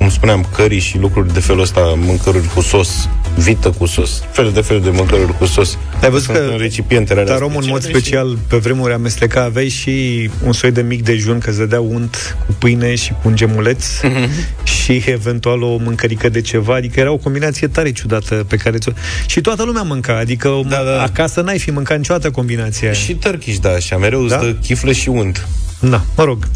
cum 0.00 0.08
spuneam, 0.08 0.46
cării 0.56 0.78
și 0.78 0.98
lucruri 0.98 1.32
de 1.32 1.40
felul 1.40 1.60
ăsta, 1.60 1.80
mâncăruri 1.96 2.46
cu 2.54 2.60
sos, 2.60 3.08
vită 3.36 3.70
cu 3.78 3.86
sos, 3.86 4.22
fel 4.30 4.50
de 4.54 4.60
fel 4.60 4.80
de 4.80 4.90
mâncăruri 4.90 5.36
cu 5.38 5.44
sos. 5.44 5.78
Ai 6.02 6.10
văzut 6.10 6.24
Sunt 6.24 6.36
că 6.36 6.42
în 6.52 6.58
recipientele 6.58 7.20
alea 7.20 7.32
Dar 7.32 7.42
omul 7.42 7.62
în 7.62 7.68
mod 7.68 7.82
speciale 7.82 8.28
special, 8.28 8.38
pe 8.48 8.56
vremuri 8.56 8.92
amesteca, 8.92 9.42
aveai 9.42 9.68
și 9.68 10.30
un 10.44 10.52
soi 10.52 10.70
de 10.70 10.82
mic 10.82 11.04
dejun, 11.04 11.38
că 11.38 11.50
îți 11.50 11.58
dădea 11.58 11.80
unt 11.80 12.36
cu 12.46 12.52
pâine 12.58 12.94
și 12.94 13.10
cu 13.10 13.28
un 13.28 13.36
gemuleț 13.36 13.84
și 14.82 15.02
eventual 15.06 15.62
o 15.62 15.76
mâncărică 15.76 16.28
de 16.28 16.40
ceva, 16.40 16.74
adică 16.74 17.00
era 17.00 17.12
o 17.12 17.16
combinație 17.16 17.68
tare 17.68 17.92
ciudată 17.92 18.44
pe 18.48 18.56
care 18.56 18.78
ți-o... 18.78 18.92
Și 19.26 19.40
toată 19.40 19.62
lumea 19.62 19.82
mânca, 19.82 20.18
adică 20.18 20.60
da, 20.68 20.82
da. 20.84 21.02
acasă 21.02 21.40
n-ai 21.40 21.58
fi 21.58 21.70
mâncat 21.70 21.96
niciodată 21.96 22.30
combinația 22.30 22.88
aia. 22.88 22.98
Și 22.98 23.14
Turkish, 23.14 23.58
da, 23.58 23.70
așa, 23.70 23.96
mereu 23.96 24.26
da? 24.26 24.36
Da? 24.36 24.36
îți 24.36 24.46
dă 24.46 24.58
chiflă 24.60 24.92
și 24.92 25.08
unt. 25.08 25.46
Da, 25.80 26.04
mă 26.16 26.24
rog. 26.24 26.48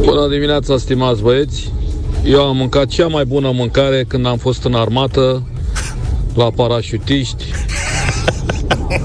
Bună 0.00 0.28
dimineața, 0.28 0.76
stimați 0.78 1.22
băieți! 1.22 1.72
Eu 2.24 2.46
am 2.46 2.56
mâncat 2.56 2.86
cea 2.86 3.06
mai 3.06 3.24
bună 3.24 3.50
mâncare 3.50 4.04
când 4.08 4.26
am 4.26 4.36
fost 4.36 4.64
în 4.64 4.74
armată, 4.74 5.42
la 6.34 6.50
parașutiști, 6.50 7.44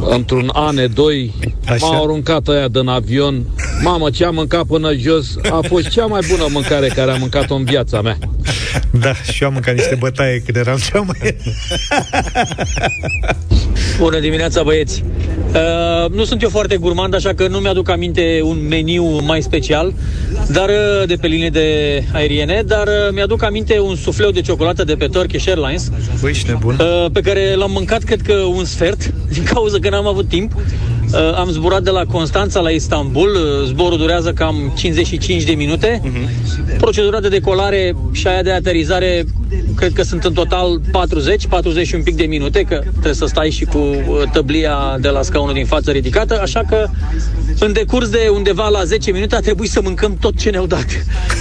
într-un 0.10 0.50
ane 0.54 0.86
2 0.86 1.34
Așa. 1.66 1.86
m-au 1.86 2.04
aruncat 2.04 2.48
aia 2.48 2.68
din 2.68 2.88
avion. 2.88 3.44
Mamă, 3.84 4.10
ce 4.10 4.26
am 4.26 4.36
mâncat 4.36 4.64
până 4.64 4.94
jos 4.94 5.36
a 5.52 5.60
fost 5.68 5.88
cea 5.88 6.06
mai 6.06 6.22
bună 6.30 6.46
mâncare 6.52 6.88
care 6.88 7.12
am 7.12 7.20
mâncat-o 7.20 7.56
în 7.56 7.64
viața 7.64 8.02
mea. 8.02 8.18
Da, 8.92 9.14
și 9.14 9.42
eu 9.42 9.48
am 9.48 9.54
mâncat 9.54 9.76
niște 9.76 9.96
bătaie 9.96 10.42
când 10.46 10.58
eram 10.58 10.78
cea 10.92 11.00
mai... 11.00 11.38
Bună 14.00 14.20
dimineața, 14.20 14.64
băieți! 14.64 15.04
Uh, 15.54 16.12
nu 16.12 16.24
sunt 16.24 16.42
eu 16.42 16.50
foarte 16.50 16.76
gurmand, 16.78 17.16
așa 17.16 17.34
că 17.34 17.48
nu 17.48 17.58
mi-aduc 17.58 17.90
aminte 17.90 18.40
un 18.44 18.68
meniu 18.68 19.04
mai 19.04 19.42
special 19.42 19.94
dar 20.52 20.70
uh, 20.70 21.08
de 21.08 21.16
pe 21.16 21.28
linie 21.28 21.50
de 21.50 22.04
aeriene, 22.14 22.64
dar 22.66 22.88
uh, 22.88 23.14
mi-aduc 23.14 23.44
aminte 23.44 23.80
un 23.80 23.96
sufleu 23.96 24.32
de 24.32 24.42
ciocolată 24.42 24.84
de 24.84 24.96
pe 24.96 25.08
Turkish 25.08 25.48
Airlines. 25.48 25.92
Băi, 26.22 26.30
ești 26.30 26.50
nebun. 26.50 26.80
Uh, 26.80 27.12
pe 27.12 27.22
care 27.22 27.56
l-am 27.56 27.72
mâncat, 27.72 28.04
cred 28.04 28.22
că 28.22 28.34
un 28.34 28.66
sfert, 28.66 29.14
din 29.30 29.44
cauza 29.58 29.78
că 29.80 29.90
n-am 29.90 30.08
avut 30.08 30.28
timp. 30.28 30.52
Uh, 30.54 31.34
am 31.36 31.50
zburat 31.50 31.84
de 31.84 31.90
la 31.90 32.06
Constanța 32.06 32.60
la 32.60 32.70
Istanbul, 32.70 33.30
uh, 33.36 33.68
zborul 33.68 33.98
durează 33.98 34.32
cam 34.32 34.74
55 34.76 35.44
de 35.44 35.52
minute. 35.52 36.02
Uh-huh. 36.04 36.78
Procedura 36.78 37.20
de 37.20 37.28
decolare 37.28 37.96
și 38.12 38.28
aia 38.28 38.42
de 38.42 38.52
aterizare 38.52 39.26
cred 39.76 39.94
că 39.94 40.02
sunt 40.02 40.24
în 40.24 40.34
total 40.34 40.82
40, 40.92 41.48
40 41.48 41.88
și 41.88 41.96
un 41.96 42.04
pic 42.04 42.16
de 42.16 42.26
minute, 42.26 42.62
că 42.62 42.76
trebuie 42.92 43.14
să 43.14 43.26
stai 43.26 43.50
și 43.50 43.66
cu 43.66 43.78
uh, 43.78 44.24
tăblia 44.32 44.98
de 45.00 45.10
la 45.10 45.22
scaunul 45.22 45.54
din 45.54 45.66
față 45.66 45.92
ridicată, 45.92 46.42
așa 46.42 46.62
că 46.70 46.88
în 47.60 47.74
decurs 47.74 48.10
de 48.10 48.30
undeva 48.34 48.68
la 48.68 48.84
10 48.84 49.12
minute 49.12 49.36
a 49.36 49.40
trebuit 49.40 49.70
să 49.70 49.82
mâncăm 49.84 50.18
tot 50.20 50.40
ce 50.40 50.50
ne-au 50.50 50.66
dat. 50.66 50.86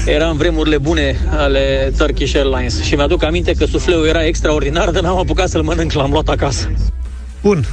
Era 0.07 0.29
în 0.29 0.37
vremurile 0.37 0.79
bune 0.79 1.17
ale 1.37 1.93
Turkish 1.99 2.35
Airlines 2.35 2.83
și 2.83 2.95
mi-aduc 2.95 3.23
aminte 3.23 3.53
că 3.53 3.65
sufleul 3.65 4.07
era 4.07 4.25
extraordinar, 4.25 4.91
dar 4.91 5.03
n-am 5.03 5.19
apucat 5.19 5.49
să-l 5.49 5.63
mănânc, 5.63 5.93
l-am 5.93 6.11
luat 6.11 6.29
acasă. 6.29 6.71
Bun. 7.43 7.67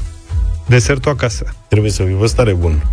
Desertul 0.73 1.11
acasă. 1.11 1.45
Trebuie 1.67 1.91
să 1.91 2.03
fii 2.03 2.31
tare 2.35 2.53
bun. 2.53 2.85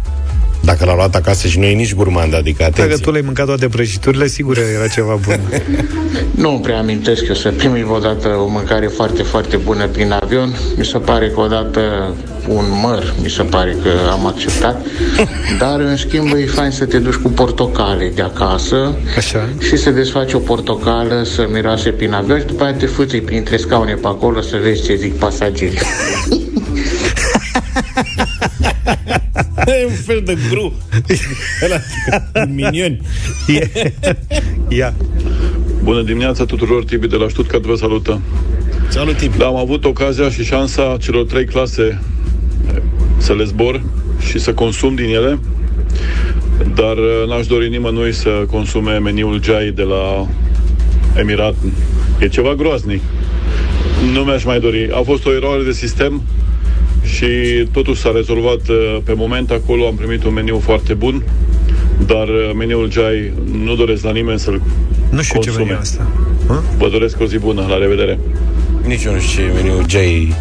Dacă 0.62 0.84
l-a 0.84 0.94
luat 0.94 1.14
acasă 1.14 1.48
și 1.48 1.58
nu 1.58 1.64
e 1.64 1.74
nici 1.74 1.94
gurmand, 1.94 2.34
adică 2.34 2.62
atenție. 2.62 2.86
Dacă 2.86 3.00
tu 3.00 3.10
le-ai 3.10 3.22
mâncat 3.24 3.46
toate 3.46 3.68
prăjiturile, 3.68 4.26
sigur 4.26 4.58
era 4.58 4.86
ceva 4.86 5.18
bun. 5.26 5.40
Nu 6.44 6.60
prea 6.62 6.78
amintesc 6.78 7.28
eu 7.28 7.34
să 7.34 7.50
primim 7.50 7.90
odată 7.90 8.28
o 8.28 8.46
mâncare 8.46 8.86
foarte, 8.86 9.22
foarte 9.22 9.56
bună 9.56 9.86
prin 9.86 10.12
avion. 10.12 10.54
Mi 10.76 10.84
se 10.84 10.98
pare 10.98 11.28
că 11.28 11.40
odată 11.40 12.14
un 12.48 12.64
măr, 12.82 13.14
mi 13.22 13.30
se 13.30 13.42
pare 13.42 13.76
că 13.82 13.90
am 14.10 14.26
acceptat. 14.26 14.86
Dar, 15.60 15.80
în 15.80 15.96
schimb, 15.96 16.32
e 16.32 16.46
fain 16.46 16.70
să 16.70 16.84
te 16.84 16.98
duci 16.98 17.14
cu 17.14 17.28
portocale 17.28 18.12
de 18.14 18.22
acasă 18.22 18.94
Așa. 19.16 19.48
și 19.58 19.76
să 19.76 19.90
desfaci 19.90 20.32
o 20.32 20.38
portocală, 20.38 21.22
să 21.34 21.48
miroase 21.52 21.90
prin 21.90 22.12
avion 22.12 22.38
și 22.38 22.46
după 22.46 22.64
aia 22.64 22.72
te 22.72 22.86
fâții 22.86 23.20
printre 23.20 23.56
scaune 23.56 23.94
pe 23.94 24.06
acolo 24.06 24.40
să 24.40 24.58
vezi 24.62 24.84
ce 24.84 24.94
zic 24.94 25.14
pasagerii. 25.14 25.78
e 29.80 29.86
un 29.88 29.94
fel 30.06 30.22
de 30.24 30.36
gru. 30.50 30.72
Ăla, 31.64 31.80
minioni. 32.48 33.00
Ia. 34.68 34.94
Bună 35.82 36.02
dimineața 36.02 36.44
tuturor, 36.44 36.84
Tibi 36.84 37.06
de 37.06 37.16
la 37.16 37.28
Stuttgart 37.28 37.64
vă 37.64 37.74
salută. 37.74 38.20
Salut, 38.88 39.16
Tibi. 39.16 39.38
Da, 39.38 39.46
am 39.46 39.56
avut 39.56 39.84
ocazia 39.84 40.30
și 40.30 40.44
șansa 40.44 40.96
celor 41.00 41.24
trei 41.24 41.44
clase 41.44 42.00
să 43.16 43.34
le 43.34 43.44
zbor 43.44 43.82
și 44.28 44.38
să 44.38 44.52
consum 44.52 44.94
din 44.94 45.08
ele, 45.14 45.38
dar 46.74 46.96
uh, 46.96 47.28
n-aș 47.28 47.46
dori 47.46 47.68
nimănui 47.68 48.12
să 48.12 48.28
consume 48.50 48.98
meniul 48.98 49.42
Jai 49.42 49.72
de 49.74 49.82
la 49.82 50.26
Emirat. 51.16 51.54
E 52.18 52.28
ceva 52.28 52.54
groaznic. 52.54 53.00
Nu 54.12 54.20
mi-aș 54.20 54.44
mai 54.44 54.60
dori. 54.60 54.90
A 54.92 55.02
fost 55.02 55.26
o 55.26 55.32
eroare 55.32 55.62
de 55.62 55.72
sistem 55.72 56.22
și 57.04 57.26
totuși 57.72 58.00
s-a 58.00 58.12
rezolvat 58.14 58.68
uh, 58.68 58.98
pe 59.04 59.12
moment 59.16 59.50
acolo. 59.50 59.86
Am 59.86 59.94
primit 59.94 60.24
un 60.24 60.32
meniu 60.32 60.58
foarte 60.58 60.94
bun, 60.94 61.22
dar 62.06 62.28
uh, 62.28 62.50
meniul 62.56 62.90
Jai 62.90 63.32
nu 63.64 63.74
doresc 63.74 64.04
la 64.04 64.10
nimeni 64.12 64.38
să-l 64.38 64.60
Nu 65.10 65.22
știu 65.22 65.40
ce 65.40 65.46
consume. 65.46 65.66
veni 65.66 65.78
asta. 65.78 66.06
Vă 66.78 66.88
doresc 66.88 67.20
o 67.20 67.24
zi 67.26 67.38
bună. 67.38 67.66
La 67.68 67.78
revedere! 67.78 68.18
Nici 68.86 69.04
eu 69.04 69.12
nu 69.12 69.18
știu 69.20 69.42
ce 69.44 69.52
meniu 69.54 69.84
Jay 69.88 70.34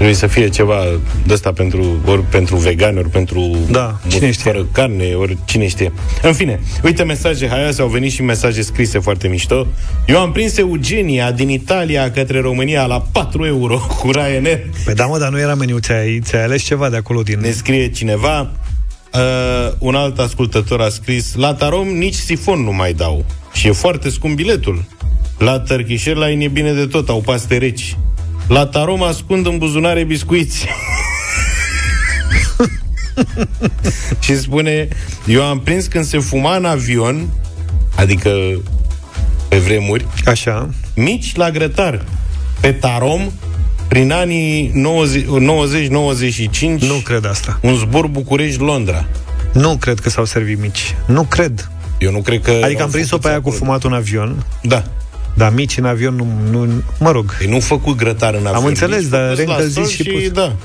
Trebuie 0.00 0.20
să 0.20 0.26
fie 0.26 0.48
ceva 0.48 0.84
de 1.26 1.32
ăsta 1.32 1.52
pentru, 1.52 2.00
ori 2.06 2.22
pentru 2.22 2.56
vegani, 2.56 2.98
ori 2.98 3.08
pentru 3.08 3.56
Da, 3.70 4.00
cine 4.08 4.30
știe. 4.30 4.52
fără 4.52 4.66
carne, 4.72 5.14
ori 5.14 5.36
cine 5.44 5.68
știe. 5.68 5.92
În 6.22 6.32
fine, 6.32 6.60
uite 6.84 7.02
mesaje 7.02 7.48
haioase, 7.48 7.82
au 7.82 7.88
venit 7.88 8.12
și 8.12 8.22
mesaje 8.22 8.62
scrise 8.62 8.98
foarte 8.98 9.28
mișto. 9.28 9.66
Eu 10.06 10.18
am 10.18 10.32
prins 10.32 10.56
Eugenia 10.56 11.32
din 11.32 11.48
Italia 11.48 12.10
către 12.10 12.40
România 12.40 12.86
la 12.86 13.00
4 13.12 13.46
euro 13.46 13.78
cu 13.98 14.10
Ryanair. 14.10 14.58
Păi 14.84 14.94
da, 14.94 15.06
mă, 15.06 15.18
dar 15.18 15.28
nu 15.30 15.38
era 15.38 15.54
meniu, 15.54 15.78
ți-ai, 15.78 16.20
ți-ai 16.22 16.42
ales 16.42 16.62
ceva 16.62 16.90
de 16.90 16.96
acolo 16.96 17.22
din... 17.22 17.38
Ne 17.40 17.50
scrie 17.50 17.90
cineva, 17.90 18.40
uh, 18.40 19.72
un 19.78 19.94
alt 19.94 20.18
ascultător 20.18 20.80
a 20.80 20.88
scris, 20.88 21.34
la 21.34 21.54
Tarom 21.54 21.88
nici 21.88 22.14
sifon 22.14 22.60
nu 22.62 22.72
mai 22.72 22.92
dau. 22.92 23.24
Și 23.52 23.66
e 23.66 23.72
foarte 23.72 24.10
scump 24.10 24.36
biletul. 24.36 24.84
La 25.38 25.58
Turkish 25.58 26.06
Airlines 26.06 26.44
e 26.44 26.48
bine 26.48 26.72
de 26.72 26.86
tot, 26.86 27.08
au 27.08 27.20
paste 27.20 27.56
reci. 27.56 27.96
La 28.50 28.66
Tarom 28.66 29.02
ascund 29.02 29.46
în 29.46 29.58
buzunare 29.58 30.04
biscuiți. 30.04 30.66
și 34.20 34.38
spune, 34.38 34.88
eu 35.26 35.42
am 35.44 35.60
prins 35.60 35.86
când 35.86 36.04
se 36.04 36.18
fuma 36.18 36.56
în 36.56 36.64
avion, 36.64 37.28
adică 37.96 38.30
pe 39.48 39.58
vremuri, 39.58 40.06
Așa. 40.26 40.68
mici 40.94 41.36
la 41.36 41.50
grătar, 41.50 42.04
pe 42.60 42.72
Tarom, 42.72 43.30
prin 43.88 44.12
anii 44.12 44.72
90-95, 46.78 46.80
Nu 46.80 46.94
cred 47.04 47.24
asta. 47.24 47.58
un 47.62 47.74
zbor 47.74 48.06
București-Londra. 48.06 49.06
Nu 49.52 49.76
cred 49.76 49.98
că 49.98 50.10
s-au 50.10 50.24
servit 50.24 50.60
mici. 50.60 50.94
Nu 51.06 51.22
cred. 51.22 51.70
Eu 51.98 52.10
nu 52.10 52.20
cred 52.20 52.42
că... 52.42 52.50
Adică 52.64 52.80
au 52.80 52.84
am 52.86 52.90
prins-o 52.90 53.08
făcut 53.08 53.22
pe 53.22 53.28
aia 53.28 53.40
cu 53.40 53.48
acolo. 53.48 53.64
fumatul 53.64 53.90
în 53.90 53.96
avion, 53.96 54.44
Da. 54.62 54.84
Dar 55.34 55.52
mici 55.52 55.78
în 55.78 55.84
avion 55.84 56.14
nu... 56.14 56.64
nu 56.64 56.82
mă 56.98 57.10
rog. 57.10 57.36
Păi 57.36 57.46
nu 57.46 57.60
făcut 57.60 57.96
grătar 57.96 58.34
în 58.34 58.46
avion. 58.46 58.66
înțeles, 58.66 59.00
mici, 59.00 59.08
dar 59.08 59.20
făcuți 59.20 59.46
la 59.46 59.56
reîncălziți 59.56 59.94
sol 59.94 60.04
și 60.04 60.10
pus. 60.10 60.30
Da. 60.30 60.56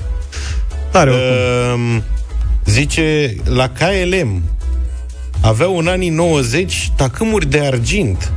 Are 0.92 1.10
oricum. 1.10 1.94
Um, 1.94 2.02
zice, 2.64 3.36
la 3.44 3.68
KLM 3.68 4.42
aveau 5.40 5.78
în 5.78 5.86
anii 5.86 6.08
90 6.08 6.90
tacâmuri 6.96 7.46
de 7.46 7.60
argint. 7.60 8.32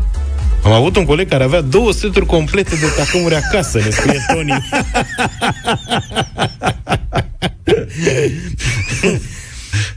Am 0.64 0.72
avut 0.72 0.96
un 0.96 1.06
coleg 1.06 1.30
care 1.30 1.44
avea 1.44 1.62
două 1.62 1.92
seturi 1.92 2.26
complete 2.26 2.76
de 2.76 2.86
tacâmuri 2.98 3.36
acasă, 3.36 3.78
ne 3.78 3.90
scrie 3.90 4.26
Tony. 4.34 4.54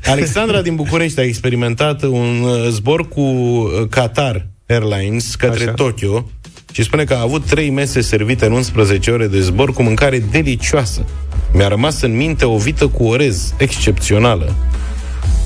Alexandra 0.05 0.63
din 0.63 0.75
București 0.75 1.21
a 1.21 1.23
experimentat 1.23 2.03
un 2.03 2.43
uh, 2.43 2.69
zbor 2.69 3.09
cu 3.09 3.21
uh, 3.21 3.89
Qatar 3.91 4.47
Airlines 4.73 5.35
către 5.35 5.63
Așa. 5.63 5.73
Tokyo 5.73 6.27
și 6.73 6.83
spune 6.83 7.05
că 7.05 7.15
a 7.15 7.21
avut 7.21 7.45
trei 7.45 7.71
mese 7.71 8.01
servite 8.01 8.47
în 8.47 8.53
11 8.53 9.11
ore 9.11 9.27
de 9.27 9.41
zbor 9.41 9.73
cu 9.73 9.83
mâncare 9.83 10.19
delicioasă. 10.31 11.05
Mi-a 11.53 11.69
rămas 11.69 12.01
în 12.03 12.17
minte 12.17 12.45
o 12.45 12.57
vită 12.57 12.87
cu 12.87 13.05
orez 13.05 13.55
excepțională. 13.59 14.55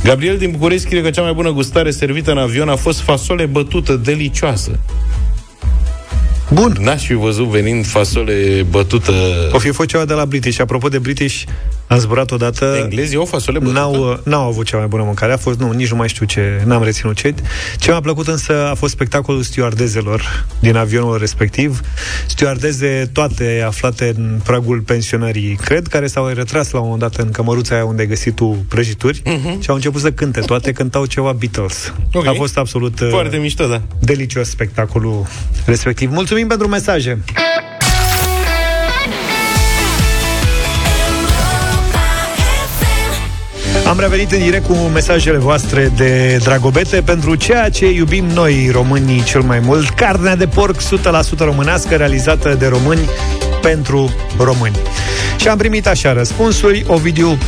Gabriel 0.05 0.39
din 0.39 0.51
București 0.51 0.85
scrie 0.87 1.03
că 1.03 1.11
cea 1.11 1.23
mai 1.23 1.33
bună 1.33 1.51
gustare 1.51 1.91
servită 1.91 2.31
în 2.31 2.39
avion 2.39 2.69
a 2.69 2.77
fost 2.77 3.01
fasole 3.01 3.47
bătută 3.47 3.97
delicioasă. 3.97 4.79
Bun. 6.51 6.77
N-aș 6.81 7.07
fi 7.07 7.15
văzut 7.15 7.47
venind 7.47 7.87
fasole 7.87 8.67
bătută... 8.71 9.13
O 9.53 9.59
fi 9.59 9.71
fost 9.71 9.89
ceva 9.89 10.05
de 10.05 10.13
la 10.13 10.25
British. 10.25 10.61
Apropo 10.61 10.89
de 10.89 10.99
British, 10.99 11.43
am 11.89 11.99
zburat 11.99 12.31
odată... 12.31 12.79
Englezii 12.83 13.17
au 13.17 13.25
fasole 13.25 13.59
bătută? 13.59 13.79
N-au, 13.79 14.21
n-au 14.25 14.49
avut 14.49 14.67
cea 14.67 14.77
mai 14.77 14.87
bună 14.87 15.03
mâncare. 15.03 15.33
A 15.33 15.37
fost, 15.37 15.59
nu, 15.59 15.71
nici 15.73 15.91
nu 15.91 15.97
mai 15.97 16.09
știu 16.09 16.27
ce, 16.27 16.63
n-am 16.65 16.83
reținut 16.83 17.17
ce. 17.17 17.35
Ce 17.79 17.91
mi-a 17.91 18.01
plăcut 18.01 18.29
însă 18.29 18.69
a 18.71 18.75
fost 18.75 18.93
spectacolul 18.93 19.43
stewardezelor 19.43 20.47
din 20.61 20.77
avionul 20.77 21.19
respectiv. 21.19 21.81
Stewardeze 22.27 23.11
toate 23.13 23.63
aflate 23.67 24.13
în 24.17 24.41
pragul 24.45 24.81
pensionării, 24.81 25.59
cred, 25.65 25.87
care 25.87 26.07
s-au 26.07 26.27
retras 26.27 26.71
la 26.71 26.79
un 26.79 26.89
moment 26.89 27.03
dat 27.13 27.25
în 27.25 27.31
cămăruța 27.31 27.75
aia 27.75 27.85
unde 27.85 28.03
ai 28.03 28.09
găsit 28.09 28.35
tu 28.35 28.65
prăjituri 28.69 29.23
uh-huh. 29.23 29.61
și 29.61 29.69
au 29.69 29.75
început 29.75 30.01
să 30.01 30.13
cânte. 30.13 30.41
Toate 30.41 30.73
cântau 30.73 31.07
ceva 31.07 31.33
Beatles. 31.33 31.93
Ok. 32.13 32.27
A 32.27 32.33
fost 32.33 32.59
absolut 32.59 33.01
uh, 33.01 33.09
Foarte 33.11 33.37
mișto, 33.37 33.67
da. 33.67 33.83
delicios 34.01 34.49
spectacolul 34.49 35.27
respectiv. 35.67 36.11
Mulțumim 36.11 36.47
pentru 36.47 36.69
mesaje! 36.69 37.19
Am 43.89 43.99
revenit 43.99 44.33
în 44.33 44.39
direct 44.39 44.67
cu 44.67 44.73
mesajele 44.73 45.39
voastre 45.39 45.93
de 45.97 46.41
dragobete 46.43 47.03
pentru 47.03 47.35
ceea 47.35 47.69
ce 47.71 47.91
iubim 47.91 48.25
noi, 48.25 48.69
românii, 48.73 49.23
cel 49.23 49.41
mai 49.41 49.59
mult. 49.59 49.89
Carnea 49.89 50.37
de 50.37 50.47
porc 50.47 50.77
100% 50.83 50.83
românească, 51.39 51.95
realizată 51.95 52.55
de 52.59 52.67
români 52.67 53.09
pentru 53.63 54.15
români. 54.39 54.77
Și 55.41 55.49
am 55.49 55.59
primit 55.59 55.87
așa 55.87 56.13
răspunsuri. 56.13 56.85
Ovidiu 56.87 57.39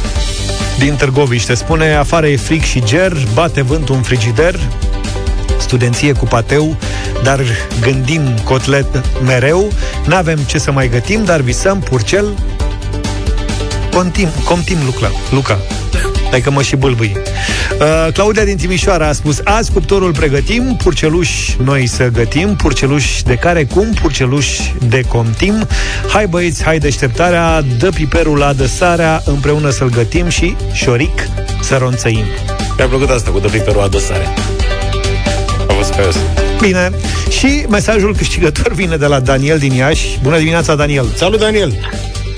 din 0.78 0.94
Târgoviște 0.94 1.54
spune 1.54 1.94
Afară 1.94 2.26
e 2.26 2.36
fric 2.36 2.62
și 2.62 2.82
ger, 2.84 3.12
bate 3.34 3.62
vântul 3.62 3.94
în 3.94 4.02
frigider 4.02 4.58
studenție 5.60 6.12
cu 6.12 6.24
pateu, 6.24 6.76
dar 7.22 7.40
gândim 7.80 8.38
cotlet 8.44 9.04
mereu, 9.24 9.72
n-avem 10.06 10.38
ce 10.38 10.58
să 10.58 10.72
mai 10.72 10.88
gătim, 10.88 11.24
dar 11.24 11.40
visăm 11.40 11.78
purcel 11.78 12.26
Contim, 13.90 14.28
contim 14.44 14.78
Luca. 14.84 15.10
Luca. 15.30 15.58
Hai 16.30 16.40
că 16.40 16.50
mă 16.50 16.62
și 16.62 16.76
bâlbâi. 16.76 17.16
Uh, 17.80 18.12
Claudia 18.12 18.44
din 18.44 18.56
Timișoara 18.56 19.08
a 19.08 19.12
spus 19.12 19.40
Azi 19.44 19.72
cuptorul 19.72 20.12
pregătim, 20.12 20.76
purceluși 20.82 21.56
noi 21.64 21.86
să 21.86 22.08
gătim 22.08 22.56
Purceluși 22.56 23.22
de 23.22 23.34
care 23.34 23.64
cum, 23.64 23.92
purceluși 24.00 24.74
de 24.88 25.00
contim 25.08 25.66
Hai 26.08 26.26
băieți, 26.26 26.64
hai 26.64 26.78
deșteptarea 26.78 27.62
Dă 27.78 27.88
piperul 27.88 28.38
la 28.38 28.52
dăsarea 28.52 29.22
Împreună 29.24 29.70
să-l 29.70 29.90
gătim 29.90 30.28
și 30.28 30.56
șoric 30.72 31.28
să 31.62 31.76
ronțăim 31.76 32.24
Mi-a 32.76 32.86
plăcut 32.86 33.10
asta 33.10 33.30
cu 33.30 33.38
dă 33.38 33.48
piperul 33.48 33.82
adăsare. 33.82 34.24
A 35.68 35.72
fost 35.72 35.94
pe 35.94 36.02
asta. 36.08 36.20
Bine, 36.60 36.90
și 37.30 37.64
mesajul 37.68 38.14
câștigător 38.16 38.72
vine 38.72 38.96
de 38.96 39.06
la 39.06 39.20
Daniel 39.20 39.58
din 39.58 39.72
Iași 39.72 40.18
Bună 40.22 40.38
dimineața, 40.38 40.74
Daniel 40.74 41.06
Salut, 41.16 41.40
Daniel! 41.40 41.72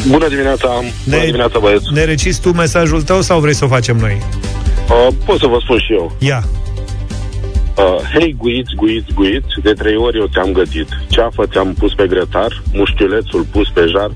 Bună 0.09 0.29
dimineața, 0.29 0.69
bună 1.05 1.17
Ne- 1.17 1.25
dimineața 1.25 1.59
băieți. 1.59 1.85
Ne 1.93 2.05
reciți 2.05 2.41
tu 2.41 2.53
mesajul 2.53 3.03
tău 3.03 3.21
sau 3.21 3.41
vrei 3.41 3.55
să 3.55 3.65
o 3.65 3.69
facem 3.69 3.97
noi? 3.97 4.19
Uh, 4.91 5.15
pot 5.25 5.39
să 5.39 5.47
vă 5.47 5.57
spun 5.63 5.79
și 5.79 5.93
eu. 5.93 6.13
Ia 6.19 6.45
Uh, 7.81 8.01
Hei, 8.15 8.37
guiți, 8.39 8.75
guiți, 8.77 9.13
guiți, 9.15 9.55
de 9.63 9.73
trei 9.73 9.97
ori 9.97 10.19
eu 10.19 10.27
ți-am 10.33 10.53
gătit. 10.53 10.89
Ceafă 11.09 11.47
ți-am 11.47 11.75
pus 11.79 11.95
pe 11.95 12.07
grătar, 12.07 12.63
mușchiulețul 12.73 13.47
pus 13.53 13.69
pe 13.75 13.85
jar, 13.91 14.11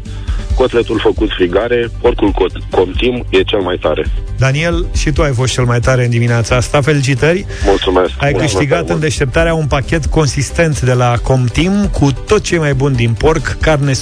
cotletul 0.54 0.98
făcut 1.00 1.30
frigare, 1.36 1.90
porcul 2.00 2.30
cot- 2.30 2.70
comtim 2.70 3.24
e 3.30 3.42
cel 3.42 3.60
mai 3.60 3.76
tare. 3.80 4.04
Daniel, 4.38 4.86
și 4.96 5.10
tu 5.12 5.22
ai 5.22 5.32
fost 5.32 5.52
cel 5.52 5.64
mai 5.64 5.80
tare 5.80 6.04
în 6.04 6.10
dimineața 6.10 6.56
asta 6.56 6.80
Felicitări 6.80 7.46
Mulțumesc. 7.64 8.10
Ai 8.10 8.14
Mulțumesc 8.18 8.40
câștigat 8.52 8.78
tare 8.78 8.80
în 8.92 8.96
mult. 8.98 9.00
deșteptarea 9.00 9.54
un 9.54 9.66
pachet 9.66 10.06
consistent 10.06 10.80
de 10.80 10.92
la 10.92 11.18
Comtim 11.22 11.88
cu 11.92 12.08
tot 12.26 12.42
ce 12.42 12.54
e 12.54 12.58
mai 12.58 12.74
bun 12.74 12.92
din 12.94 13.12
porc, 13.18 13.56
carne 13.60 13.92
100% 13.92 13.94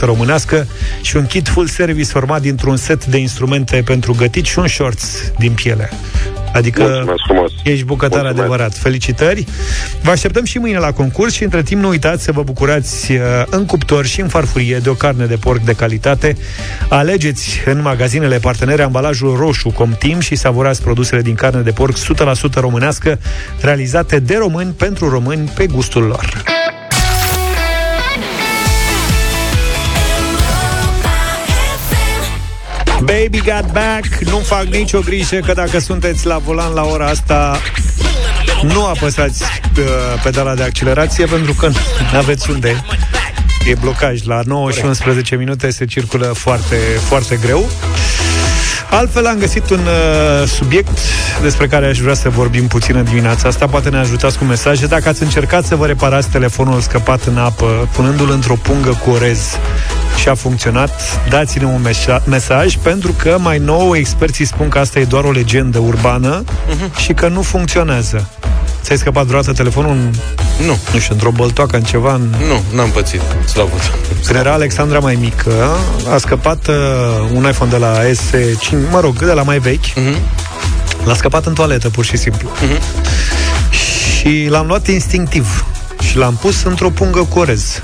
românească 0.00 0.66
și 1.02 1.16
un 1.16 1.26
kit 1.26 1.48
full 1.48 1.66
service 1.66 2.08
format 2.08 2.40
dintr-un 2.40 2.76
set 2.76 3.04
de 3.04 3.16
instrumente 3.18 3.82
pentru 3.84 4.14
gătit 4.18 4.44
și 4.44 4.58
un 4.58 4.66
shorts 4.66 5.32
din 5.38 5.52
piele. 5.52 5.90
Adică 6.56 6.82
Mulțumesc 6.82 7.22
frumos. 7.26 7.52
ești 7.64 7.84
bucătar 7.84 8.20
Mulțumesc. 8.20 8.38
adevărat. 8.40 8.74
Felicitări! 8.74 9.44
Vă 10.02 10.10
așteptăm 10.10 10.44
și 10.44 10.58
mâine 10.58 10.78
la 10.78 10.92
concurs 10.92 11.32
și 11.32 11.42
între 11.42 11.62
timp 11.62 11.82
nu 11.82 11.88
uitați 11.88 12.22
să 12.24 12.32
vă 12.32 12.42
bucurați 12.42 13.12
uh, 13.12 13.18
în 13.50 13.66
cuptor 13.66 14.06
și 14.06 14.20
în 14.20 14.28
farfurie 14.28 14.78
de 14.78 14.88
o 14.88 14.92
carne 14.94 15.26
de 15.26 15.36
porc 15.36 15.60
de 15.60 15.72
calitate. 15.72 16.36
Alegeți 16.88 17.60
în 17.64 17.80
magazinele 17.82 18.38
partenere 18.38 18.82
ambalajul 18.82 19.36
roșu 19.36 19.70
Comtim 19.70 20.20
și 20.20 20.34
savurați 20.36 20.82
produsele 20.82 21.22
din 21.22 21.34
carne 21.34 21.60
de 21.60 21.70
porc 21.70 21.94
100% 21.98 22.00
românească, 22.54 23.18
realizate 23.60 24.18
de 24.18 24.36
români 24.36 24.72
pentru 24.72 25.08
români 25.08 25.52
pe 25.54 25.66
gustul 25.66 26.02
lor. 26.02 26.42
Baby 33.06 33.38
got 33.38 33.72
back 33.72 34.18
Nu 34.30 34.38
fac 34.38 34.64
nicio 34.64 35.00
grijă 35.00 35.36
că 35.36 35.52
dacă 35.52 35.78
sunteți 35.78 36.26
la 36.26 36.38
volan 36.38 36.72
la 36.72 36.82
ora 36.82 37.06
asta 37.06 37.60
Nu 38.62 38.86
apăsați 38.86 39.42
uh, 39.78 39.84
pedala 40.22 40.54
de 40.54 40.62
accelerație 40.62 41.24
Pentru 41.24 41.52
că 41.52 41.66
nu 42.12 42.18
aveți 42.18 42.50
unde 42.50 42.84
E 43.66 43.74
blocaj 43.80 44.22
La 44.24 44.40
9 44.44 44.70
și 44.70 44.84
11 44.84 45.36
minute 45.36 45.70
se 45.70 45.84
circulă 45.84 46.26
foarte, 46.26 46.76
foarte 47.08 47.38
greu 47.42 47.68
Altfel 48.90 49.26
am 49.26 49.38
găsit 49.38 49.70
un 49.70 49.78
uh, 49.78 50.48
subiect 50.48 50.98
despre 51.42 51.66
care 51.66 51.86
aș 51.86 51.98
vrea 51.98 52.14
să 52.14 52.28
vorbim 52.28 52.66
puțin 52.66 52.96
în 52.96 53.04
dimineața 53.04 53.48
asta. 53.48 53.66
Poate 53.66 53.88
ne 53.88 53.98
ajutați 53.98 54.38
cu 54.38 54.44
mesaje. 54.44 54.86
Dacă 54.86 55.08
ați 55.08 55.22
încercat 55.22 55.64
să 55.64 55.76
vă 55.76 55.86
reparați 55.86 56.28
telefonul 56.28 56.80
scăpat 56.80 57.24
în 57.24 57.36
apă, 57.36 57.88
punându-l 57.92 58.30
într-o 58.30 58.54
pungă 58.54 59.00
cu 59.04 59.10
orez 59.10 59.58
și 60.16 60.28
a 60.28 60.34
funcționat, 60.34 60.90
dați-ne 61.28 61.64
un 61.64 61.80
meșa- 61.88 62.22
mesaj, 62.24 62.76
pentru 62.76 63.12
că 63.12 63.36
mai 63.40 63.58
nou 63.58 63.96
experții 63.96 64.44
spun 64.44 64.68
că 64.68 64.78
asta 64.78 64.98
e 64.98 65.04
doar 65.04 65.24
o 65.24 65.30
legendă 65.30 65.78
urbană 65.78 66.44
și 66.96 67.12
că 67.12 67.28
nu 67.28 67.42
funcționează. 67.42 68.28
Ți-ai 68.82 68.98
scăpat 68.98 69.24
vreodată 69.24 69.52
telefonul 69.52 69.90
în, 69.90 70.10
Nu. 70.66 70.78
nu 70.92 70.98
știu, 70.98 71.14
într-o 71.14 71.30
băltoacă, 71.30 71.76
în 71.76 71.82
ceva, 71.82 72.14
în 72.14 72.34
Nu, 72.48 72.76
n-am 72.76 72.90
pățit. 72.90 73.20
Slavă. 73.46 73.70
când 74.26 74.38
era 74.38 74.52
Alexandra 74.52 74.98
mai 74.98 75.14
mică, 75.20 75.52
a 76.12 76.16
scăpat 76.18 76.66
uh, 76.68 76.74
un 77.34 77.46
iPhone 77.48 77.70
de 77.70 77.76
la 77.76 77.92
S5, 78.04 78.90
mă 78.90 79.00
rog, 79.00 79.18
de 79.24 79.32
la 79.32 79.42
mai 79.42 79.58
vechi. 79.58 79.84
Mhm. 79.94 80.16
L-a 81.04 81.14
scăpat 81.14 81.46
în 81.46 81.54
toaletă, 81.54 81.90
pur 81.90 82.04
și 82.04 82.16
simplu. 82.16 82.48
Și 84.18 84.46
l-am 84.48 84.66
luat 84.66 84.86
instinctiv 84.86 85.64
și 86.08 86.16
l-am 86.16 86.34
pus 86.40 86.62
într-o 86.62 86.90
pungă 86.90 87.20
cu 87.28 87.38
orez. 87.38 87.82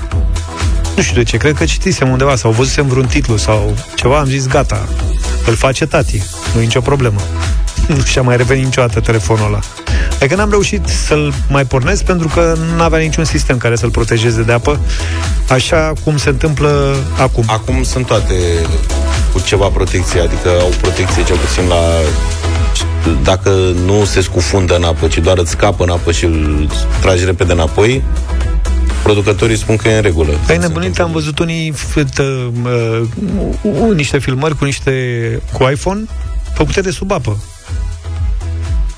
Nu 0.95 1.01
știu 1.01 1.15
de 1.15 1.23
ce, 1.23 1.37
cred 1.37 1.55
că 1.55 1.65
citisem 1.65 2.09
undeva 2.09 2.35
sau 2.35 2.51
văzusem 2.51 2.87
vreun 2.87 3.05
titlu 3.05 3.37
sau 3.37 3.75
ceva, 3.95 4.19
am 4.19 4.25
zis 4.25 4.47
gata, 4.47 4.87
îl 5.45 5.55
face 5.55 5.85
tati, 5.85 6.23
nu 6.53 6.59
e 6.59 6.63
nicio 6.63 6.81
problemă. 6.81 7.19
Nu 7.87 8.01
și-a 8.03 8.21
mai 8.21 8.37
revenit 8.37 8.63
niciodată 8.63 8.99
telefonul 8.99 9.45
ăla. 9.45 9.59
Adică 10.19 10.35
n-am 10.35 10.49
reușit 10.49 10.87
să-l 10.87 11.33
mai 11.49 11.65
pornesc 11.65 12.03
pentru 12.03 12.27
că 12.27 12.55
nu 12.75 12.83
avea 12.83 12.99
niciun 12.99 13.23
sistem 13.23 13.57
care 13.57 13.75
să-l 13.75 13.89
protejeze 13.89 14.41
de 14.41 14.51
apă, 14.51 14.79
așa 15.49 15.93
cum 16.03 16.17
se 16.17 16.29
întâmplă 16.29 16.95
acum. 17.17 17.43
Acum 17.47 17.83
sunt 17.83 18.05
toate 18.05 18.35
cu 19.33 19.39
ceva 19.39 19.67
protecție, 19.67 20.19
adică 20.19 20.49
au 20.59 20.71
protecție 20.81 21.23
cel 21.23 21.37
puțin 21.37 21.67
la 21.67 21.81
dacă 23.23 23.49
nu 23.85 24.05
se 24.05 24.21
scufundă 24.21 24.75
în 24.75 24.83
apă, 24.83 25.07
ci 25.07 25.17
doar 25.17 25.37
îți 25.37 25.51
scapă 25.51 25.83
în 25.83 25.89
apă 25.89 26.11
și 26.11 26.25
îl 26.25 26.69
tragi 27.01 27.25
repede 27.25 27.51
înapoi, 27.51 28.03
producătorii 29.03 29.57
spun 29.57 29.75
că 29.75 29.87
e 29.89 29.95
în 29.95 30.01
regulă. 30.01 30.33
Ai 30.47 30.57
nebunit, 30.57 30.99
am 30.99 31.11
văzut 31.11 31.39
unii 31.39 31.73
f- 31.73 32.03
tă, 32.13 32.51
uh, 32.63 33.01
uh, 33.61 33.95
niște 33.95 34.17
filmări 34.19 34.57
cu 34.57 34.65
niște 34.65 34.91
cu 35.53 35.69
iPhone 35.69 36.01
făcute 36.53 36.81
de 36.81 36.91
sub 36.91 37.11
apă. 37.11 37.43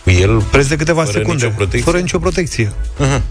El 0.04 0.42
Preț 0.52 0.68
de 0.68 0.76
câteva 0.76 1.04
fără 1.04 1.18
secunde. 1.18 1.44
nicio 1.44 1.56
protecție? 1.56 1.84
Fără 1.92 1.98
nicio 1.98 2.20
protecție. 2.20 2.72
Aha. 3.00 3.22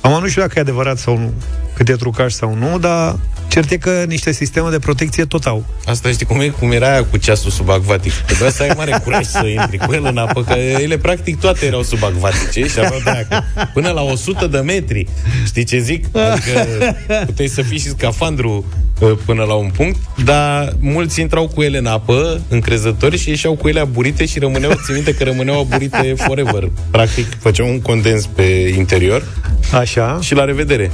Am 0.00 0.20
nu 0.20 0.28
știu 0.28 0.40
dacă 0.40 0.54
e 0.56 0.60
adevărat 0.60 0.98
sau 0.98 1.18
nu, 1.18 1.32
cât 1.74 1.88
e 1.88 1.92
trucaj 1.92 2.32
sau 2.32 2.54
nu, 2.54 2.78
dar 2.78 3.18
cert 3.48 3.70
e 3.70 3.76
că 3.76 4.04
niște 4.06 4.32
sisteme 4.32 4.70
de 4.70 4.78
protecție 4.78 5.24
tot 5.24 5.44
au. 5.44 5.64
Asta 5.84 6.08
știi 6.08 6.26
cum, 6.26 6.40
e, 6.40 6.48
cum 6.48 6.72
era 6.72 6.90
aia 6.90 7.04
cu 7.04 7.16
ceasul 7.16 7.50
subacvatic. 7.50 8.12
Trebuia 8.12 8.50
să 8.50 8.62
ai 8.62 8.72
mare 8.76 9.00
curaj 9.04 9.24
să 9.24 9.46
intri 9.46 9.76
cu 9.76 9.92
el 9.92 10.04
în 10.04 10.16
apă, 10.16 10.42
că 10.42 10.54
ele 10.58 10.98
practic 10.98 11.40
toate 11.40 11.66
erau 11.66 11.82
subacvatice 11.82 12.66
și 12.66 12.78
aveau 12.78 13.00
de 13.04 13.10
aia 13.10 13.26
că 13.28 13.40
până 13.74 13.90
la 13.90 14.02
100 14.02 14.46
de 14.46 14.58
metri. 14.58 15.06
Știi 15.46 15.64
ce 15.64 15.78
zic? 15.78 16.16
Adică 16.16 16.66
puteai 17.26 17.48
să 17.48 17.62
fii 17.62 17.78
și 17.78 17.88
scafandru 17.88 18.64
uh, 19.00 19.12
până 19.24 19.42
la 19.42 19.54
un 19.54 19.70
punct, 19.76 19.96
dar 20.24 20.76
mulți 20.80 21.20
intrau 21.20 21.48
cu 21.48 21.62
ele 21.62 21.78
în 21.78 21.86
apă, 21.86 22.40
încrezători, 22.48 23.18
și 23.18 23.28
ieșeau 23.28 23.54
cu 23.54 23.68
ele 23.68 23.80
aburite 23.80 24.26
și 24.26 24.38
rămâneau, 24.38 24.72
ți 24.84 24.92
minte 24.92 25.14
că 25.14 25.24
rămâneau 25.24 25.60
aburite 25.60 26.14
forever. 26.16 26.70
Practic, 26.90 27.26
făceau 27.38 27.68
un 27.68 27.80
condens 27.80 28.26
pe 28.26 28.74
interior 28.76 29.22
Așa. 29.74 30.18
și 30.20 30.34
la 30.34 30.44
revedere. 30.44 30.90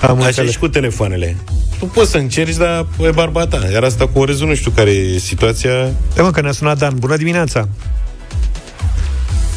Am 0.00 0.16
Așa 0.16 0.26
înțeles. 0.26 0.50
și 0.50 0.58
cu 0.58 0.68
telefoanele. 0.68 1.36
Tu 1.78 1.84
poți 1.86 2.10
să 2.10 2.18
încerci, 2.18 2.56
dar 2.56 2.86
e 3.00 3.10
barba 3.10 3.46
ta. 3.46 3.60
Iar 3.72 3.82
asta 3.82 4.06
cu 4.06 4.18
orezul, 4.18 4.48
nu 4.48 4.54
știu 4.54 4.70
care 4.70 4.90
e 4.90 5.18
situația. 5.18 5.72
Da, 6.14 6.22
mă, 6.22 6.30
că 6.30 6.40
ne-a 6.40 6.52
sunat 6.52 6.78
Dan. 6.78 6.94
Bună 6.98 7.16
dimineața! 7.16 7.68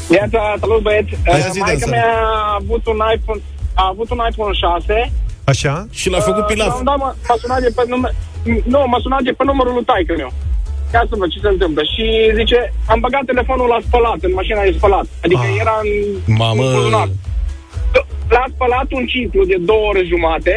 Viața, 0.10 0.40
salut 0.60 0.82
băieți. 0.82 1.12
Hai, 1.26 1.40
Uh, 1.40 1.50
zi, 1.52 1.60
Maica 1.60 1.80
Dan, 1.80 1.90
mea 1.90 2.12
a 2.52 2.58
avut 2.62 2.84
un 2.94 3.00
iPhone, 3.16 3.42
a 3.74 3.84
avut 3.94 4.10
un 4.16 4.20
iPhone 4.30 4.54
6. 4.54 5.12
Așa? 5.52 5.76
Și 6.00 6.10
l-a 6.10 6.20
făcut 6.30 6.46
pilaf. 6.46 6.74
Uh, 6.76 6.82
da, 6.90 6.96
m-a, 7.02 7.16
m-a 7.28 7.36
sunat 7.42 7.62
de 7.62 7.72
pe 7.76 7.84
nume, 7.92 8.10
nu, 8.74 8.80
m-a 8.92 9.00
sunat 9.06 9.22
de 9.28 9.32
pe 9.38 9.44
numărul 9.50 9.74
lui 9.78 9.84
taică 9.92 10.14
meu. 10.18 10.32
Ia 10.94 11.04
să 11.10 11.16
văd 11.20 11.30
ce 11.34 11.40
se 11.46 11.48
întâmplă. 11.56 11.82
Și 11.94 12.04
zice, 12.40 12.60
am 12.92 13.00
băgat 13.06 13.24
telefonul 13.32 13.68
la 13.74 13.80
spălat, 13.88 14.20
în 14.28 14.34
mașina 14.40 14.62
de 14.68 14.74
spălat. 14.80 15.06
Adică 15.26 15.46
Ah. 15.50 15.58
era 15.64 15.76
în... 15.86 15.90
Mamă. 16.44 16.64
în 16.68 16.74
buzunar. 16.76 17.10
L-a 18.34 18.46
spălat 18.54 18.88
un 18.92 19.06
ciclu 19.06 19.44
de 19.46 19.58
două 19.70 19.86
ore 19.92 20.04
jumate, 20.12 20.56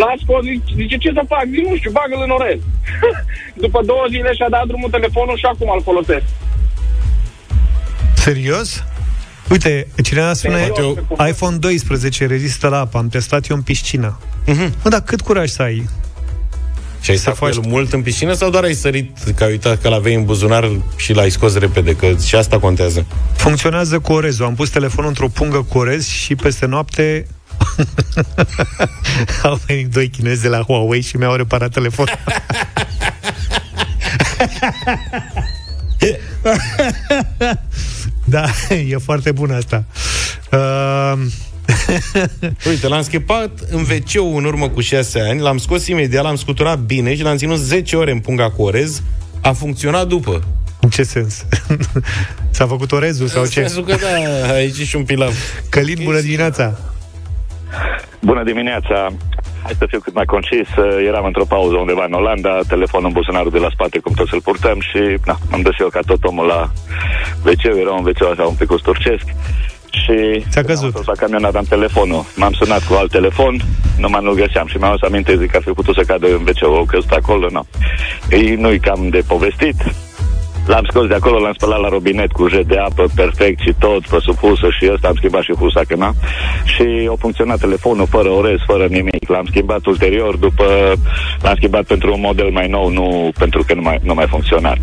l-a 0.00 0.14
scos, 0.22 0.42
zice, 0.44 0.72
zice, 0.80 0.96
ce 0.96 1.10
să 1.18 1.22
fac? 1.32 1.44
Zic, 1.54 1.64
nu 1.68 1.76
știu, 1.76 1.90
bagă-l 1.90 2.22
în 2.24 2.30
orez. 2.38 2.60
După 3.64 3.80
două 3.90 4.04
zile 4.10 4.30
și-a 4.32 4.48
dat 4.48 4.66
drumul 4.66 4.90
telefonul 4.90 5.36
și 5.36 5.44
acum 5.44 5.68
îl 5.74 5.82
folosesc. 5.82 6.26
Serios? 8.14 8.84
Uite, 9.50 9.86
cineva 10.02 10.32
spune 10.32 10.58
Serios? 10.58 10.96
iPhone 11.28 11.56
12 11.56 12.26
rezistă 12.26 12.68
la 12.68 12.78
apă. 12.78 12.98
Am 12.98 13.08
testat 13.08 13.46
eu 13.48 13.56
în 13.56 13.62
piscină. 13.62 14.18
Mhm. 14.46 14.72
Mă, 14.84 14.90
dar 14.90 15.00
cât 15.00 15.20
curaj 15.20 15.48
să 15.48 15.62
ai? 15.62 15.88
Și 17.00 17.10
ai 17.10 17.16
stat 17.16 17.38
cu 17.38 17.46
el 17.46 17.60
mult 17.66 17.92
în 17.92 18.02
piscină 18.02 18.32
sau 18.32 18.50
doar 18.50 18.64
ai 18.64 18.74
sărit 18.74 19.16
că 19.34 19.44
ai 19.44 19.50
uitat 19.50 19.80
că 19.80 19.88
l-aveai 19.88 20.14
în 20.14 20.24
buzunar 20.24 20.70
și 20.96 21.12
l-ai 21.12 21.30
scos 21.30 21.58
repede? 21.58 21.96
Că 21.96 22.06
și 22.24 22.34
asta 22.34 22.58
contează. 22.58 23.06
Funcționează 23.36 23.98
cu 23.98 24.12
orezul. 24.12 24.44
Am 24.44 24.54
pus 24.54 24.70
telefonul 24.70 25.08
într-o 25.08 25.28
pungă 25.28 25.62
cu 25.62 25.78
orez 25.78 26.06
și 26.06 26.34
peste 26.34 26.66
noapte 26.66 27.26
au 29.42 29.60
venit 29.66 29.90
doi 29.90 30.08
chinezi 30.08 30.42
de 30.42 30.48
la 30.48 30.60
Huawei 30.62 31.00
și 31.00 31.16
mi-au 31.16 31.34
reparat 31.34 31.72
telefonul. 31.72 32.18
da, 38.24 38.44
e 38.88 38.96
foarte 38.96 39.32
bun 39.32 39.50
asta. 39.50 39.84
Uh, 40.52 41.12
Uite, 42.66 42.88
l-am 42.88 43.02
schimbat 43.02 43.50
în 43.70 43.80
wc 43.80 44.36
în 44.36 44.44
urmă 44.44 44.68
cu 44.68 44.80
6 44.80 45.20
ani, 45.20 45.40
l-am 45.40 45.58
scos 45.58 45.86
imediat, 45.86 46.22
l-am 46.24 46.36
scuturat 46.36 46.78
bine 46.78 47.14
și 47.16 47.22
l-am 47.22 47.36
ținut 47.36 47.58
10 47.58 47.96
ore 47.96 48.10
în 48.10 48.18
punga 48.18 48.50
cu 48.50 48.62
orez. 48.62 49.02
A 49.40 49.52
funcționat 49.52 50.06
după. 50.06 50.42
ce 50.90 51.02
sens? 51.02 51.44
S-a 52.50 52.66
făcut 52.66 52.92
orezul 52.92 53.26
sau 53.26 53.42
În 53.42 53.48
ce? 53.48 53.60
sensul 53.60 53.84
că 53.84 53.96
da, 53.96 54.52
aici 54.52 54.78
e 54.78 54.84
și 54.84 54.96
un 54.96 55.04
pilav. 55.04 55.34
Călin, 55.68 55.98
bună 56.04 56.20
dimineața! 56.20 56.78
Bună 58.20 58.42
dimineața! 58.44 59.08
Hai 59.62 59.74
să 59.78 59.86
fiu 59.88 60.00
cât 60.00 60.14
mai 60.14 60.24
concis. 60.24 60.68
Eram 61.06 61.24
într-o 61.24 61.44
pauză 61.44 61.74
undeva 61.76 62.04
în 62.04 62.12
Olanda, 62.12 62.60
telefonul 62.68 63.06
în 63.06 63.12
buzunarul 63.12 63.50
de 63.50 63.58
la 63.58 63.68
spate, 63.72 63.98
cum 63.98 64.12
tot 64.14 64.28
să-l 64.28 64.40
purtăm 64.40 64.80
și 64.80 65.00
na, 65.26 65.38
am 65.50 65.60
dus 65.62 65.78
eu 65.78 65.88
ca 65.88 66.00
tot 66.06 66.24
omul 66.24 66.46
la 66.46 66.72
wc 67.46 67.64
era 67.64 67.92
un 67.92 68.04
wc 68.06 68.22
așa 68.32 68.42
un 68.42 68.54
pic 68.54 68.68
turcesc. 68.82 69.24
Și 69.90 70.44
Ți-a 70.50 70.62
căzut. 70.62 70.84
am 70.84 70.90
fost 70.90 71.06
la 71.06 71.12
camion, 71.14 71.44
aveam 71.44 71.64
telefonul. 71.68 72.24
M-am 72.36 72.52
sunat 72.52 72.86
cu 72.86 72.94
alt 72.94 73.10
telefon, 73.10 73.60
numai 73.98 74.20
nu-l 74.22 74.34
găseam 74.34 74.66
și 74.66 74.76
mi-am 74.76 74.90
adus 74.90 75.08
aminte, 75.08 75.36
zic 75.36 75.50
că 75.50 75.56
ar 75.56 75.62
fi 75.62 75.70
putut 75.70 75.94
să 75.94 76.02
cadă 76.06 76.26
în 76.26 76.42
wc 76.46 76.78
o 76.80 76.84
căzut 76.84 77.10
acolo, 77.10 77.46
nu. 77.50 77.66
Ei, 78.30 78.54
nu-i 78.54 78.78
cam 78.78 79.08
de 79.08 79.22
povestit. 79.26 79.76
L-am 80.66 80.84
scos 80.90 81.06
de 81.06 81.14
acolo, 81.14 81.38
l-am 81.38 81.52
spălat 81.52 81.80
la 81.80 81.88
robinet 81.88 82.32
cu 82.32 82.48
jet 82.48 82.66
de 82.66 82.76
apă, 82.78 83.04
perfect 83.14 83.60
și 83.60 83.74
tot, 83.78 84.06
presupusă 84.06 84.68
și 84.78 84.90
ăsta, 84.92 85.08
am 85.08 85.14
schimbat 85.14 85.42
și 85.42 85.54
husa 85.54 85.80
că 85.88 85.94
na. 85.96 86.14
Și 86.64 87.08
a 87.10 87.14
funcționat 87.18 87.58
telefonul 87.58 88.06
fără 88.06 88.28
orez, 88.28 88.56
fără 88.66 88.86
nimic. 88.86 89.28
L-am 89.28 89.44
schimbat 89.44 89.86
ulterior, 89.86 90.36
după 90.36 90.64
l-am 91.40 91.54
schimbat 91.54 91.84
pentru 91.84 92.12
un 92.14 92.20
model 92.20 92.50
mai 92.50 92.68
nou, 92.68 92.88
nu 92.88 93.30
pentru 93.38 93.62
că 93.66 93.74
nu 93.74 93.82
mai, 93.82 93.98
nu 94.02 94.14
mai 94.14 94.26
funcționat. 94.26 94.78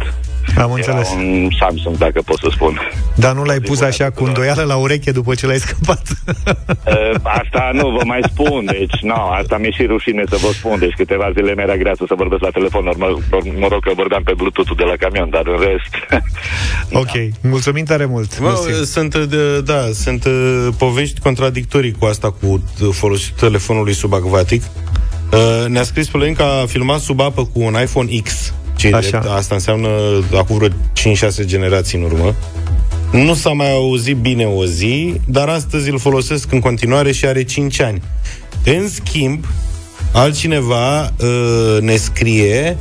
Am 0.58 0.64
Era 0.64 0.74
înțeles. 0.74 1.10
un 1.10 1.50
Samsung, 1.60 1.98
dacă 1.98 2.22
pot 2.26 2.38
să 2.38 2.48
spun. 2.52 2.80
Dar 3.16 3.34
nu 3.34 3.44
l-ai 3.44 3.60
pus 3.60 3.82
așa 3.82 4.10
cu 4.10 4.24
îndoială 4.24 4.64
la 4.64 4.76
ureche 4.76 5.12
după 5.12 5.36
ce 5.36 5.46
l-ai 5.46 5.58
scăpat? 5.58 6.02
Uh, 6.28 7.16
asta 7.42 7.70
nu 7.74 7.90
vă 7.90 8.02
mai 8.06 8.20
spun, 8.32 8.66
deci 8.66 9.00
nu, 9.02 9.14
asta 9.14 9.58
mi-e 9.58 9.72
și 9.72 9.86
rușine 9.86 10.24
să 10.30 10.38
vă 10.42 10.48
spun, 10.54 10.80
deci 10.80 10.94
câteva 10.98 11.32
zile 11.36 11.54
mi-era 11.56 11.76
grea 11.76 11.94
să 11.98 12.14
vorbesc 12.18 12.42
la 12.42 12.50
telefon, 12.50 12.84
normal, 12.84 13.18
mă 13.60 13.68
rog 13.70 13.82
că 13.84 13.92
vorbeam 13.96 14.24
pe 14.24 14.34
Bluetooth-ul 14.38 14.76
de 14.76 14.84
la 14.84 14.96
camion, 15.00 15.30
dar 15.30 15.44
în 15.46 15.60
rest... 15.68 15.94
ok, 17.02 17.14
mulțumim 17.42 17.86
tare 17.86 18.06
mult. 18.06 18.40
Bă, 18.40 18.64
Mersi. 18.66 18.92
sunt, 18.92 19.16
de, 19.16 19.62
da, 19.62 19.82
sunt 19.94 20.26
uh, 20.26 20.68
povești 20.78 21.20
contradictorii 21.20 21.92
cu 22.00 22.06
asta 22.06 22.32
cu 22.32 22.46
uh, 22.48 22.90
folositul 22.92 23.48
telefonului 23.48 23.94
subacvatic. 23.94 24.64
Uh, 25.32 25.66
ne-a 25.68 25.84
scris 25.84 26.08
pe 26.08 26.34
că 26.38 26.44
a 26.44 26.66
filmat 26.66 27.00
sub 27.00 27.20
apă 27.20 27.46
cu 27.46 27.60
un 27.60 27.76
iPhone 27.82 28.10
X. 28.24 28.54
Ce 28.76 28.90
Așa. 28.94 29.10
drept, 29.10 29.26
asta 29.26 29.56
înseamnă 29.56 29.90
acum 30.34 30.58
vreo 30.58 30.70
5-6 30.70 31.46
generații 31.46 31.98
în 31.98 32.04
urmă. 32.04 32.36
Nu 33.12 33.34
s-a 33.34 33.50
mai 33.50 33.72
auzit 33.72 34.18
bine 34.18 34.46
o 34.46 34.66
zi, 34.66 35.14
dar 35.28 35.48
astăzi 35.48 35.90
îl 35.90 36.00
folosesc 36.00 36.52
în 36.52 36.60
continuare 36.60 37.12
și 37.12 37.26
are 37.26 37.44
5 37.44 37.82
ani. 37.82 38.02
În 38.66 38.90
schimb, 38.90 39.46
altcineva 40.14 41.02
uh, 41.02 41.78
ne 41.80 41.96
scrie 41.96 42.78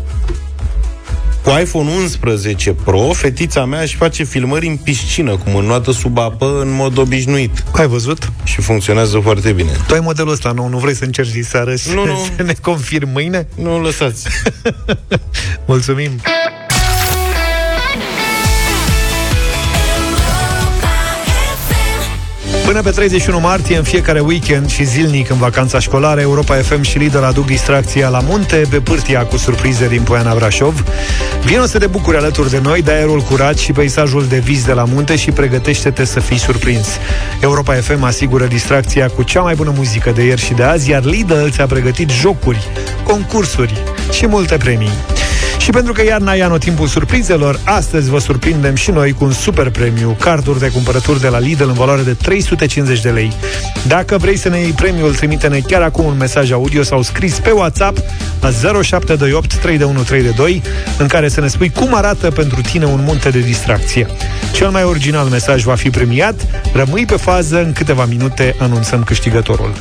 cu 1.45 1.51
iPhone 1.61 1.91
11 1.91 2.73
Pro, 2.73 2.99
fetița 3.13 3.65
mea 3.65 3.81
își 3.81 3.97
face 3.97 4.25
filmări 4.25 4.67
în 4.67 4.77
piscină, 4.77 5.31
cu 5.37 5.51
mânoată 5.51 5.93
sub 5.93 6.19
apă, 6.19 6.59
în 6.61 6.73
mod 6.73 6.99
obișnuit. 6.99 7.65
Ai 7.73 7.87
văzut? 7.87 8.33
Și 8.45 8.61
funcționează 8.61 9.19
foarte 9.19 9.53
bine. 9.53 9.71
Tu 9.87 9.95
ai 9.95 10.01
modelul 10.01 10.33
ăsta, 10.33 10.53
nu? 10.53 10.69
Nu 10.69 10.79
vrei 10.79 10.95
să 10.95 11.05
încerci 11.05 11.31
diseară 11.33 11.75
să, 11.85 11.93
Nu, 11.93 12.05
nu. 12.07 12.27
să 12.37 12.43
ne 12.43 12.53
confirm 12.61 13.09
mâine? 13.13 13.49
Nu, 13.57 13.81
lăsați. 13.83 14.27
Mulțumim! 15.67 16.11
Până 22.65 22.83
pe 22.83 22.91
31 22.91 23.41
martie, 23.41 23.77
în 23.77 23.83
fiecare 23.83 24.21
weekend 24.21 24.71
și 24.71 24.85
zilnic 24.85 25.31
în 25.31 25.37
vacanța 25.37 25.79
școlară, 25.79 26.21
Europa 26.21 26.55
FM 26.55 26.83
și 26.83 26.99
Lidl 26.99 27.23
aduc 27.23 27.47
distracția 27.47 28.09
la 28.09 28.21
munte, 28.21 28.62
pe 28.71 28.81
pârtia 28.81 29.25
cu 29.27 29.37
surprize 29.37 29.89
din 29.89 30.03
Poiana 30.03 30.35
Brașov. 30.35 30.85
Vino 31.45 31.65
să 31.65 31.79
te 31.79 31.87
bucuri 31.87 32.17
alături 32.17 32.51
de 32.51 32.61
noi, 32.62 32.83
de 32.83 32.91
aerul 32.91 33.21
curat 33.21 33.59
și 33.59 33.73
peisajul 33.73 34.27
de 34.27 34.39
vis 34.39 34.65
de 34.65 34.73
la 34.73 34.85
munte 34.85 35.17
și 35.17 35.31
pregătește-te 35.31 36.05
să 36.05 36.21
fii 36.21 36.39
surprins. 36.39 36.87
Europa 37.41 37.75
FM 37.75 38.03
asigură 38.03 38.47
distracția 38.47 39.09
cu 39.09 39.23
cea 39.23 39.41
mai 39.41 39.55
bună 39.55 39.73
muzică 39.77 40.11
de 40.11 40.25
ieri 40.25 40.41
și 40.41 40.53
de 40.53 40.62
azi, 40.62 40.91
iar 40.91 41.05
Lidl 41.05 41.49
ți-a 41.49 41.67
pregătit 41.67 42.11
jocuri, 42.11 42.69
concursuri 43.03 43.83
și 44.11 44.27
multe 44.27 44.57
premii. 44.57 44.93
Și 45.65 45.71
pentru 45.71 45.93
că 45.93 46.05
iarna 46.05 46.35
e 46.35 46.45
anotimpul 46.45 46.87
surprizelor, 46.87 47.61
astăzi 47.65 48.11
vă 48.11 48.19
surprindem 48.19 48.75
și 48.75 48.91
noi 48.91 49.12
cu 49.12 49.25
un 49.25 49.33
super 49.33 49.71
premiu, 49.71 50.17
carduri 50.21 50.59
de 50.59 50.69
cumpărături 50.69 51.21
de 51.21 51.29
la 51.29 51.39
Lidl 51.39 51.69
în 51.69 51.73
valoare 51.73 52.03
de 52.03 52.12
350 52.12 53.01
de 53.01 53.11
lei. 53.11 53.33
Dacă 53.87 54.17
vrei 54.17 54.37
să 54.37 54.49
ne 54.49 54.59
iei 54.59 54.71
premiul, 54.71 55.15
trimite-ne 55.15 55.59
chiar 55.59 55.83
acum 55.83 56.05
un 56.05 56.17
mesaj 56.17 56.53
audio 56.53 56.83
sau 56.83 57.03
scris 57.03 57.39
pe 57.39 57.51
WhatsApp 57.51 57.99
la 58.41 58.51
0728 58.51 59.57
32132 59.57 60.62
în 60.99 61.07
care 61.07 61.29
să 61.29 61.41
ne 61.41 61.49
spui 61.49 61.71
cum 61.71 61.95
arată 61.95 62.31
pentru 62.31 62.61
tine 62.61 62.85
un 62.85 63.01
munte 63.05 63.31
de 63.31 63.41
distracție. 63.41 64.07
Cel 64.53 64.69
mai 64.69 64.83
original 64.83 65.27
mesaj 65.27 65.62
va 65.62 65.75
fi 65.75 65.91
premiat. 65.91 66.35
Rămâi 66.75 67.07
pe 67.07 67.17
fază, 67.17 67.62
în 67.62 67.73
câteva 67.73 68.05
minute 68.05 68.55
anunțăm 68.59 69.03
câștigătorul. 69.03 69.73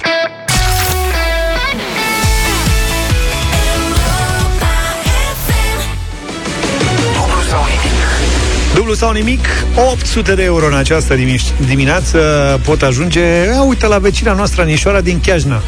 Dublu 8.83 8.97
sau 8.97 9.11
nimic, 9.11 9.45
800 9.91 10.35
de 10.35 10.43
euro 10.43 10.65
în 10.65 10.73
această 10.73 11.15
dimiș- 11.15 11.65
dimineață 11.67 12.17
pot 12.65 12.81
ajunge, 12.81 13.21
a, 13.57 13.61
uite, 13.61 13.87
la 13.87 13.97
vecina 13.97 14.33
noastră, 14.33 14.61
Anișoara 14.61 15.01
din 15.01 15.19
Chiajna. 15.19 15.61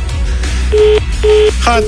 Haț! 1.65 1.83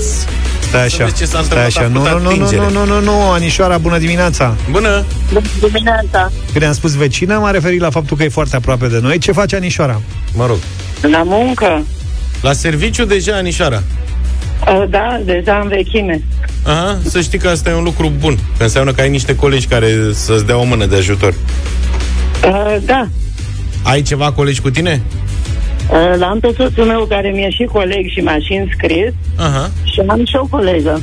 Stai 0.59 0.84
așa, 0.84 1.03
vezi 1.03 1.15
ce 1.15 1.25
s-a 1.25 1.30
stai 1.30 1.41
întâmplat, 1.41 1.65
așa, 1.65 1.82
a 1.84 1.88
nu, 1.88 2.03
făcut 2.03 2.21
nu, 2.21 2.30
nu, 2.30 2.36
nu, 2.36 2.43
atingere. 2.43 2.71
nu, 2.71 2.86
nu, 2.86 2.99
nu, 2.99 3.01
nu, 3.01 3.32
Anișoara, 3.32 3.78
bună 3.78 3.97
dimineața! 3.97 4.55
Bună! 4.71 5.05
Bună 5.34 5.45
dimineața! 5.59 6.32
Când 6.51 6.63
am 6.65 6.73
spus 6.73 6.95
vecină, 6.95 7.38
m-a 7.38 7.51
referit 7.51 7.80
la 7.82 7.89
faptul 7.89 8.17
că 8.17 8.23
e 8.23 8.30
foarte 8.30 8.55
aproape 8.55 8.88
de 8.88 8.99
noi. 9.01 9.17
Ce 9.17 9.32
face 9.32 9.55
Anișoara? 9.55 10.01
Mă 10.34 10.45
rog. 10.45 10.57
La 11.01 11.23
muncă? 11.25 11.86
La 12.41 12.53
serviciu 12.53 13.05
deja, 13.05 13.36
Anișara. 13.36 13.84
Uh, 14.68 14.84
Da, 14.89 15.20
deja 15.26 15.60
în 15.62 15.68
vechime. 15.68 16.22
Aha, 16.64 16.97
să 17.03 17.22
știi 17.22 17.39
că 17.39 17.47
asta 17.47 17.70
e 17.70 17.74
un 17.74 17.84
lucru 17.84 18.12
bun. 18.20 18.38
Că 18.58 18.64
înseamnă 18.64 18.91
că 18.91 19.01
ai 19.01 19.10
niște 19.10 19.36
colegi 19.36 19.68
care 19.68 19.88
să-ți 20.14 20.45
dea 20.45 20.58
o 20.58 20.64
mână 20.64 20.86
de 20.86 20.95
ajutor. 20.95 21.34
Uh, 22.45 22.76
Da, 22.86 23.08
Ai 23.84 24.01
ceva 24.01 24.32
colegi 24.32 24.62
cu 24.62 24.70
tine? 24.70 25.01
Uh, 25.91 26.18
l-am 26.20 26.39
pe 26.39 26.53
soțul 26.58 26.86
meu 26.86 27.05
care 27.05 27.30
mi-e 27.30 27.49
și 27.49 27.64
coleg 27.64 28.10
și 28.10 28.20
m-a 28.20 28.38
și 28.39 28.53
înscris 28.53 29.14
Aha. 29.36 29.72
și 29.84 29.99
am 30.08 30.26
și 30.26 30.36
o 30.36 30.45
colegă. 30.45 31.01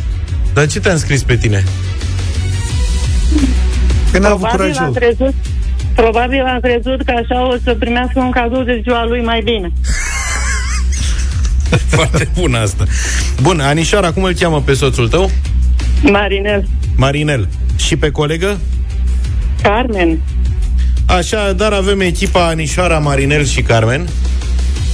Dar 0.54 0.66
ce 0.66 0.80
te-a 0.80 0.92
înscris 0.92 1.22
pe 1.22 1.36
tine? 1.36 1.64
Când 4.12 4.24
a 4.24 4.28
avut 4.30 4.48
Probabil 4.48 4.76
am 4.78 4.92
curajul. 4.92 4.94
crezut, 4.94 5.34
probabil 5.94 6.42
am 6.42 6.60
crezut 6.60 7.02
că 7.04 7.12
așa 7.22 7.48
o 7.48 7.54
să 7.64 7.74
primească 7.78 8.18
un 8.20 8.30
cadou 8.30 8.62
de 8.62 8.80
ziua 8.82 9.04
lui 9.06 9.22
mai 9.24 9.40
bine. 9.44 9.72
Foarte 11.96 12.28
bună 12.38 12.58
asta. 12.58 12.84
Bun, 13.42 13.60
Anișoara, 13.60 14.12
cum 14.12 14.22
îl 14.22 14.32
cheamă 14.32 14.62
pe 14.62 14.72
soțul 14.74 15.08
tău? 15.08 15.30
Marinel, 16.02 16.68
Marinel. 16.96 17.48
Și 17.76 17.96
pe 17.96 18.10
colegă? 18.10 18.58
Carmen, 19.62 20.18
Așa, 21.06 21.52
dar 21.52 21.72
avem 21.72 22.00
echipa 22.00 22.46
Anișoara, 22.46 22.98
Marinel 22.98 23.44
și 23.44 23.62
Carmen. 23.62 24.08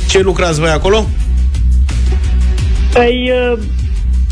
Ce 0.09 0.21
lucrați 0.21 0.61
voi 0.61 0.69
acolo? 0.71 1.09
Păi, 2.93 3.31
uh, 3.53 3.59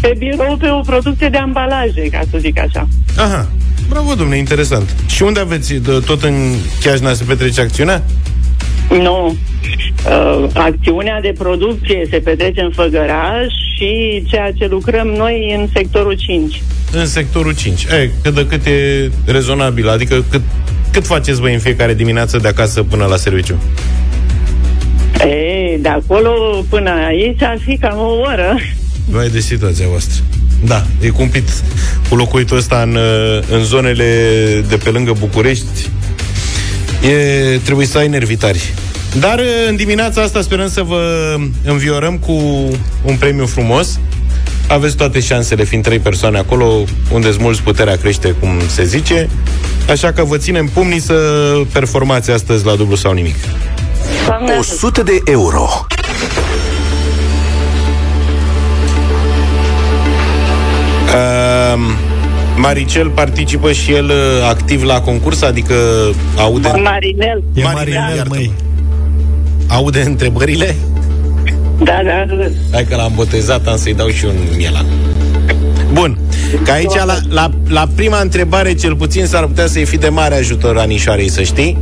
pe 0.01 0.15
birou 0.19 0.57
pe 0.57 0.69
o 0.69 0.81
producție 0.81 1.29
de 1.29 1.37
ambalaje, 1.37 2.09
ca 2.11 2.21
să 2.31 2.39
zic 2.39 2.59
așa. 2.61 2.89
Aha, 3.17 3.49
bravo, 3.89 4.15
domnule, 4.15 4.39
interesant. 4.39 4.95
Și 5.07 5.23
unde 5.23 5.41
aveți, 5.41 5.75
de- 5.75 6.03
tot 6.07 6.23
în 6.23 6.55
Chiajna 6.83 7.13
se 7.13 7.25
petrece 7.25 7.61
acțiunea? 7.61 8.03
Nu. 8.89 9.37
Uh, 10.07 10.51
acțiunea 10.55 11.21
de 11.21 11.33
producție 11.39 12.07
se 12.11 12.19
petrece 12.19 12.61
în 12.61 12.71
Făgăraș 12.71 13.47
și 13.77 14.23
ceea 14.27 14.53
ce 14.53 14.67
lucrăm 14.67 15.07
noi 15.07 15.57
în 15.59 15.69
sectorul 15.75 16.13
5. 16.13 16.63
În 16.93 17.07
sectorul 17.07 17.55
5. 17.55 17.85
E, 17.85 18.11
cât 18.23 18.35
de 18.35 18.47
cât 18.47 18.67
e 18.67 19.11
rezonabil, 19.25 19.89
adică 19.89 20.25
cât, 20.31 20.41
cât 20.93 21.07
faceți 21.07 21.41
voi 21.41 21.53
în 21.53 21.59
fiecare 21.59 21.95
dimineață 21.95 22.39
de 22.39 22.49
acasă 22.49 22.83
până 22.83 23.05
la 23.05 23.17
serviciu? 23.17 23.63
E, 25.21 25.77
de 25.77 25.89
acolo 25.89 26.65
până 26.69 26.91
aici 26.91 27.43
ar 27.43 27.59
fi 27.65 27.77
cam 27.77 27.99
o 27.99 28.13
oră. 28.21 28.57
Vai 29.11 29.29
de 29.29 29.41
situația 29.41 29.87
voastră. 29.89 30.23
Da, 30.65 30.87
e 31.01 31.09
cumplit 31.09 31.49
cu 32.09 32.17
locuitul 32.17 32.57
ăsta 32.57 32.83
în, 32.83 32.95
uh, 32.95 33.43
în 33.51 33.65
zonele 33.65 34.05
de 34.69 34.77
pe 34.77 34.91
lângă 34.91 35.13
București. 35.19 35.91
E, 37.03 37.59
trebuie 37.65 37.87
să 37.87 37.99
ai 37.99 38.09
nervi 38.09 38.37
tari. 38.37 38.75
Dar 39.21 39.39
uh, 39.39 39.45
în 39.69 39.77
dimineața 39.77 40.23
asta 40.23 40.41
sperăm 40.41 40.69
să 40.69 40.83
vă 40.83 41.35
înviorăm 41.65 42.19
cu 42.19 42.33
un 43.05 43.17
premiu 43.19 43.47
frumos. 43.47 43.99
Aveți 44.69 44.97
toate 44.97 45.21
șansele, 45.21 45.65
fiind 45.65 45.85
trei 45.85 45.99
persoane 45.99 46.39
acolo, 46.39 46.85
unde 47.13 47.37
mulți 47.39 47.63
puterea 47.63 47.97
crește, 47.97 48.35
cum 48.41 48.51
se 48.67 48.85
zice. 48.85 49.29
Așa 49.91 50.13
că 50.13 50.25
vă 50.25 50.37
ținem 50.37 50.67
pumnii 50.67 51.01
să 51.01 51.15
performați 51.73 52.31
astăzi 52.31 52.65
la 52.65 52.75
dublu 52.75 52.97
sau 52.97 53.13
nimic. 53.13 53.37
100 54.59 55.03
de 55.03 55.21
euro. 55.25 55.87
Um, 61.75 62.08
Maricel 62.59 63.09
participă 63.09 63.73
și 63.73 63.93
el 63.93 64.05
uh, 64.05 64.49
activ 64.49 64.83
la 64.83 65.01
concurs, 65.01 65.43
adică 65.43 65.75
aude... 66.37 66.69
Marinel. 66.83 67.43
E 67.55 67.63
Marinel, 67.63 67.73
Marinel, 67.75 68.17
iartă-mă. 68.17 68.35
măi. 68.35 68.53
Aude 69.69 70.01
întrebările? 70.01 70.77
Da, 71.83 72.01
da, 72.05 72.35
da. 72.35 72.45
Hai 72.73 72.85
că 72.85 72.97
l-am 72.97 73.13
botezat, 73.15 73.67
am 73.67 73.77
să-i 73.77 73.95
dau 73.95 74.09
și 74.09 74.25
un 74.25 74.35
mielan. 74.57 74.87
Bun, 75.93 76.19
că 76.65 76.71
aici 76.71 76.95
la, 76.95 77.17
la, 77.29 77.51
la 77.69 77.89
prima 77.95 78.21
întrebare 78.21 78.75
cel 78.75 78.97
puțin 78.97 79.27
s-ar 79.27 79.47
putea 79.47 79.67
să-i 79.67 79.85
fi 79.85 79.97
de 79.97 80.09
mare 80.09 80.35
ajutor 80.35 80.79
anișoarei, 80.79 81.29
să 81.29 81.43
știi? 81.43 81.79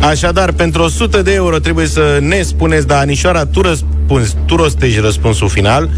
Așadar, 0.00 0.52
pentru 0.52 0.82
100 0.82 1.22
de 1.22 1.32
euro 1.32 1.58
trebuie 1.58 1.86
să 1.86 2.18
ne 2.20 2.42
spuneți, 2.42 2.86
dar 2.86 2.98
Anișoara, 2.98 3.46
tu 3.46 3.60
răspunzi, 3.60 4.36
tu 4.46 4.56
rostești 4.56 5.00
răspunsul 5.00 5.48
final. 5.48 5.90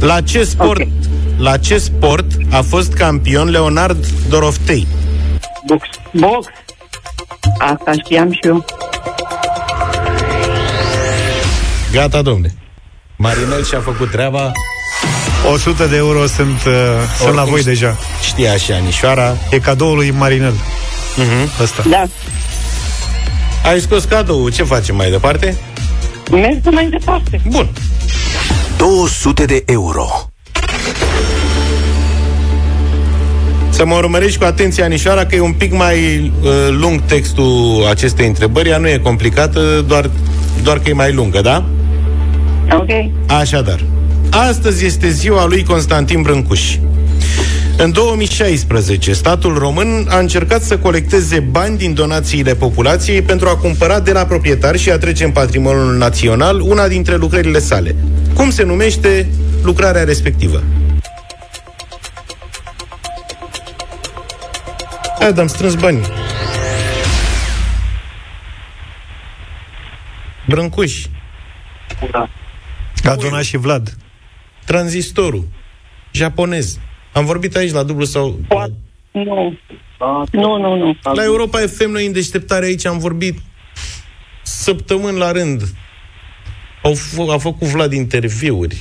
La 0.00 0.20
ce 0.20 0.44
sport, 0.44 0.70
okay. 0.70 0.92
La 1.40 1.56
ce 1.56 1.78
sport 1.78 2.24
a 2.50 2.60
fost 2.62 2.92
campion 2.92 3.48
Leonard 3.48 4.06
Doroftei? 4.28 4.86
Box. 5.66 5.88
Box. 6.12 6.46
Asta 7.58 7.92
știam 7.92 8.32
și 8.32 8.40
eu. 8.42 8.64
Gata, 11.92 12.22
domne. 12.22 12.54
Marinel 13.16 13.64
și-a 13.64 13.80
făcut 13.80 14.10
treaba. 14.10 14.52
100 15.52 15.86
de 15.86 15.96
euro 15.96 16.26
sunt, 16.26 16.64
uh, 16.66 16.72
sunt 17.18 17.34
la 17.34 17.44
voi 17.44 17.62
deja. 17.62 17.96
Știa 18.22 18.56
și 18.56 18.72
Anișoara. 18.72 19.36
E 19.50 19.58
cadoul 19.58 19.96
lui 19.96 20.10
Marinel. 20.10 20.52
Uh-huh. 20.52 21.62
Ăsta. 21.62 21.82
Da. 21.88 22.04
Ai 23.64 23.80
scos 23.80 24.04
cadou, 24.04 24.48
ce 24.48 24.62
facem 24.62 24.96
mai 24.96 25.10
departe? 25.10 25.56
Mergem 26.30 26.74
mai 26.74 26.88
departe. 26.88 27.40
Bun. 27.48 27.68
200 28.76 29.44
de 29.44 29.62
euro. 29.66 30.29
Să 33.80 33.86
mă 33.86 33.94
urmărești 33.94 34.38
cu 34.38 34.44
atenție, 34.44 34.82
Anișoara, 34.82 35.26
că 35.26 35.34
e 35.34 35.40
un 35.40 35.52
pic 35.52 35.72
mai 35.72 35.96
uh, 36.42 36.50
lung 36.80 37.00
textul 37.00 37.86
acestei 37.90 38.26
întrebări. 38.26 38.68
Ea 38.68 38.78
nu 38.78 38.88
e 38.88 38.98
complicată, 38.98 39.84
doar, 39.86 40.10
doar 40.62 40.78
că 40.78 40.88
e 40.88 40.92
mai 40.92 41.12
lungă, 41.12 41.40
da? 41.40 41.64
Ok. 42.72 42.88
Așadar, 43.26 43.84
astăzi 44.30 44.86
este 44.86 45.08
ziua 45.10 45.46
lui 45.46 45.64
Constantin 45.64 46.22
Brâncuș. 46.22 46.76
În 47.76 47.92
2016, 47.92 49.12
statul 49.12 49.58
român 49.58 50.06
a 50.08 50.18
încercat 50.18 50.62
să 50.62 50.78
colecteze 50.78 51.40
bani 51.50 51.76
din 51.76 51.94
donațiile 51.94 52.54
populației 52.54 53.22
pentru 53.22 53.48
a 53.48 53.56
cumpăra 53.56 54.00
de 54.00 54.12
la 54.12 54.24
proprietari 54.24 54.78
și 54.78 54.90
a 54.90 54.98
trece 54.98 55.24
în 55.24 55.30
patrimoniul 55.30 55.96
național 55.96 56.60
una 56.60 56.88
dintre 56.88 57.16
lucrările 57.16 57.58
sale. 57.58 57.94
Cum 58.34 58.50
se 58.50 58.64
numește 58.64 59.28
lucrarea 59.62 60.04
respectivă? 60.04 60.62
Hai, 65.20 65.32
am 65.38 65.46
strâns 65.46 65.74
bani. 65.74 66.00
Brâncuș. 70.46 71.06
Da. 72.10 72.28
A 73.10 73.16
donat 73.16 73.42
și 73.44 73.56
Vlad. 73.56 73.96
Tranzistorul. 74.64 75.48
Japonez. 76.12 76.78
Am 77.12 77.24
vorbit 77.24 77.56
aici 77.56 77.72
la 77.72 77.82
dublu 77.82 78.04
sau... 78.04 78.38
Nu. 79.12 79.56
Nu, 80.32 80.56
nu, 80.58 80.76
nu. 80.76 80.96
La 81.14 81.24
Europa 81.24 81.58
FM, 81.58 81.90
noi 81.90 82.06
în 82.06 82.12
deșteptare 82.12 82.64
aici 82.64 82.86
am 82.86 82.98
vorbit 82.98 83.38
săptămâni 84.42 85.18
la 85.18 85.32
rând. 85.32 85.62
Au 86.82 86.92
f- 86.94 87.32
a 87.34 87.38
făcut 87.38 87.66
Vlad 87.66 87.92
interviuri. 87.92 88.76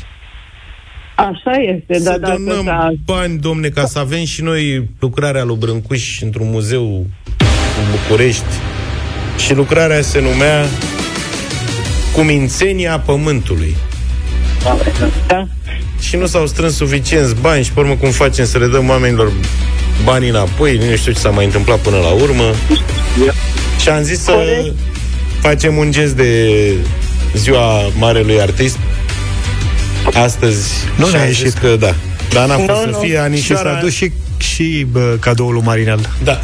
Așa 1.20 1.52
este, 1.52 1.98
Să 1.98 2.04
da, 2.04 2.18
da, 2.18 2.28
donăm 2.28 2.66
da. 2.66 2.90
bani, 3.06 3.38
domne, 3.38 3.68
ca 3.68 3.86
să 3.86 4.00
avem 4.00 4.24
și 4.26 4.42
noi 4.42 4.90
lucrarea 5.00 5.44
lui 5.44 5.56
Brâncuș 5.56 6.22
într-un 6.22 6.50
muzeu 6.50 7.06
în 7.80 7.86
București. 7.92 8.44
Și 9.38 9.54
lucrarea 9.54 10.02
se 10.02 10.22
numea 10.22 10.66
Cumințenia 12.16 13.00
Pământului. 13.00 13.76
Da. 15.28 15.48
Și 16.00 16.16
nu 16.16 16.26
s-au 16.26 16.46
strâns 16.48 16.76
suficienți 16.76 17.36
bani 17.42 17.64
și, 17.64 17.72
pe 17.72 17.80
urmă, 17.80 17.96
cum 17.96 18.10
facem 18.10 18.46
să 18.46 18.58
le 18.58 18.68
dăm 18.68 18.90
oamenilor 18.90 19.32
banii 20.04 20.30
înapoi, 20.30 20.78
nu 20.78 20.96
știu 20.96 21.12
ce 21.12 21.20
s-a 21.20 21.30
mai 21.30 21.46
întâmplat 21.46 21.80
până 21.80 21.98
la 21.98 22.10
urmă. 22.10 22.44
Și 23.82 23.90
am 23.90 24.02
zis 24.02 24.20
să 24.20 24.34
facem 25.42 25.78
un 25.78 25.92
gest 25.92 26.16
de 26.16 26.50
ziua 27.36 27.92
marelui 27.98 28.42
artist 28.42 28.78
astăzi. 30.22 30.70
Nu 30.98 31.06
și 31.06 31.12
ne-a 31.12 31.22
am 31.22 31.28
zis 31.30 31.40
ieșit. 31.40 31.58
că 31.58 31.76
da. 31.80 31.94
Dar 32.34 32.48
n-a 32.48 32.56
fost 32.56 32.68
Nu, 32.70 32.76
să 32.84 32.88
nu. 32.90 32.98
fie 33.00 33.10
Și 33.12 33.18
Anișoara. 33.18 33.74
s-a 33.74 33.80
dus 33.82 33.94
și, 33.94 34.12
și 34.38 34.86
bă, 34.92 35.18
cadoul 35.20 35.54
lui 35.54 35.62
Marinel. 35.66 36.10
Da. 36.24 36.42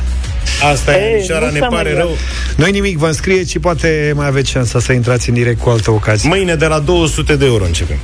Asta 0.72 0.98
e, 0.98 1.06
Ei, 1.06 1.14
Anișoara, 1.14 1.46
nu 1.46 1.52
ne 1.52 1.60
s-a 1.60 1.66
pare 1.66 1.90
mai 1.94 2.00
rău. 2.02 2.18
Noi 2.56 2.72
nimic, 2.72 2.98
vă 2.98 3.08
înscrieți 3.08 3.52
și 3.52 3.60
poate 3.60 4.12
mai 4.16 4.28
aveți 4.28 4.50
șansa 4.52 4.80
să 4.80 4.92
intrați 4.92 5.30
în 5.30 5.36
direct 5.36 5.62
cu 5.62 5.70
altă 5.70 5.92
ocazie. 5.92 6.30
Mâine 6.30 6.56
de 6.56 6.66
la 6.66 6.80
200 6.80 7.36
de 7.36 7.46
euro 7.46 7.66
începem. 7.66 7.98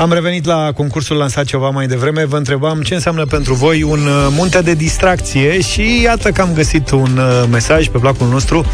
Am 0.00 0.12
revenit 0.12 0.44
la 0.44 0.72
concursul 0.74 1.16
lansat 1.16 1.44
ceva 1.44 1.70
mai 1.70 1.86
devreme. 1.86 2.24
Vă 2.24 2.36
întrebam 2.36 2.82
ce 2.82 2.94
înseamnă 2.94 3.24
pentru 3.24 3.54
voi 3.54 3.82
un 3.82 3.98
uh, 4.06 4.26
munte 4.30 4.60
de 4.60 4.74
distracție 4.74 5.60
și 5.60 6.02
iată 6.02 6.30
că 6.30 6.40
am 6.40 6.52
găsit 6.54 6.90
un 6.90 7.18
uh, 7.18 7.44
mesaj 7.50 7.88
pe 7.88 7.98
placul 7.98 8.28
nostru. 8.28 8.64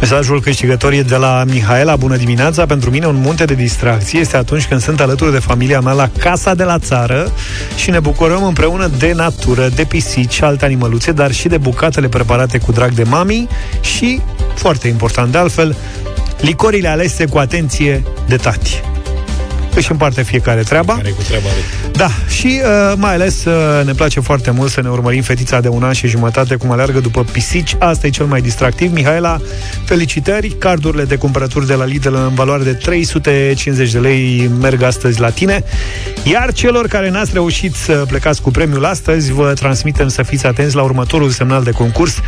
Mesajul 0.00 0.40
câștigător 0.40 0.92
e 0.92 1.02
de 1.02 1.16
la 1.16 1.44
Mihaela. 1.46 1.96
Bună 1.96 2.16
dimineața! 2.16 2.66
Pentru 2.66 2.90
mine 2.90 3.06
un 3.06 3.16
munte 3.16 3.44
de 3.44 3.54
distracție 3.54 4.20
este 4.20 4.36
atunci 4.36 4.66
când 4.66 4.80
sunt 4.80 5.00
alături 5.00 5.32
de 5.32 5.38
familia 5.38 5.80
mea 5.80 5.92
la 5.92 6.10
casa 6.18 6.54
de 6.54 6.64
la 6.64 6.78
țară 6.78 7.32
și 7.76 7.90
ne 7.90 8.00
bucurăm 8.00 8.44
împreună 8.44 8.90
de 8.98 9.12
natură, 9.12 9.68
de 9.68 9.84
pisici 9.84 10.32
și 10.32 10.44
alte 10.44 10.64
animăluțe, 10.64 11.12
dar 11.12 11.32
și 11.32 11.48
de 11.48 11.58
bucatele 11.58 12.08
preparate 12.08 12.58
cu 12.58 12.72
drag 12.72 12.92
de 12.92 13.02
mami 13.02 13.48
și, 13.80 14.20
foarte 14.54 14.88
important 14.88 15.32
de 15.32 15.38
altfel, 15.38 15.76
licorile 16.40 16.88
alese 16.88 17.26
cu 17.26 17.38
atenție 17.38 18.02
de 18.26 18.36
tati 18.36 18.91
își 19.74 19.90
împarte 19.90 20.22
fiecare 20.22 20.62
treaba. 20.62 20.94
Care 20.94 21.08
e 21.08 21.12
cu 21.12 21.22
treaba 21.22 21.46
lui. 21.54 21.92
Da, 21.92 22.10
și 22.28 22.60
uh, 22.64 22.92
mai 22.96 23.14
ales 23.14 23.44
uh, 23.44 23.84
ne 23.84 23.92
place 23.92 24.20
foarte 24.20 24.50
mult 24.50 24.70
să 24.70 24.80
ne 24.80 24.88
urmărim 24.88 25.22
fetița 25.22 25.60
de 25.60 25.68
un 25.68 25.82
an 25.82 25.92
și 25.92 26.06
jumătate 26.06 26.56
cum 26.56 26.70
aleargă 26.70 27.00
după 27.00 27.24
pisici. 27.32 27.76
Asta 27.78 28.06
e 28.06 28.10
cel 28.10 28.26
mai 28.26 28.40
distractiv. 28.40 28.92
Mihaela, 28.92 29.40
felicitări! 29.84 30.48
Cardurile 30.48 31.04
de 31.04 31.16
cumpărături 31.16 31.66
de 31.66 31.74
la 31.74 31.84
Lidl 31.84 32.14
în 32.14 32.34
valoare 32.34 32.62
de 32.62 32.72
350 32.72 33.90
de 33.90 33.98
lei 33.98 34.50
merg 34.60 34.82
astăzi 34.82 35.20
la 35.20 35.30
tine. 35.30 35.64
Iar 36.22 36.52
celor 36.52 36.86
care 36.86 37.10
n-ați 37.10 37.30
reușit 37.32 37.74
să 37.74 38.04
plecați 38.08 38.42
cu 38.42 38.50
premiul 38.50 38.84
astăzi, 38.84 39.32
vă 39.32 39.52
transmitem 39.52 40.08
să 40.08 40.22
fiți 40.22 40.46
atenți 40.46 40.74
la 40.74 40.82
următorul 40.82 41.30
semnal 41.30 41.62
de 41.62 41.70
concurs. 41.70 42.20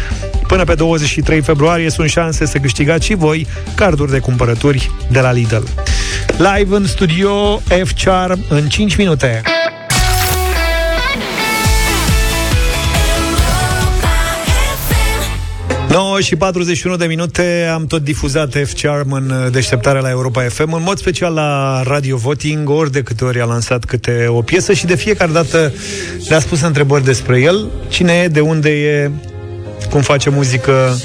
Până 0.47 0.64
pe 0.64 0.74
23 0.74 1.40
februarie 1.40 1.90
sunt 1.90 2.09
șanse 2.09 2.47
să 2.47 2.59
câștigați 2.59 3.07
și 3.07 3.14
voi 3.14 3.47
carduri 3.74 4.11
de 4.11 4.18
cumpărături 4.18 4.90
de 5.11 5.20
la 5.20 5.32
Lidl. 5.32 5.62
Live 6.39 6.76
în 6.76 6.87
studio 6.87 7.62
F-Charm 7.85 8.45
în 8.49 8.68
5 8.68 8.97
minute. 8.97 9.43
...9 15.89 16.24
și 16.24 16.37
41 16.37 16.97
de 16.97 17.07
minute 17.07 17.70
am 17.72 17.87
tot 17.87 18.03
difuzat 18.03 18.57
F-Charm 18.64 19.12
în 19.12 19.30
uh, 19.30 19.53
deșteptarea 19.53 20.01
la 20.01 20.11
Europa 20.11 20.43
FM, 20.43 20.72
în 20.72 20.82
mod 20.82 20.99
special 20.99 21.35
la 21.35 21.82
Radio 21.82 22.16
Voting, 22.16 22.68
ori 22.68 22.93
de 22.93 23.03
câte 23.03 23.24
ori 23.24 23.41
a 23.41 23.45
lansat 23.45 23.85
câte 23.85 24.26
o 24.28 24.43
piesă 24.43 24.72
și 24.72 24.87
de 24.87 24.95
fiecare 24.95 25.32
dată 25.32 25.72
le-a 26.28 26.41
spus 26.41 26.61
întrebări 26.61 27.05
despre 27.05 27.41
el, 27.41 27.70
cine 27.89 28.12
e, 28.12 28.28
de 28.28 28.41
unde 28.41 28.70
e, 28.70 29.11
cum 29.91 30.01
face 30.01 30.30
muzică 30.30 30.97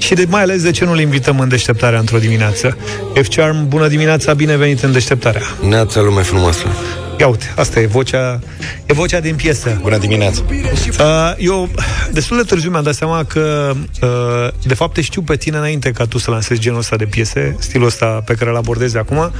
și 0.00 0.14
de, 0.14 0.24
mai 0.28 0.42
ales 0.42 0.62
de 0.62 0.70
ce 0.70 0.84
nu-l 0.84 1.00
invităm 1.00 1.40
în 1.40 1.48
deșteptarea 1.48 1.98
într-o 1.98 2.18
dimineață. 2.18 2.76
F-Charm, 3.22 3.68
bună 3.68 3.88
dimineața, 3.88 4.34
bine 4.34 4.56
venit 4.56 4.82
în 4.82 4.92
deșteptarea. 4.92 5.42
Neața 5.68 6.00
lume 6.00 6.22
frumoasă. 6.22 6.66
Ia 7.18 7.26
uite, 7.28 7.52
asta 7.56 7.80
e 7.80 7.86
vocea, 7.86 8.40
e 8.86 8.92
vocea 8.92 9.20
din 9.20 9.34
piesă. 9.34 9.78
Bună 9.82 9.98
dimineața! 9.98 10.42
Uh, 10.50 11.32
eu, 11.36 11.68
destul 12.12 12.36
de 12.36 12.42
târziu 12.42 12.70
mi-am 12.70 12.82
dat 12.82 12.94
seama 12.94 13.24
că, 13.24 13.72
uh, 14.02 14.48
de 14.62 14.74
fapt, 14.74 14.94
te 14.94 15.00
știu 15.00 15.22
pe 15.22 15.36
tine 15.36 15.56
înainte 15.56 15.90
ca 15.90 16.04
tu 16.04 16.18
să 16.18 16.30
lansezi 16.30 16.60
genul 16.60 16.78
ăsta 16.78 16.96
de 16.96 17.04
piese, 17.04 17.56
stilul 17.58 17.86
ăsta 17.86 18.06
pe 18.06 18.34
care 18.34 18.50
îl 18.50 18.56
abordezi 18.56 18.96
acum, 18.96 19.32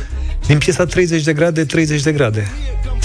din 0.46 0.58
piesa 0.58 0.84
30 0.84 1.22
de 1.22 1.32
grade, 1.32 1.64
30 1.64 2.02
de 2.02 2.12
grade. 2.12 2.50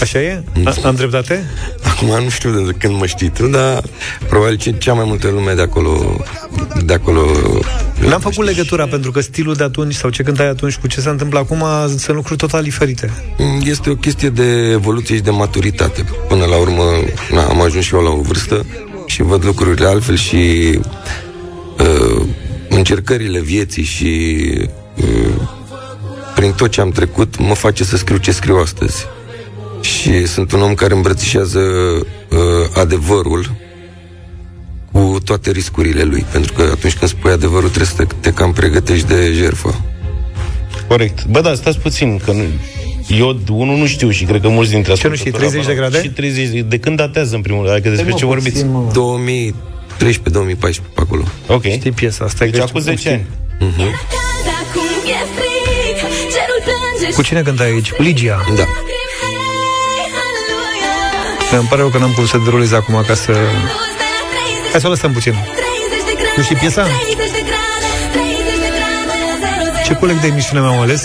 Așa 0.01 0.19
e? 0.21 0.43
A, 0.65 0.73
am 0.83 0.95
dreptate? 0.95 1.43
Acum 1.83 2.07
nu 2.23 2.29
știu 2.29 2.65
de 2.65 2.71
când 2.77 2.97
mă 2.97 3.05
știi 3.05 3.29
tu, 3.29 3.47
dar 3.47 3.83
probabil 4.27 4.55
ce- 4.57 4.71
cea 4.77 4.93
mai 4.93 5.05
multă 5.07 5.27
lume 5.29 5.53
de 5.53 5.61
acolo, 5.61 6.17
de 6.83 6.93
acolo 6.93 7.21
N-am 7.99 8.19
făcut 8.19 8.45
legătura 8.45 8.87
pentru 8.87 9.11
că 9.11 9.21
stilul 9.21 9.53
de 9.53 9.63
atunci 9.63 9.93
sau 9.93 10.09
ce 10.09 10.23
cântai 10.23 10.47
atunci 10.47 10.75
cu 10.75 10.87
ce 10.87 11.01
se 11.01 11.09
întâmplă 11.09 11.39
acum 11.39 11.63
sunt 11.87 12.15
lucruri 12.15 12.39
total 12.39 12.63
diferite. 12.63 13.11
Este 13.63 13.89
o 13.89 13.95
chestie 13.95 14.29
de 14.29 14.69
evoluție 14.71 15.15
și 15.15 15.21
de 15.21 15.29
maturitate. 15.29 16.05
Până 16.27 16.45
la 16.45 16.55
urmă, 16.57 16.83
na, 17.31 17.43
am 17.43 17.61
ajuns 17.61 17.85
și 17.85 17.95
eu 17.95 18.01
la 18.01 18.09
o 18.09 18.21
vârstă 18.21 18.65
și 19.05 19.21
văd 19.21 19.45
lucrurile 19.45 19.87
altfel 19.87 20.15
și 20.15 20.79
uh, 21.79 22.21
încercările 22.69 23.39
vieții 23.39 23.83
și 23.83 24.37
uh, 24.95 25.49
prin 26.35 26.51
tot 26.51 26.69
ce 26.69 26.81
am 26.81 26.89
trecut, 26.89 27.37
mă 27.39 27.53
face 27.53 27.83
să 27.83 27.97
scriu 27.97 28.17
ce 28.17 28.31
scriu 28.31 28.55
astăzi. 28.55 29.05
Și 29.81 30.25
sunt 30.25 30.51
un 30.51 30.61
om 30.61 30.73
care 30.73 30.93
îmbrățișează 30.93 31.59
uh, 31.59 32.37
adevărul 32.73 33.51
cu 34.95 35.19
toate 35.23 35.51
riscurile 35.51 36.03
lui. 36.03 36.25
Pentru 36.31 36.53
că 36.53 36.61
atunci 36.61 36.93
când 36.93 37.09
spui 37.09 37.31
adevărul, 37.31 37.69
trebuie 37.69 37.91
să 37.95 38.03
te, 38.03 38.15
te 38.19 38.33
cam 38.33 38.53
pregătești 38.53 39.07
de 39.07 39.31
jertfă. 39.33 39.81
Corect. 40.87 41.25
Bă, 41.25 41.41
da, 41.41 41.53
stați 41.55 41.79
puțin, 41.79 42.21
că 42.25 42.31
nu, 42.31 42.43
eu, 43.07 43.39
unul, 43.49 43.77
nu 43.77 43.85
știu 43.85 44.09
și 44.09 44.23
cred 44.23 44.41
că 44.41 44.47
mulți 44.47 44.71
dintre 44.71 44.93
Ce 44.93 45.07
nu 45.07 45.15
știi, 45.15 45.31
30 45.31 45.65
de 45.65 45.73
grade? 45.73 46.01
Și 46.01 46.09
30, 46.09 46.63
de 46.67 46.77
când 46.77 46.97
datează 46.97 47.35
în 47.35 47.41
primul 47.41 47.61
rând? 47.61 47.73
Adică 47.73 47.89
despre 47.89 48.11
mă, 48.11 48.17
ce 48.17 48.25
vorbiți? 48.25 48.65
puțin, 48.65 49.53
2013-2014 49.99 50.59
pe 50.93 51.01
acolo. 51.01 51.23
Ok. 51.47 51.63
Știi 51.63 51.91
piesa 51.91 52.25
asta? 52.25 52.45
Deci 52.45 52.59
acum 52.59 52.79
10 52.79 53.09
ani. 53.09 53.25
Mhm. 53.59 53.99
Cu 57.15 57.21
cine 57.21 57.41
cânta 57.41 57.63
aici? 57.63 57.91
Cu 57.91 58.01
Ligia? 58.01 58.45
Da. 58.55 58.63
Îmi 61.57 61.67
pare 61.67 61.81
rău 61.81 61.89
că 61.89 61.97
n-am 61.97 62.11
putut 62.11 62.29
să 62.29 62.37
derulez 62.43 62.71
acum 62.71 63.03
ca 63.07 63.13
să... 63.13 63.31
Hai 64.75 64.83
să 64.83 64.89
o 64.89 64.93
lăsăm 64.93 65.13
puțin. 65.13 65.35
Nu 66.37 66.43
știi 66.43 66.55
piesa? 66.55 66.87
Ce 69.85 69.93
coleg 69.93 70.19
de 70.19 70.27
emisiune 70.27 70.61
mi-am 70.61 70.79
ales? 70.79 71.03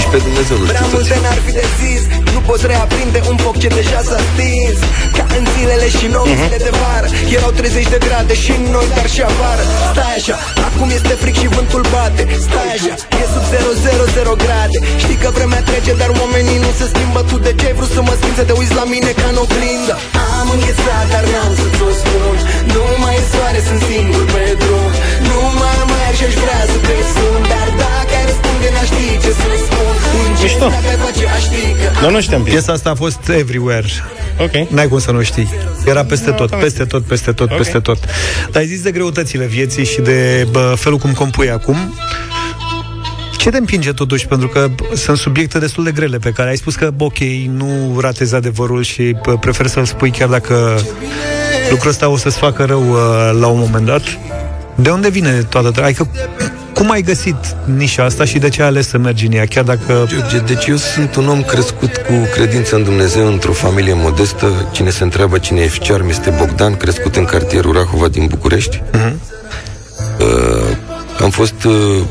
Și 0.00 0.06
pe 0.10 0.16
Dumnezeu 0.16 0.56
nu 0.56 0.64
Prea 0.64 0.82
știu 0.82 0.96
multe 0.96 1.14
toți. 1.14 2.23
N-ar 2.46 2.88
fi 2.90 3.10
de 3.10 3.20
zis 3.20 3.20
Nu 3.20 3.20
poți 3.20 3.20
reaprinde 3.20 3.20
un 3.30 3.36
foc 3.44 3.56
ce 3.62 3.68
deja 3.78 4.00
s-a 4.08 4.18
stins. 4.28 4.78
Ca 5.16 5.24
în 5.36 5.44
zilele 5.52 5.88
și 5.98 6.06
nopțile 6.14 6.58
de 6.66 6.72
vară 6.80 7.08
Erau 7.36 7.50
30 7.50 7.88
de 7.94 7.98
grade 8.06 8.34
și 8.44 8.52
în 8.58 8.64
noi, 8.74 8.88
dar 8.96 9.08
și 9.14 9.22
afară. 9.30 9.62
Stai 9.92 10.14
așa, 10.20 10.36
acum 10.68 10.88
este 10.98 11.14
fric 11.22 11.36
și 11.42 11.48
vântul 11.56 11.84
bate. 11.92 12.22
Stai 12.46 12.70
așa, 12.76 12.94
e 13.20 13.24
sub 13.32 13.44
000 13.50 14.36
grade. 14.44 14.78
Știi 15.02 15.18
că 15.22 15.28
vremea 15.36 15.62
trece, 15.68 15.92
dar 16.00 16.10
oamenii 16.22 16.58
nu 16.64 16.70
se 16.78 16.86
schimbă. 16.92 17.20
Tu 17.30 17.36
de 17.46 17.52
ce 17.58 17.64
ai 17.68 17.74
vrut 17.78 17.92
să 17.96 18.00
mă 18.06 18.14
schimbi, 18.18 18.38
să 18.40 18.44
te 18.48 18.54
uiți 18.60 18.74
la 18.80 18.84
mine 18.94 19.10
ca 19.20 19.26
în 19.32 19.38
oglindă? 19.44 19.94
Am 20.38 20.46
înghețat, 20.54 21.06
dar 21.12 21.24
n-am 21.32 21.52
să 21.60 21.66
ți-o 21.76 21.90
spun. 22.00 22.36
Nu 22.74 22.84
mai 23.02 23.16
e 23.20 23.22
soare, 23.30 23.60
sunt 23.68 23.82
singur 23.90 24.24
pe 24.34 24.44
drum. 24.62 24.90
Nu 25.28 25.38
mai 25.60 25.78
merg 25.90 26.14
și 26.18 26.24
aș 26.28 26.34
vrea 26.42 26.62
să 26.72 26.78
te 26.86 26.96
sun 27.12 27.40
Dar 27.52 27.68
dacă 27.80 27.93
Mișto. 30.42 30.68
Dacă 30.68 30.88
ai 30.88 30.96
face, 30.96 31.26
aș 31.26 31.42
ști 31.42 31.72
că 31.72 32.00
Dar 32.02 32.10
nu 32.10 32.20
știam 32.20 32.42
piesa. 32.42 32.56
Piesa 32.56 32.72
asta 32.72 32.90
a 32.90 32.94
fost 32.94 33.28
everywhere. 33.28 33.86
Ok. 34.38 34.68
N-ai 34.68 34.88
cum 34.88 34.98
să 34.98 35.10
nu 35.10 35.22
știi. 35.22 35.48
Era 35.86 36.04
peste 36.04 36.30
tot, 36.30 36.54
peste 36.54 36.84
tot, 36.84 37.02
peste 37.04 37.32
tot, 37.32 37.50
Ok. 37.50 37.56
peste 37.56 37.78
tot. 37.78 37.98
Dar 38.50 38.62
ai 38.62 38.66
zis 38.66 38.82
de 38.82 38.90
greutățile 38.90 39.44
vieții 39.44 39.84
și 39.84 40.00
de 40.00 40.46
bă, 40.50 40.74
felul 40.76 40.98
cum 40.98 41.12
compui 41.12 41.50
acum. 41.50 41.94
Ce 43.38 43.50
te 43.50 43.56
împinge 43.56 43.92
totuși? 43.92 44.26
Pentru 44.26 44.48
că 44.48 44.70
bă, 44.76 44.96
sunt 44.96 45.18
subiecte 45.18 45.58
destul 45.58 45.84
de 45.84 45.90
grele 45.90 46.18
pe 46.18 46.30
care 46.30 46.48
ai 46.50 46.56
spus 46.56 46.74
că, 46.74 46.90
bă, 46.96 47.04
ok, 47.04 47.18
nu 47.56 47.98
ratezi 48.00 48.34
adevărul 48.34 48.82
și 48.82 49.16
bă, 49.22 49.36
prefer 49.38 49.66
să-l 49.66 49.84
spui 49.84 50.10
chiar 50.10 50.28
dacă 50.28 50.80
lucrul 51.70 51.90
ăsta 51.90 52.08
o 52.08 52.16
să-ți 52.16 52.36
facă 52.38 52.64
rău 52.64 52.90
uh, 52.90 52.98
la 53.40 53.46
un 53.46 53.58
moment 53.58 53.86
dat. 53.86 54.02
De 54.74 54.90
unde 54.90 55.08
vine 55.08 55.30
toată 55.48 55.70
treaba? 55.70 55.88
Adică, 55.88 56.08
cum 56.74 56.90
ai 56.90 57.02
găsit 57.02 57.36
nișa 57.76 58.04
asta 58.04 58.24
și 58.24 58.38
de 58.38 58.48
ce 58.48 58.62
ai 58.62 58.68
ales 58.68 58.88
să 58.88 58.98
mergi 58.98 59.26
în 59.26 59.32
ea? 59.32 59.46
Chiar 59.46 59.64
dacă... 59.64 60.06
George, 60.08 60.38
deci 60.38 60.66
eu 60.66 60.76
sunt 60.76 61.14
un 61.14 61.28
om 61.28 61.42
crescut 61.42 61.96
cu 61.96 62.12
credință 62.34 62.76
în 62.76 62.84
Dumnezeu 62.84 63.26
într-o 63.26 63.52
familie 63.52 63.92
modestă. 63.94 64.68
Cine 64.72 64.90
se 64.90 65.02
întreabă 65.02 65.38
cine 65.38 65.60
e 65.60 65.66
ficiar, 65.66 66.02
mi 66.02 66.10
este 66.10 66.34
Bogdan, 66.38 66.76
crescut 66.76 67.16
în 67.16 67.24
cartierul 67.24 67.72
Rahova 67.72 68.08
din 68.08 68.26
București. 68.26 68.82
Uh-huh. 68.92 69.12
Uh, 70.18 70.76
am 71.20 71.30
fost 71.30 71.64
uh, 71.64 72.02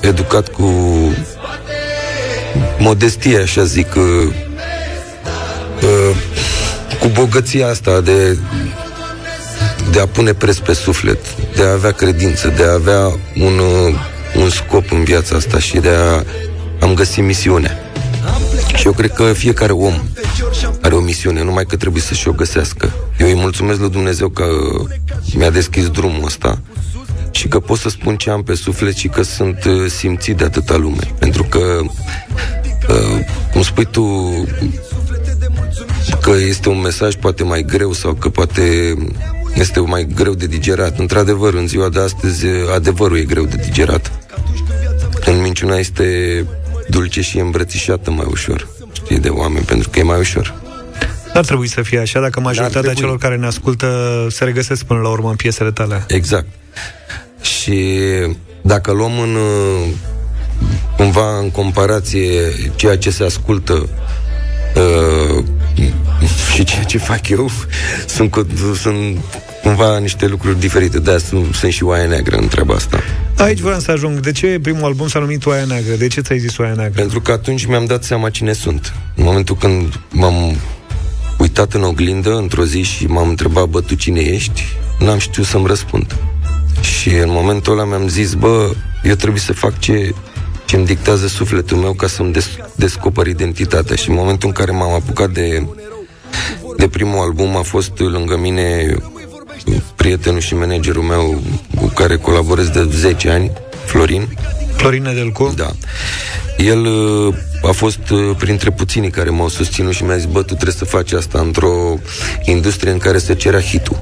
educat 0.00 0.48
cu 0.48 0.72
modestie, 2.78 3.38
așa 3.38 3.64
zic, 3.64 3.94
uh, 3.94 4.32
uh, 5.82 6.16
cu 7.00 7.08
bogăția 7.08 7.68
asta 7.68 8.00
de 8.00 8.38
de 9.90 10.00
a 10.00 10.06
pune 10.06 10.32
preț 10.32 10.56
pe 10.56 10.72
suflet, 10.72 11.18
de 11.58 11.64
a 11.64 11.72
avea 11.72 11.90
credință, 11.90 12.48
de 12.48 12.62
a 12.62 12.72
avea 12.72 13.04
un, 13.36 13.58
uh, 13.58 13.94
un 14.36 14.50
scop 14.50 14.90
în 14.90 15.04
viața 15.04 15.36
asta 15.36 15.58
și 15.58 15.78
de 15.78 15.88
a 15.88 16.22
am 16.80 16.94
găsit 16.94 17.24
misiunea. 17.24 17.78
Și 18.74 18.86
eu 18.86 18.92
cred 18.92 19.12
că 19.12 19.32
fiecare 19.32 19.72
om 19.72 19.94
are 20.82 20.94
o 20.94 21.00
misiune, 21.00 21.42
numai 21.42 21.64
că 21.64 21.76
trebuie 21.76 22.02
să-și 22.02 22.28
o 22.28 22.32
găsească. 22.32 22.92
Eu 23.18 23.26
îi 23.26 23.34
mulțumesc 23.34 23.78
lui 23.78 23.90
Dumnezeu 23.90 24.28
că 24.28 24.44
mi-a 25.34 25.50
deschis 25.50 25.88
drumul 25.88 26.24
ăsta 26.24 26.60
și 27.30 27.48
că 27.48 27.60
pot 27.60 27.78
să 27.78 27.88
spun 27.88 28.16
ce 28.16 28.30
am 28.30 28.42
pe 28.42 28.54
suflet 28.54 28.96
și 28.96 29.08
că 29.08 29.22
sunt 29.22 29.64
uh, 29.64 29.90
simțit 29.90 30.36
de 30.36 30.44
atâta 30.44 30.76
lume. 30.76 31.14
Pentru 31.18 31.44
că, 31.44 31.80
uh, 32.88 33.24
cum 33.52 33.62
spui 33.62 33.84
tu, 33.84 34.04
că 36.22 36.30
este 36.30 36.68
un 36.68 36.80
mesaj 36.80 37.14
poate 37.14 37.42
mai 37.42 37.62
greu 37.62 37.92
sau 37.92 38.12
că 38.14 38.28
poate 38.28 38.94
este 39.58 39.80
mai 39.80 40.06
greu 40.14 40.34
de 40.34 40.46
digerat. 40.46 40.98
Într-adevăr, 40.98 41.54
în 41.54 41.66
ziua 41.68 41.88
de 41.88 42.00
astăzi, 42.00 42.46
adevărul 42.74 43.18
e 43.18 43.22
greu 43.24 43.44
de 43.44 43.56
digerat. 43.56 44.12
Când 45.20 45.42
minciuna 45.42 45.76
este 45.76 46.44
dulce 46.88 47.20
și 47.20 47.38
îmbrățișată 47.38 48.10
mai 48.10 48.26
ușor, 48.30 48.68
știi, 48.92 49.18
de 49.18 49.28
oameni, 49.28 49.64
pentru 49.64 49.88
că 49.90 49.98
e 49.98 50.02
mai 50.02 50.18
ușor. 50.18 50.54
N-ar 51.34 51.44
trebui 51.44 51.68
să 51.68 51.82
fie 51.82 51.98
așa 51.98 52.20
dacă 52.20 52.40
majoritatea 52.40 52.80
trebui. 52.80 53.00
celor 53.00 53.18
care 53.18 53.36
ne 53.36 53.46
ascultă 53.46 54.26
se 54.30 54.44
regăsesc 54.44 54.84
până 54.84 55.00
la 55.00 55.08
urmă 55.08 55.28
în 55.30 55.36
piesele 55.36 55.70
tale. 55.70 56.04
Exact. 56.08 56.46
Și 57.40 57.98
dacă 58.62 58.92
luăm 58.92 59.18
în 59.18 59.34
uh, 59.34 59.86
cumva 60.96 61.38
în 61.38 61.50
comparație 61.50 62.30
ceea 62.74 62.98
ce 62.98 63.10
se 63.10 63.24
ascultă 63.24 63.88
uh, 64.76 65.44
și 66.54 66.64
ceea 66.64 66.82
ce 66.82 66.98
fac 66.98 67.28
eu, 67.28 67.50
sunt, 68.06 68.30
cu- 68.30 68.46
sunt 68.80 69.16
cumva 69.62 69.98
niște 69.98 70.26
lucruri 70.26 70.60
diferite. 70.60 70.98
De-aia 70.98 71.18
sunt, 71.18 71.54
sunt 71.54 71.72
și 71.72 71.84
oaie 71.84 72.06
neagră 72.06 72.36
în 72.36 72.48
treaba 72.48 72.74
asta. 72.74 72.98
Aici 73.36 73.58
vreau 73.58 73.78
să 73.80 73.90
ajung. 73.90 74.18
De 74.18 74.32
ce 74.32 74.58
primul 74.62 74.84
album 74.84 75.08
s-a 75.08 75.18
numit 75.18 75.46
Oaia 75.46 75.64
Neagră? 75.64 75.94
De 75.94 76.06
ce 76.06 76.20
ți-ai 76.20 76.38
zis 76.38 76.58
Oaia 76.58 76.72
Neagră? 76.74 77.00
Pentru 77.00 77.20
că 77.20 77.32
atunci 77.32 77.66
mi-am 77.66 77.84
dat 77.84 78.04
seama 78.04 78.30
cine 78.30 78.52
sunt. 78.52 78.92
În 79.14 79.24
momentul 79.24 79.56
când 79.56 80.00
m-am 80.10 80.56
uitat 81.38 81.72
în 81.72 81.82
oglindă 81.82 82.36
într-o 82.36 82.64
zi 82.64 82.82
și 82.82 83.06
m-am 83.06 83.28
întrebat, 83.28 83.66
bă, 83.66 83.80
tu 83.80 83.94
cine 83.94 84.20
ești? 84.20 84.62
N-am 84.98 85.18
știut 85.18 85.46
să-mi 85.46 85.66
răspund. 85.66 86.16
Și 86.80 87.08
în 87.08 87.30
momentul 87.30 87.72
ăla 87.72 87.84
mi-am 87.84 88.08
zis, 88.08 88.34
bă, 88.34 88.70
eu 89.02 89.14
trebuie 89.14 89.40
să 89.40 89.52
fac 89.52 89.78
ce 89.78 90.14
ce 90.68 90.76
îmi 90.76 90.86
dictează 90.86 91.26
sufletul 91.26 91.76
meu 91.76 91.92
ca 91.92 92.06
să-mi 92.06 92.32
des- 92.32 92.56
descoper 92.74 93.26
identitatea. 93.26 93.96
Și 93.96 94.08
în 94.08 94.14
momentul 94.14 94.48
în 94.48 94.54
care 94.54 94.72
m-am 94.72 94.92
apucat 94.92 95.30
de, 95.30 95.66
de 96.76 96.88
primul 96.88 97.18
album 97.18 97.56
a 97.56 97.62
fost 97.62 97.98
lângă 97.98 98.36
mine 98.36 98.96
prietenul 99.96 100.40
și 100.40 100.54
managerul 100.54 101.02
meu 101.02 101.42
cu 101.76 101.86
care 101.86 102.16
colaborez 102.16 102.68
de 102.68 102.88
10 102.90 103.30
ani, 103.30 103.52
Florin. 103.84 104.28
Florin 104.76 105.02
Nedelcu? 105.02 105.52
Da. 105.56 105.70
El 106.56 106.84
uh, 106.86 107.34
a 107.62 107.72
fost 107.72 108.10
uh, 108.10 108.36
printre 108.38 108.70
puținii 108.70 109.10
care 109.10 109.30
m-au 109.30 109.48
susținut 109.48 109.92
și 109.92 110.04
mi-a 110.04 110.16
zis, 110.16 110.24
bă, 110.24 110.38
tu 110.38 110.54
trebuie 110.54 110.74
să 110.74 110.84
faci 110.84 111.12
asta 111.12 111.40
într-o 111.40 111.98
industrie 112.44 112.92
în 112.92 112.98
care 112.98 113.18
se 113.18 113.34
cerea 113.34 113.60
hitul. 113.60 114.00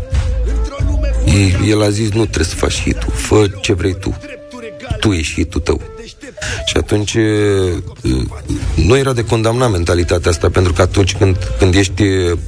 E- 1.24 1.68
El 1.68 1.82
a 1.82 1.90
zis, 1.90 2.08
nu 2.10 2.22
trebuie 2.24 2.44
să 2.44 2.54
faci 2.54 2.80
hitul, 2.82 3.12
fă 3.12 3.46
ce 3.60 3.72
vrei 3.72 3.96
tu. 4.00 4.16
Tu 5.00 5.12
ești 5.12 5.34
hitul 5.34 5.60
tău. 5.60 5.80
Și 6.66 6.76
atunci 6.76 7.14
uh, 7.14 8.12
nu 8.74 8.96
era 8.96 9.12
de 9.12 9.24
condamnat 9.24 9.70
mentalitatea 9.70 10.30
asta, 10.30 10.50
pentru 10.50 10.72
că 10.72 10.82
atunci 10.82 11.16
când, 11.16 11.36
când 11.58 11.74
ești 11.74 12.02
uh, 12.02 12.38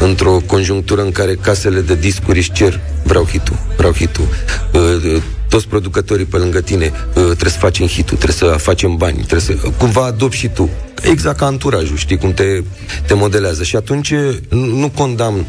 într-o 0.00 0.40
conjunctură 0.46 1.02
în 1.02 1.12
care 1.12 1.34
casele 1.34 1.80
de 1.80 1.94
discuri 1.94 2.38
își 2.38 2.52
cer 2.52 2.80
vreau 3.04 3.24
hitul, 3.24 3.56
vreau 3.76 3.92
hitul, 3.92 4.26
uh, 4.72 4.80
uh, 4.80 5.22
toți 5.52 5.68
producătorii 5.68 6.24
pe 6.24 6.36
lângă 6.36 6.60
tine 6.60 6.84
uh, 6.84 7.12
trebuie 7.12 7.50
să 7.50 7.58
facem 7.58 7.86
hitul, 7.86 8.16
trebuie 8.16 8.50
să 8.50 8.58
facem 8.58 8.96
bani, 8.96 9.16
trebuie 9.16 9.40
să 9.40 9.68
cumva 9.78 10.04
adopți 10.04 10.38
și 10.38 10.48
tu. 10.48 10.70
Exact 11.02 11.38
ca 11.38 11.46
anturajul, 11.46 11.96
știi, 11.96 12.16
cum 12.18 12.32
te, 12.32 12.62
te 13.06 13.14
modelează. 13.14 13.62
Și 13.62 13.76
atunci 13.76 14.10
uh, 14.10 14.36
nu 14.48 14.64
nu 14.64 14.88
condamn 14.88 15.46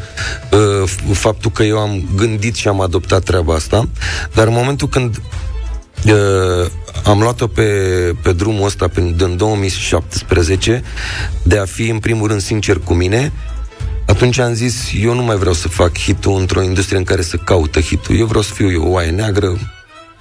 uh, 0.52 0.90
faptul 1.14 1.52
că 1.52 1.64
eu 1.64 1.78
am 1.78 2.10
gândit 2.16 2.56
și 2.56 2.68
am 2.68 2.82
adoptat 2.82 3.24
treaba 3.24 3.54
asta, 3.54 3.90
dar 4.34 4.48
în 4.48 4.54
momentul 4.54 4.88
când 4.88 5.22
Uh, 6.06 6.70
am 7.04 7.20
luat-o 7.20 7.48
pe, 7.48 7.64
pe 8.22 8.34
drumul 8.34 8.66
ăsta 8.66 8.88
prin, 8.88 9.16
în 9.20 9.38
2017 9.38 10.84
de 11.44 11.58
a 11.58 11.66
fi 11.66 11.90
în 11.90 12.00
primul 12.00 12.28
rând 12.28 12.42
sincer 12.42 12.80
cu 12.80 12.94
mine 12.94 13.32
atunci 14.06 14.38
am 14.40 14.54
zis, 14.54 14.90
eu 15.02 15.14
nu 15.16 15.24
mai 15.24 15.36
vreau 15.36 15.54
să 15.54 15.68
fac 15.68 15.98
hitul 15.98 16.40
într-o 16.40 16.62
industrie 16.62 16.98
în 16.98 17.04
care 17.04 17.22
să 17.22 17.38
caută 17.38 17.80
hitul. 17.82 18.18
Eu 18.18 18.26
vreau 18.26 18.42
să 18.44 18.54
fiu 18.54 18.72
eu 18.72 18.84
o 18.84 18.90
oaie 18.90 19.10
neagră 19.10 19.58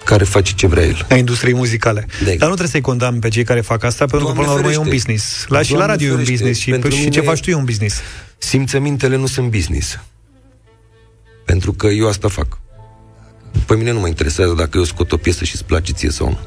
care 0.05 0.25
face 0.25 0.53
ce 0.55 0.67
vrea 0.67 0.85
el. 0.85 1.07
A 1.11 1.15
industriei 1.15 1.55
muzicale. 1.55 2.07
De 2.25 2.25
Dar 2.25 2.33
nu 2.49 2.55
trebuie 2.55 2.69
să-i 2.69 2.81
condamn 2.81 3.19
pe 3.19 3.29
cei 3.29 3.45
care 3.45 3.61
fac 3.61 3.85
asta, 3.85 4.05
pentru 4.05 4.19
că 4.29 4.33
Doamne 4.33 4.41
până 4.43 4.53
la 4.53 4.59
urmă 4.59 4.73
e 4.73 4.77
un 4.77 4.85
ferește. 4.85 5.07
business. 5.13 5.45
La, 5.49 5.63
și 5.63 5.71
la 5.71 5.77
Doamne 5.77 5.93
radio 5.93 6.09
e 6.09 6.11
un 6.11 6.17
ferește. 6.17 6.33
business 6.33 6.61
și, 6.61 6.71
Pentru 6.71 6.91
și 6.91 6.97
ce 6.97 7.09
mine- 7.09 7.23
faci 7.23 7.41
tu 7.41 7.51
e 7.51 7.55
un 7.55 7.65
business. 7.65 7.97
Simțămintele 8.39 9.17
nu 9.17 9.27
sunt 9.27 9.51
business. 9.51 9.99
Pentru 11.45 11.73
că 11.73 11.87
eu 11.87 12.09
asta 12.09 12.29
fac. 12.29 12.59
Pe 13.67 13.75
mine 13.75 13.93
nu 13.93 14.01
mă 14.01 14.07
interesează 14.07 14.53
dacă 14.53 14.79
eu 14.79 14.85
scot 14.85 15.13
o 15.13 15.17
piesă 15.17 15.45
și 15.45 15.55
îți 15.55 15.65
place 15.65 15.93
ție 15.93 16.11
sau 16.11 16.29
nu. 16.29 16.39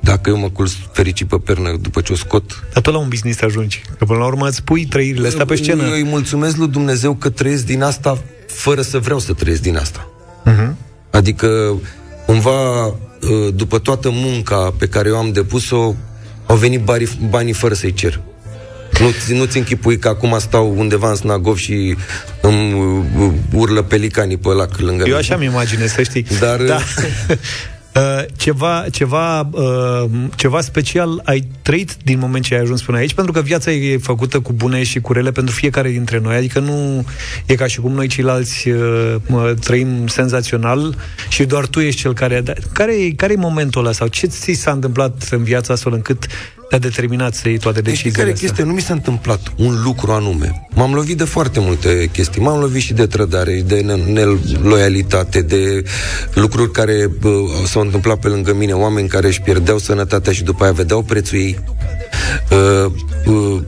Dacă 0.00 0.30
eu 0.30 0.36
mă 0.36 0.50
culc 0.50 0.70
fericit 0.92 1.28
pe 1.28 1.36
pernă 1.36 1.76
după 1.80 2.00
ce 2.00 2.12
o 2.12 2.16
scot... 2.16 2.64
Dar 2.72 2.82
tot 2.82 2.92
la 2.92 2.98
un 2.98 3.08
business 3.08 3.42
ajungi. 3.42 3.82
Că 3.98 4.04
până 4.04 4.18
la 4.18 4.26
urmă 4.26 4.48
îți 4.48 4.62
pui 4.62 4.86
trăirile 4.86 5.26
astea 5.26 5.44
pe 5.44 5.56
scenă. 5.56 5.82
Eu 5.82 5.92
îi 5.92 6.04
mulțumesc 6.04 6.56
lui 6.56 6.68
Dumnezeu 6.68 7.14
că 7.14 7.30
trăiesc 7.30 7.66
din 7.66 7.82
asta 7.82 8.22
fără 8.46 8.82
să 8.82 8.98
vreau 8.98 9.18
să 9.18 9.32
trăiesc 9.32 9.62
din 9.62 9.76
asta. 9.76 10.08
Uh-huh. 10.46 10.74
Adică, 11.10 11.80
cumva, 12.26 12.86
uh, 12.86 12.94
după 13.54 13.78
toată 13.78 14.10
munca 14.12 14.74
pe 14.78 14.88
care 14.88 15.08
eu 15.08 15.16
am 15.16 15.32
depus-o, 15.32 15.94
au 16.46 16.56
venit 16.56 16.80
banii, 16.80 17.08
banii 17.28 17.52
fără 17.52 17.74
să-i 17.74 17.92
cer. 17.92 18.20
Nu, 19.00 19.36
nu-ți 19.36 19.58
închipui 19.58 19.98
că 19.98 20.08
acum 20.08 20.36
stau 20.38 20.74
undeva 20.76 21.08
în 21.08 21.14
Snagov 21.14 21.56
și 21.56 21.96
îmi 22.40 22.72
uh, 22.72 23.32
urlă 23.54 23.82
pelicanii 23.82 24.36
pe 24.36 24.48
lac 24.48 24.78
lângă 24.78 25.04
Eu 25.08 25.16
așa 25.16 25.36
mi 25.36 25.44
imaginez, 25.44 25.92
să 25.92 26.02
știi. 26.02 26.26
Dar 26.40 26.62
da. 26.62 26.78
Uh, 27.94 28.24
ceva, 28.36 28.84
ceva, 28.90 29.40
uh, 29.40 30.04
ceva 30.36 30.60
special 30.60 31.20
ai 31.24 31.48
trăit 31.62 31.96
din 32.04 32.18
moment 32.18 32.44
ce 32.44 32.54
ai 32.54 32.60
ajuns 32.60 32.82
până 32.82 32.98
aici, 32.98 33.14
pentru 33.14 33.32
că 33.32 33.40
viața 33.40 33.70
e 33.70 33.98
făcută 33.98 34.40
cu 34.40 34.52
bune 34.52 34.82
și 34.82 35.00
cu 35.00 35.12
rele 35.12 35.30
pentru 35.30 35.54
fiecare 35.54 35.90
dintre 35.90 36.18
noi, 36.18 36.36
adică 36.36 36.58
nu 36.58 37.04
e 37.46 37.54
ca 37.54 37.66
și 37.66 37.80
cum 37.80 37.92
noi 37.92 38.06
ceilalți 38.06 38.68
uh, 38.68 39.16
trăim 39.60 40.06
senzațional 40.06 40.96
și 41.28 41.44
doar 41.44 41.66
tu 41.66 41.80
ești 41.80 42.00
cel 42.00 42.14
care... 42.14 42.42
Care, 42.72 42.92
care 43.16 43.32
e 43.32 43.36
momentul 43.36 43.80
ăla 43.80 43.92
sau 43.92 44.06
ce 44.06 44.26
ți 44.26 44.52
s-a 44.52 44.70
întâmplat 44.70 45.28
în 45.30 45.42
viața 45.42 45.72
astfel 45.72 45.92
încât 45.92 46.26
te-a 46.70 46.78
determinat 46.78 47.34
să 47.34 47.48
iei 47.48 47.58
toate 47.58 47.80
deciziile 47.80 48.16
care 48.16 48.32
chestie? 48.32 48.64
Nu 48.64 48.72
mi 48.72 48.80
s-a 48.80 48.92
întâmplat 48.92 49.40
un 49.56 49.82
lucru 49.82 50.12
anume. 50.12 50.66
M-am 50.74 50.94
lovit 50.94 51.16
de 51.16 51.24
foarte 51.24 51.60
multe 51.60 52.08
chestii. 52.12 52.42
M-am 52.42 52.60
lovit 52.60 52.82
și 52.82 52.92
de 52.92 53.06
trădare, 53.06 53.62
de 53.66 53.80
neloialitate, 54.06 55.40
de 55.40 55.84
lucruri 56.34 56.72
care 56.72 57.10
uh, 57.22 57.32
s-au 57.66 57.82
întâmplat 57.82 58.18
pe 58.18 58.28
lângă 58.28 58.54
mine, 58.54 58.72
oameni 58.72 59.08
care 59.08 59.26
își 59.26 59.40
pierdeau 59.40 59.78
sănătatea 59.78 60.32
și 60.32 60.42
după 60.42 60.62
aia 60.62 60.72
vedeau 60.72 61.02
prețul 61.02 61.38
ei. 61.38 61.58
Uh, 62.50 62.92
uh, 63.26 63.62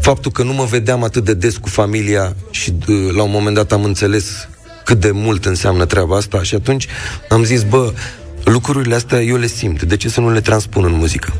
faptul 0.00 0.30
că 0.30 0.42
nu 0.42 0.52
mă 0.52 0.64
vedeam 0.64 1.02
atât 1.02 1.24
de 1.24 1.34
des 1.34 1.56
cu 1.56 1.68
familia 1.68 2.36
și 2.50 2.74
uh, 2.88 3.08
la 3.14 3.22
un 3.22 3.30
moment 3.30 3.54
dat 3.54 3.72
am 3.72 3.84
înțeles 3.84 4.48
cât 4.84 5.00
de 5.00 5.10
mult 5.10 5.44
înseamnă 5.44 5.84
treaba 5.84 6.16
asta 6.16 6.42
și 6.42 6.54
atunci 6.54 6.86
am 7.28 7.44
zis, 7.44 7.62
bă, 7.62 7.92
lucrurile 8.44 8.94
astea 8.94 9.22
eu 9.22 9.36
le 9.36 9.46
simt, 9.46 9.82
de 9.82 9.96
ce 9.96 10.08
să 10.08 10.20
nu 10.20 10.32
le 10.32 10.40
transpun 10.40 10.84
în 10.84 10.92
muzică? 10.92 11.32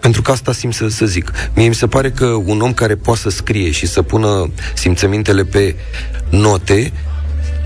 Pentru 0.00 0.22
că 0.22 0.30
asta 0.30 0.52
simt 0.52 0.74
să, 0.74 0.88
să 0.88 1.06
zic. 1.06 1.32
Mie 1.54 1.68
mi 1.68 1.74
se 1.74 1.86
pare 1.86 2.10
că 2.10 2.26
un 2.26 2.60
om 2.60 2.72
care 2.72 2.96
poate 2.96 3.20
să 3.20 3.30
scrie 3.30 3.70
și 3.70 3.86
să 3.86 4.02
pună 4.02 4.50
simțămintele 4.74 5.44
pe 5.44 5.74
note 6.30 6.92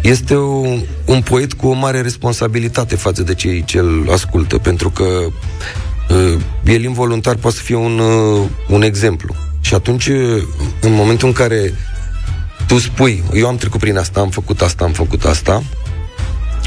este 0.03 0.35
o, 0.35 0.67
un 1.05 1.23
poet 1.25 1.53
cu 1.53 1.67
o 1.67 1.73
mare 1.73 2.01
responsabilitate 2.01 2.97
față 2.97 3.23
de 3.23 3.35
cei 3.35 3.65
ce 3.65 3.79
îl 3.79 4.09
ascultă, 4.13 4.59
pentru 4.59 4.91
că 4.91 5.05
uh, 5.05 6.41
el 6.65 6.83
involuntar 6.83 7.35
poate 7.35 7.57
să 7.57 7.63
fie 7.63 7.77
un, 7.77 7.99
uh, 7.99 8.49
un 8.69 8.83
exemplu. 8.83 9.35
Și 9.61 9.75
atunci, 9.75 10.09
în 10.81 10.93
momentul 10.93 11.29
în 11.29 11.35
care 11.35 11.75
tu 12.67 12.79
spui, 12.79 13.23
eu 13.33 13.47
am 13.47 13.57
trecut 13.57 13.81
prin 13.81 13.97
asta, 13.97 14.21
am 14.21 14.31
făcut 14.31 14.61
asta, 14.61 14.85
am 14.85 14.93
făcut 14.93 15.25
asta, 15.25 15.63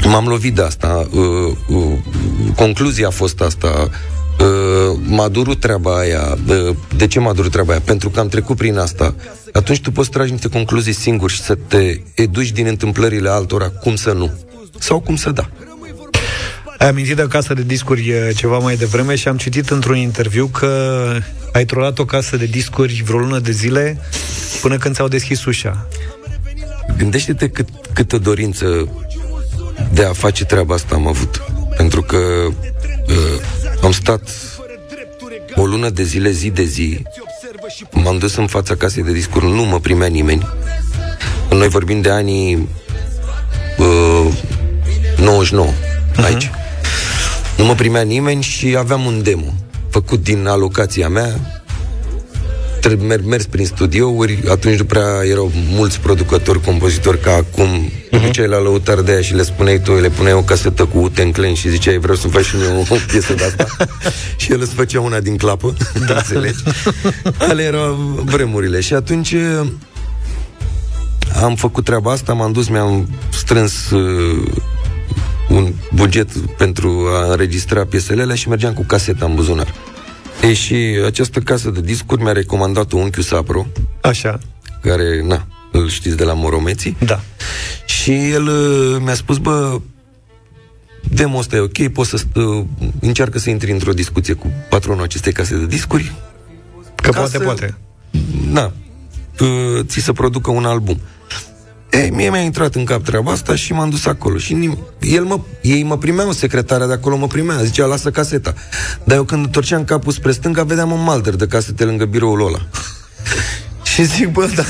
m-am 0.04 0.26
lovit 0.26 0.54
de 0.54 0.62
asta, 0.62 1.08
uh, 1.10 1.56
uh, 1.68 1.98
concluzia 2.56 3.06
a 3.06 3.10
fost 3.10 3.40
asta, 3.40 3.90
uh, 4.40 4.98
m-a 5.02 5.28
durut 5.28 5.60
treaba 5.60 5.98
aia. 5.98 6.38
Uh, 6.48 6.76
de 6.96 7.06
ce 7.06 7.20
m-a 7.20 7.32
durut 7.32 7.50
treaba 7.50 7.72
aia? 7.72 7.82
Pentru 7.84 8.10
că 8.10 8.20
am 8.20 8.28
trecut 8.28 8.56
prin 8.56 8.78
asta. 8.78 9.14
Atunci 9.52 9.80
tu 9.80 9.90
poți 9.90 10.10
tragi 10.10 10.30
niște 10.30 10.48
concluzii 10.48 10.92
singuri 10.92 11.32
și 11.32 11.40
să 11.40 11.54
te 11.54 12.00
educi 12.14 12.52
din 12.52 12.66
întâmplările 12.66 13.28
altora, 13.28 13.68
cum 13.68 13.96
să 13.96 14.12
nu. 14.12 14.30
Sau 14.78 15.00
cum 15.00 15.16
să 15.16 15.30
da. 15.30 15.48
Ai 16.78 16.88
amintit 16.88 17.16
de 17.16 17.26
casă 17.28 17.54
de 17.54 17.62
discuri 17.62 18.12
ceva 18.34 18.58
mai 18.58 18.76
devreme 18.76 19.14
și 19.14 19.28
am 19.28 19.36
citit 19.36 19.70
într-un 19.70 19.96
interviu 19.96 20.46
că 20.46 21.10
ai 21.52 21.64
trolat 21.64 21.98
o 21.98 22.04
casă 22.04 22.36
de 22.36 22.44
discuri 22.44 23.02
vreo 23.06 23.18
lună 23.18 23.38
de 23.38 23.50
zile 23.50 24.00
până 24.60 24.76
când 24.76 24.94
ți-au 24.94 25.08
deschis 25.08 25.44
ușa. 25.44 25.88
Gândește-te 26.96 27.48
cât, 27.48 27.68
câtă 27.92 28.18
dorință 28.18 28.88
de 29.92 30.04
a 30.04 30.12
face 30.12 30.44
treaba 30.44 30.74
asta 30.74 30.94
am 30.94 31.06
avut. 31.06 31.42
Pentru 31.76 32.02
că 32.02 32.16
uh, 32.16 33.40
am 33.86 33.92
stat 33.92 34.28
o 35.54 35.66
lună 35.66 35.90
de 35.90 36.02
zile, 36.02 36.30
zi 36.30 36.50
de 36.50 36.62
zi, 36.62 37.02
m-am 37.90 38.18
dus 38.18 38.36
în 38.36 38.46
fața 38.46 38.76
casei 38.76 39.02
de 39.02 39.12
discuri, 39.12 39.44
nu 39.44 39.64
mă 39.64 39.80
primea 39.80 40.06
nimeni. 40.06 40.48
Noi 41.50 41.68
vorbim 41.68 42.00
de 42.00 42.10
anii 42.10 42.68
uh, 43.78 44.32
99 45.18 45.68
uh-huh. 45.68 46.24
aici. 46.24 46.50
Nu 47.56 47.64
mă 47.64 47.74
primea 47.74 48.02
nimeni 48.02 48.42
și 48.42 48.76
aveam 48.76 49.04
un 49.04 49.22
demo 49.22 49.54
făcut 49.90 50.22
din 50.22 50.46
alocația 50.46 51.08
mea, 51.08 51.62
mer- 52.98 53.24
mers 53.24 53.46
prin 53.46 53.66
studiouri, 53.66 54.42
atunci 54.50 54.76
după 54.76 54.98
aia 54.98 55.30
erau 55.30 55.52
mulți 55.70 56.00
producători, 56.00 56.60
compozitori 56.60 57.20
ca 57.20 57.32
acum, 57.32 57.90
uh-huh. 57.90 58.22
duceai 58.22 58.46
la 58.46 58.60
lăutar 58.60 59.00
de 59.00 59.12
aia 59.12 59.20
și 59.20 59.34
le 59.34 59.42
spuneai 59.42 59.80
tu, 59.80 59.92
le 59.92 60.08
puneai 60.08 60.34
o 60.34 60.42
casetă 60.42 60.84
cu 60.84 60.98
Uten 60.98 61.32
Clan 61.32 61.54
și 61.54 61.68
ziceai 61.68 61.98
vreau 61.98 62.16
să 62.16 62.28
faci 62.28 62.44
și 62.44 62.56
mie 62.56 62.86
o 62.88 62.96
piesă 63.10 63.34
de 63.34 63.44
asta 63.44 63.66
și 64.36 64.52
el 64.52 64.60
îți 64.60 64.74
făcea 64.74 65.00
una 65.00 65.20
din 65.20 65.36
clapă, 65.36 65.74
da. 66.06 66.14
înțelegi? 66.26 66.62
Ale 67.38 67.62
erau 67.62 67.94
vremurile 68.24 68.80
și 68.80 68.94
atunci 68.94 69.34
am 71.42 71.54
făcut 71.54 71.84
treaba 71.84 72.12
asta, 72.12 72.32
m-am 72.32 72.52
dus, 72.52 72.68
mi-am 72.68 73.08
strâns 73.32 73.90
uh, 73.90 74.52
un 75.48 75.72
buget 75.92 76.28
pentru 76.36 77.06
a 77.08 77.30
înregistra 77.30 77.84
piesele 77.84 78.22
alea 78.22 78.34
și 78.34 78.48
mergeam 78.48 78.72
cu 78.72 78.82
caseta 78.82 79.24
în 79.24 79.34
buzunar. 79.34 79.74
E 80.42 80.52
și 80.52 80.74
această 81.06 81.40
casă 81.40 81.70
de 81.70 81.80
discuri 81.80 82.22
mi-a 82.22 82.32
recomandat 82.32 82.92
un 82.92 83.00
unchiul 83.00 83.22
Sapro. 83.22 83.66
Așa. 84.00 84.38
Care, 84.82 85.22
na, 85.22 85.46
îl 85.72 85.88
știți 85.88 86.16
de 86.16 86.24
la 86.24 86.32
Moromeții. 86.32 86.96
Da. 87.04 87.20
Și 87.86 88.30
el 88.30 88.46
uh, 88.46 88.96
mi-a 89.00 89.14
spus, 89.14 89.38
bă, 89.38 89.80
demo 91.02 91.38
ăsta 91.38 91.56
e 91.56 91.58
ok, 91.58 91.88
poți 91.88 92.10
să 92.10 92.22
uh, 92.34 92.64
încearcă 93.00 93.38
să 93.38 93.50
intri 93.50 93.70
într-o 93.70 93.92
discuție 93.92 94.34
cu 94.34 94.52
patronul 94.68 95.02
acestei 95.02 95.32
case 95.32 95.56
de 95.56 95.66
discuri. 95.66 96.12
Că 96.94 97.10
poate, 97.10 97.30
să, 97.30 97.38
poate. 97.38 97.74
Na, 98.50 98.72
uh, 99.40 99.80
ți 99.84 100.00
să 100.00 100.12
producă 100.12 100.50
un 100.50 100.64
album. 100.64 101.00
Ei, 101.96 102.10
mie 102.10 102.30
mi-a 102.30 102.40
intrat 102.40 102.74
în 102.74 102.84
cap 102.84 103.04
treaba 103.04 103.32
asta 103.32 103.54
și 103.54 103.72
m-am 103.72 103.90
dus 103.90 104.06
acolo. 104.06 104.38
Și 104.38 104.54
nim- 104.54 104.78
el 105.00 105.24
mă, 105.24 105.40
ei 105.60 105.82
mă 105.82 105.98
primeau, 105.98 106.32
secretarea 106.32 106.86
de 106.86 106.92
acolo 106.92 107.16
mă 107.16 107.26
primea, 107.26 107.62
zicea, 107.62 107.86
lasă 107.86 108.10
caseta. 108.10 108.54
Dar 109.04 109.16
eu 109.16 109.24
când 109.24 109.44
întorceam 109.44 109.84
capul 109.84 110.12
spre 110.12 110.32
stânga, 110.32 110.62
vedeam 110.62 110.90
un 110.90 111.02
malter 111.02 111.34
de 111.34 111.46
casete 111.46 111.84
lângă 111.84 112.04
biroul 112.04 112.46
ăla. 112.46 112.58
și 113.92 114.04
zic, 114.04 114.28
bă, 114.28 114.50
da, 114.54 114.62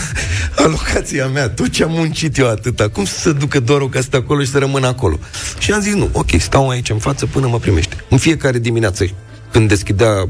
alocația 0.65 1.27
mea, 1.27 1.49
tot 1.49 1.69
ce 1.69 1.83
am 1.83 1.91
muncit 1.91 2.39
eu 2.39 2.49
atâta, 2.49 2.89
cum 2.89 3.05
să 3.05 3.19
se 3.19 3.33
ducă 3.33 3.61
doar 3.61 3.81
o 3.81 3.89
casetă 3.89 4.17
acolo 4.17 4.43
și 4.43 4.51
să 4.51 4.59
rămână 4.59 4.87
acolo? 4.87 5.19
Și 5.59 5.73
am 5.73 5.81
zis, 5.81 5.95
nu, 5.95 6.09
ok, 6.13 6.31
stau 6.39 6.69
aici 6.69 6.91
în 6.91 6.99
față 6.99 7.27
până 7.27 7.47
mă 7.47 7.59
primește. 7.59 7.97
În 8.09 8.19
fiecare 8.19 8.59
dimineață, 8.59 9.05
când 9.53 9.69
deschidea 9.69 10.29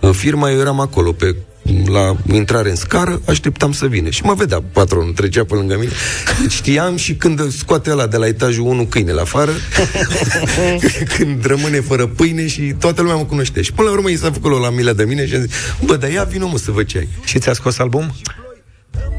uh, 0.00 0.10
firma, 0.12 0.50
eu 0.50 0.58
eram 0.58 0.80
acolo, 0.80 1.12
pe 1.12 1.36
la 1.86 2.16
intrare 2.32 2.70
în 2.70 2.76
scară, 2.76 3.20
așteptam 3.26 3.72
să 3.72 3.86
vină. 3.86 4.10
Și 4.10 4.22
mă 4.24 4.34
vedea 4.34 4.62
patronul, 4.72 5.12
trecea 5.12 5.44
pe 5.44 5.54
lângă 5.54 5.76
mine. 5.78 5.90
Deci 6.40 6.52
știam 6.52 6.96
și 6.96 7.14
când 7.14 7.52
scoate 7.52 7.90
ăla 7.90 8.06
de 8.06 8.16
la 8.16 8.26
etajul 8.26 8.66
1 8.66 8.84
câinele 8.84 9.20
afară, 9.20 9.52
când 11.16 11.44
rămâne 11.44 11.80
fără 11.80 12.06
pâine 12.06 12.46
și 12.46 12.74
toată 12.78 13.00
lumea 13.00 13.16
mă 13.16 13.24
cunoște. 13.24 13.62
Și 13.62 13.72
până 13.72 13.88
la 13.88 13.94
urmă 13.94 14.10
i 14.10 14.16
s-a 14.16 14.30
făcut 14.32 14.60
la 14.60 14.70
milă 14.70 14.92
de 14.92 15.04
mine 15.04 15.26
și 15.26 15.34
a 15.34 15.38
zis, 15.38 15.50
bă, 15.84 15.96
dar 15.96 16.10
ia 16.10 16.24
vină 16.24 16.48
mă 16.50 16.58
să 16.58 16.70
văd 16.70 16.86
ce 16.86 16.98
ai. 16.98 17.08
Și 17.24 17.38
ți-a 17.38 17.52
scos 17.52 17.78
album? 17.78 18.14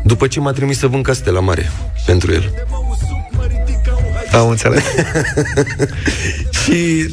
După 0.03 0.27
ce 0.27 0.39
m-a 0.39 0.51
trimis 0.51 0.77
să 0.77 0.87
vând 0.87 1.03
casete 1.03 1.29
la 1.29 1.39
mare 1.39 1.71
pentru 2.05 2.31
el. 2.31 2.53
Am 4.31 4.49
înțeles. 4.49 4.83
și 6.63 7.09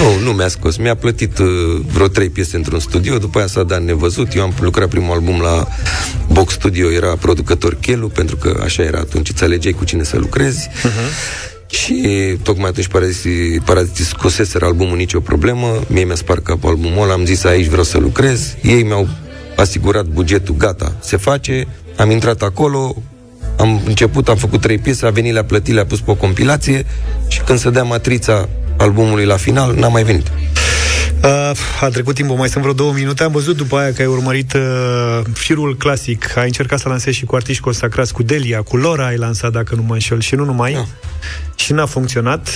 nu, 0.00 0.24
nu 0.24 0.32
mi-a 0.32 0.48
scos. 0.48 0.76
Mi-a 0.76 0.94
plătit 0.94 1.38
uh, 1.38 1.46
vreo 1.92 2.08
trei 2.08 2.28
piese 2.28 2.56
într-un 2.56 2.78
studio, 2.78 3.18
după 3.18 3.38
aia 3.38 3.46
s-a 3.46 3.62
dat 3.62 3.82
nevăzut. 3.82 4.34
Eu 4.34 4.42
am 4.42 4.54
lucrat 4.60 4.88
primul 4.88 5.12
album 5.12 5.40
la 5.40 5.68
Box 6.32 6.52
Studio, 6.52 6.90
era 6.90 7.16
producător 7.16 7.74
Chelu, 7.74 8.08
pentru 8.08 8.36
că 8.36 8.60
așa 8.62 8.82
era 8.82 8.98
atunci, 8.98 9.28
îți 9.28 9.44
alegeai 9.44 9.72
cu 9.72 9.84
cine 9.84 10.02
să 10.02 10.16
lucrezi. 10.16 10.68
Uh-huh. 10.68 11.38
Și 11.70 12.02
tocmai 12.42 12.68
atunci 12.68 12.86
Paraziții, 12.86 13.60
Paraziții 13.64 14.04
scoseseră 14.04 14.64
albumul 14.64 14.96
nicio 14.96 15.20
problemă, 15.20 15.80
mie 15.86 16.04
mi-a 16.04 16.14
spart 16.14 16.44
capul 16.44 16.68
albumul 16.68 17.02
ăla, 17.02 17.12
am 17.12 17.24
zis 17.24 17.44
aici 17.44 17.66
vreau 17.66 17.84
să 17.84 17.98
lucrez, 17.98 18.54
ei 18.62 18.82
mi-au 18.82 19.08
asigurat 19.56 20.04
bugetul, 20.04 20.54
gata, 20.58 20.96
se 21.00 21.16
face, 21.16 21.66
am 21.96 22.10
intrat 22.10 22.42
acolo, 22.42 22.96
am 23.58 23.80
început, 23.86 24.28
am 24.28 24.36
făcut 24.36 24.60
trei 24.60 24.78
piese, 24.78 25.06
a 25.06 25.10
venit, 25.10 25.32
le-a 25.32 25.44
plătit, 25.44 25.74
le-a 25.74 25.84
pus 25.86 26.00
pe 26.00 26.10
o 26.10 26.14
compilație 26.14 26.86
și 27.28 27.40
când 27.40 27.58
se 27.58 27.70
dea 27.70 27.82
matrița 27.82 28.48
albumului 28.80 29.24
la 29.24 29.36
final, 29.36 29.74
n-a 29.74 29.88
mai 29.88 30.02
venit. 30.02 30.26
Uh, 31.24 31.50
a 31.80 31.88
trecut 31.88 32.14
timpul, 32.14 32.36
mai 32.36 32.48
sunt 32.48 32.62
vreo 32.62 32.74
două 32.74 32.92
minute. 32.92 33.22
Am 33.22 33.32
văzut 33.32 33.56
după 33.56 33.76
aia 33.76 33.92
că 33.92 34.02
ai 34.02 34.08
urmărit 34.08 34.52
uh, 34.52 35.20
firul 35.32 35.76
clasic. 35.76 36.36
Ai 36.36 36.44
încercat 36.46 36.78
să 36.78 36.88
lansezi 36.88 37.16
și 37.16 37.24
cu 37.24 37.34
artiști 37.34 37.62
consacrați, 37.62 38.12
cu 38.12 38.22
Delia, 38.22 38.62
cu 38.62 38.76
Lora 38.76 39.06
ai 39.06 39.16
lansat, 39.16 39.52
dacă 39.52 39.74
nu 39.74 39.82
mă 39.82 39.92
înșel, 39.92 40.20
și 40.20 40.34
nu 40.34 40.44
numai. 40.44 40.72
Da. 40.72 40.86
Și 41.54 41.72
n-a 41.72 41.86
funcționat. 41.86 42.48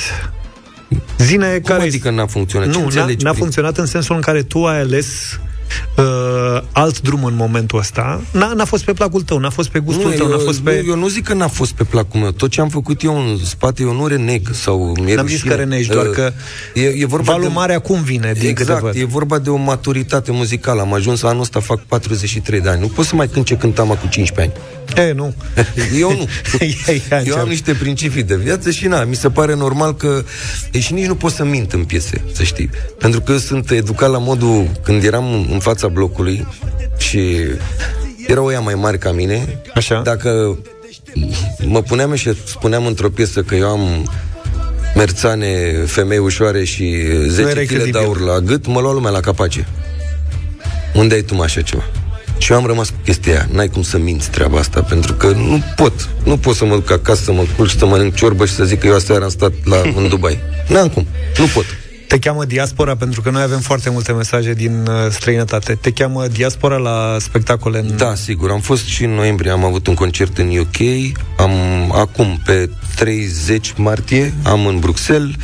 Zine 1.19 1.53
Cum 1.53 1.63
care... 1.63 1.83
adică 1.83 2.11
n-a 2.11 2.27
funcționat? 2.27 2.67
Ce 2.71 2.73
Nu, 2.75 2.79
n-a, 2.79 2.85
înțelegi 2.85 3.25
n-a 3.25 3.31
prin- 3.31 3.43
funcționat 3.43 3.79
în 3.79 3.87
sensul 3.87 4.15
în 4.15 4.21
care 4.21 4.43
tu 4.43 4.65
ai 4.65 4.81
ales 4.81 5.39
uh, 5.97 6.63
alt 6.73 7.01
drum 7.01 7.25
în 7.25 7.35
momentul 7.37 7.79
ăsta. 7.79 8.21
N-a, 8.31 8.53
n-a 8.53 8.65
fost 8.65 8.85
pe 8.85 8.93
placul 8.93 9.23
tău, 9.23 9.39
n-a 9.39 9.51
fost 9.51 9.69
pe 9.69 9.79
gustul 9.79 10.13
tău, 10.13 10.27
n-a 10.29 10.33
eu, 10.33 10.39
fost 10.45 10.61
pe... 10.61 10.81
nu, 10.85 10.91
eu 10.91 10.97
nu 10.97 11.09
zic 11.09 11.25
că 11.25 11.35
n-a 11.35 11.49
fost 11.49 11.73
pe 11.73 11.85
placul 11.85 12.21
meu. 12.21 12.31
Tot 12.31 12.51
ce 12.51 12.61
am 12.61 12.69
făcut 12.69 13.03
eu 13.03 13.17
în 13.19 13.39
spate, 13.45 13.83
eu 13.83 13.93
nu 13.95 14.07
reneg 14.07 14.49
sau 14.53 14.95
mi-e 15.03 15.15
N-am 15.15 15.27
zis 15.27 15.35
rușine. 15.37 15.55
că 15.55 15.61
renegi, 15.61 15.89
doar 15.89 16.07
Uh, 16.07 16.13
că 16.13 16.33
e, 16.75 16.83
e 16.83 17.07
vorba 17.07 17.33
valul 17.33 17.49
de... 17.49 17.55
mare 17.55 17.75
acum 17.75 18.03
vine, 18.03 18.33
din 18.33 18.49
câte 18.55 18.61
Exact, 18.63 18.81
văd. 18.83 18.95
e 18.97 19.05
vorba 19.05 19.39
de 19.39 19.51
o 19.51 19.57
maturitate 19.57 20.33
muzicală. 20.33 20.81
Am 20.81 20.93
ajuns 20.93 21.23
anul 21.23 21.41
ăsta, 21.41 21.61
fac 21.61 21.81
43 21.81 22.61
de 22.61 22.69
ani. 22.69 22.81
Nu 22.81 22.87
pot 22.87 23.05
să 23.05 23.15
mai 23.15 23.29
cânt 23.29 23.45
ce 23.47 23.57
cântam 23.57 23.91
acum 23.91 24.09
15 24.09 24.55
ani. 24.57 24.65
E, 24.97 25.13
nu. 25.13 25.35
Eu 25.99 26.11
nu. 26.11 26.29
Ia, 26.87 27.01
ia, 27.11 27.23
Eu 27.27 27.37
am 27.37 27.49
niște 27.49 27.73
principii 27.73 28.23
de 28.23 28.37
viață 28.37 28.71
și 28.71 28.87
na, 28.87 29.05
mi 29.05 29.15
se 29.15 29.31
pare 29.31 29.55
normal 29.55 29.95
că 29.95 30.25
e, 30.73 30.81
și 30.81 30.93
nici 30.93 31.07
nu 31.07 31.15
pot 31.15 31.33
să 31.33 31.45
mint 31.45 31.73
în 31.73 31.85
piese, 31.85 32.25
să 32.33 32.43
știi. 32.43 32.71
Pentru 32.99 33.21
că 33.21 33.33
eu 33.33 33.39
sunt 33.39 33.71
educat 33.71 34.11
la 34.11 34.19
modul 34.19 34.71
când 34.83 35.05
eram 35.05 35.49
în 35.51 35.59
fața 35.59 35.89
blocului 35.89 36.47
și 36.97 37.37
erau 38.27 38.45
ăia 38.45 38.61
mai 38.61 38.75
mari 38.75 38.99
ca 38.99 39.13
mine. 39.13 39.61
Așa. 39.75 40.01
Dacă 40.05 40.59
mă 41.67 41.83
puneam 41.83 42.15
și 42.15 42.33
spuneam 42.45 42.87
într-o 42.87 43.09
piesă 43.09 43.43
că 43.43 43.55
eu 43.55 43.69
am 43.69 44.11
merțane, 44.95 45.73
femei 45.87 46.19
ușoare 46.19 46.65
și 46.65 46.97
10 47.27 47.49
erai 47.49 47.53
file 47.53 47.65
de 47.65 47.75
credibil. 47.75 48.01
aur 48.01 48.21
la 48.21 48.39
gât, 48.39 48.67
mă 48.67 48.81
lua 48.81 48.93
lumea 48.93 49.11
la 49.11 49.21
capace. 49.21 49.67
Unde 50.95 51.15
ai 51.15 51.23
tu 51.23 51.35
mă 51.35 51.43
așa 51.43 51.61
ceva? 51.61 51.83
Și 52.39 52.53
eu 52.53 52.59
am 52.59 52.67
rămas 52.67 52.89
cu 52.89 52.97
chestia 53.05 53.33
aia. 53.33 53.49
N-ai 53.53 53.69
cum 53.69 53.83
să 53.83 53.99
minți 53.99 54.31
treaba 54.31 54.59
asta, 54.59 54.83
pentru 54.83 55.15
că 55.15 55.27
nu 55.27 55.63
pot. 55.77 56.09
Nu 56.25 56.37
pot 56.37 56.55
să 56.55 56.65
mă 56.65 56.75
duc 56.75 56.91
acasă, 56.91 57.23
să 57.23 57.33
mă 57.33 57.45
culc 57.57 57.69
și 57.69 57.79
să 57.79 57.87
mănânc 57.87 58.15
ciorbă 58.15 58.47
și 58.47 58.53
să 58.53 58.65
zic 58.65 58.81
că 58.81 58.87
eu 58.87 58.95
aseară 58.95 59.25
am 59.25 59.31
stat 59.31 59.53
la, 59.65 59.77
în 59.97 60.09
Dubai. 60.09 60.39
N-am 60.69 60.89
cum. 60.89 61.07
Nu 61.39 61.47
pot. 61.55 61.65
Te 62.09 62.19
cheamă 62.19 62.45
diaspora, 62.45 62.97
pentru 62.97 63.21
că 63.21 63.31
noi 63.31 63.43
avem 63.43 63.59
foarte 63.61 63.91
multe 63.91 64.13
mesaje 64.13 64.53
din 64.53 64.87
uh, 64.87 64.95
străinătate. 65.11 65.75
Te 65.75 65.91
cheamă 65.91 66.27
diaspora 66.27 66.77
la 66.77 67.17
spectacole 67.21 67.79
în... 67.79 67.97
Da, 67.97 68.15
sigur. 68.15 68.51
Am 68.51 68.61
fost 68.61 68.85
și 68.85 69.05
în 69.05 69.11
noiembrie, 69.11 69.51
am 69.51 69.65
avut 69.65 69.87
un 69.87 69.95
concert 69.95 70.39
în 70.39 70.57
UK. 70.59 70.77
Am 71.39 71.53
acum, 71.93 72.41
pe 72.45 72.71
30 72.97 73.73
martie, 73.77 74.35
am 74.43 74.67
în 74.67 74.79
Bruxelles. 74.79 75.35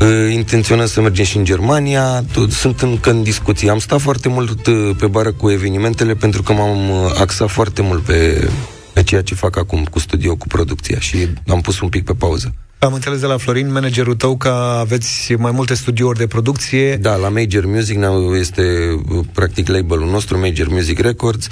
Uh, 0.00 0.32
intenționăm 0.34 0.86
să 0.86 1.00
mergem 1.00 1.24
și 1.24 1.36
în 1.36 1.44
Germania. 1.44 2.24
Tot- 2.32 2.50
Sunt 2.50 2.80
încă 2.80 3.10
în 3.10 3.22
discuții. 3.22 3.68
Am 3.68 3.78
stat 3.78 4.00
foarte 4.00 4.28
mult 4.28 4.66
uh, 4.66 4.90
pe 4.98 5.06
bară 5.06 5.32
cu 5.32 5.50
evenimentele 5.50 6.14
pentru 6.14 6.42
că 6.42 6.52
m-am 6.52 6.90
uh, 6.90 7.10
axat 7.20 7.48
foarte 7.50 7.82
mult 7.82 8.02
pe, 8.02 8.48
pe 8.92 9.02
ceea 9.02 9.22
ce 9.22 9.34
fac 9.34 9.56
acum 9.56 9.84
cu 9.84 9.98
studio, 9.98 10.36
cu 10.36 10.46
producția 10.46 10.98
și 10.98 11.16
am 11.48 11.60
pus 11.60 11.80
un 11.80 11.88
pic 11.88 12.04
pe 12.04 12.12
pauză. 12.12 12.54
Am 12.78 12.92
înțeles 12.92 13.20
de 13.20 13.26
la 13.26 13.36
Florin, 13.36 13.72
managerul 13.72 14.14
tău, 14.14 14.36
că 14.36 14.48
aveți 14.78 15.32
mai 15.32 15.50
multe 15.50 15.74
studiouri 15.74 16.18
de 16.18 16.26
producție. 16.26 16.96
Da, 16.96 17.14
la 17.16 17.28
Major 17.28 17.66
Music 17.66 17.96
ne- 17.96 18.38
este 18.38 18.62
uh, 19.08 19.24
practic 19.32 19.68
labelul 19.68 20.10
nostru, 20.10 20.38
Major 20.38 20.68
Music 20.68 20.98
Records. 20.98 21.46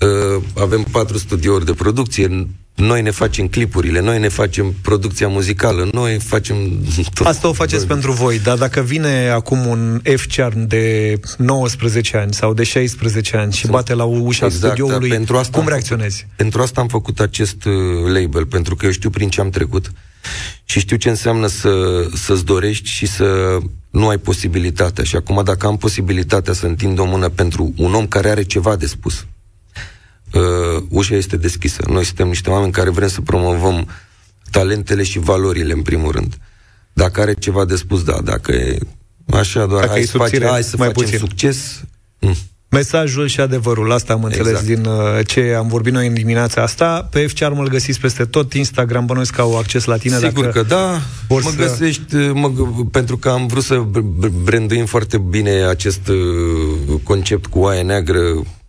Uh, 0.00 0.42
Avem 0.54 0.82
patru 0.90 1.18
studiouri 1.18 1.64
de 1.64 1.72
producție. 1.72 2.46
Noi 2.74 3.02
ne 3.02 3.10
facem 3.10 3.48
clipurile, 3.48 4.00
noi 4.00 4.18
ne 4.18 4.28
facem 4.28 4.74
producția 4.82 5.28
muzicală, 5.28 5.88
noi 5.92 6.18
facem 6.18 6.56
tot. 7.14 7.26
Asta 7.26 7.48
o 7.48 7.52
faceți 7.52 7.86
pentru 7.86 8.12
voi, 8.12 8.38
dar 8.38 8.58
dacă 8.58 8.80
vine 8.80 9.28
acum 9.28 9.66
un 9.66 10.00
F-Charm 10.16 10.66
de 10.66 11.14
19 11.38 12.16
ani 12.16 12.34
sau 12.34 12.54
de 12.54 12.62
16 12.62 13.36
ani 13.36 13.52
și 13.52 13.66
bate 13.66 13.94
la 13.94 14.04
ușa 14.04 14.44
Exact, 14.46 14.64
studioului, 14.64 15.08
dar 15.08 15.16
pentru 15.16 15.36
asta 15.36 15.50
cum 15.52 15.60
am 15.62 15.68
reacționezi? 15.68 16.26
Pentru 16.36 16.62
asta 16.62 16.80
am 16.80 16.88
făcut 16.88 17.20
acest 17.20 17.64
uh, 17.64 17.72
label, 18.12 18.46
pentru 18.46 18.76
că 18.76 18.84
eu 18.84 18.90
știu 18.92 19.10
prin 19.10 19.28
ce 19.28 19.40
am 19.40 19.50
trecut 19.50 19.92
și 20.64 20.78
știu 20.78 20.96
ce 20.96 21.08
înseamnă 21.08 21.46
să, 21.46 22.06
să-ți 22.14 22.44
dorești 22.44 22.88
și 22.88 23.06
să 23.06 23.58
nu 23.90 24.08
ai 24.08 24.18
posibilitatea. 24.18 25.04
Și 25.04 25.16
acum, 25.16 25.44
dacă 25.44 25.66
am 25.66 25.76
posibilitatea 25.76 26.52
să 26.52 26.66
întind 26.66 26.98
o 26.98 27.04
mână 27.04 27.28
pentru 27.28 27.72
un 27.76 27.94
om 27.94 28.06
care 28.06 28.30
are 28.30 28.42
ceva 28.42 28.76
de 28.76 28.86
spus, 28.86 29.26
uh, 30.32 30.82
ușa 30.88 31.14
este 31.14 31.36
deschisă. 31.36 31.82
Noi 31.88 32.04
suntem 32.04 32.28
niște 32.28 32.50
oameni 32.50 32.72
care 32.72 32.90
vrem 32.90 33.08
să 33.08 33.20
promovăm 33.20 33.88
talentele 34.50 35.02
și 35.02 35.18
valorile, 35.18 35.72
în 35.72 35.82
primul 35.82 36.12
rând. 36.12 36.38
Dacă 36.92 37.20
are 37.20 37.34
ceva 37.34 37.64
de 37.64 37.76
spus, 37.76 38.02
da. 38.02 38.20
Dacă 38.20 38.52
e 38.52 38.78
așa, 39.32 39.66
doar 39.66 39.80
Dacă 39.80 39.92
hai 39.92 40.00
e 40.00 40.06
să, 40.06 40.16
facem, 40.16 40.26
subțire, 40.26 40.50
hai 40.50 40.62
să 40.62 40.76
mai 40.76 40.86
facem 40.86 41.02
puțin. 41.02 41.18
succes. 41.18 41.80
Mm. 42.18 42.36
Mesajul 42.70 43.26
și 43.26 43.40
adevărul, 43.40 43.92
asta 43.92 44.12
am 44.12 44.24
înțeles 44.24 44.48
Exact. 44.48 44.66
din 44.66 44.84
uh, 44.84 45.26
ce 45.26 45.54
am 45.58 45.68
vorbit 45.68 45.92
noi 45.92 46.06
în 46.06 46.14
dimineața 46.14 46.62
asta. 46.62 47.08
Pe 47.10 47.26
F-Charm 47.26 47.58
îl 47.58 47.68
găsiți 47.68 48.00
peste 48.00 48.24
tot, 48.24 48.52
Instagram, 48.52 49.06
bănuiesc 49.06 49.34
că 49.34 49.40
au 49.40 49.58
acces 49.58 49.84
la 49.84 49.96
tine. 49.96 50.16
Sigur 50.18 50.44
dacă 50.44 50.60
că 50.60 50.66
da, 50.68 51.00
vor 51.28 51.42
mă 51.42 51.50
să- 51.50 51.56
găsești, 51.56 52.14
mă, 52.16 52.50
g- 52.52 52.90
pentru 52.90 53.16
că 53.16 53.28
am 53.28 53.46
vrut 53.46 53.62
să 53.64 53.82
b- 53.90 54.26
b- 54.26 54.42
branduim 54.44 54.86
foarte 54.86 55.18
bine 55.18 55.50
acest 55.50 56.08
uh, 56.08 57.00
concept 57.02 57.46
cu 57.46 57.58
oaia 57.58 57.82
neagră 57.82 58.20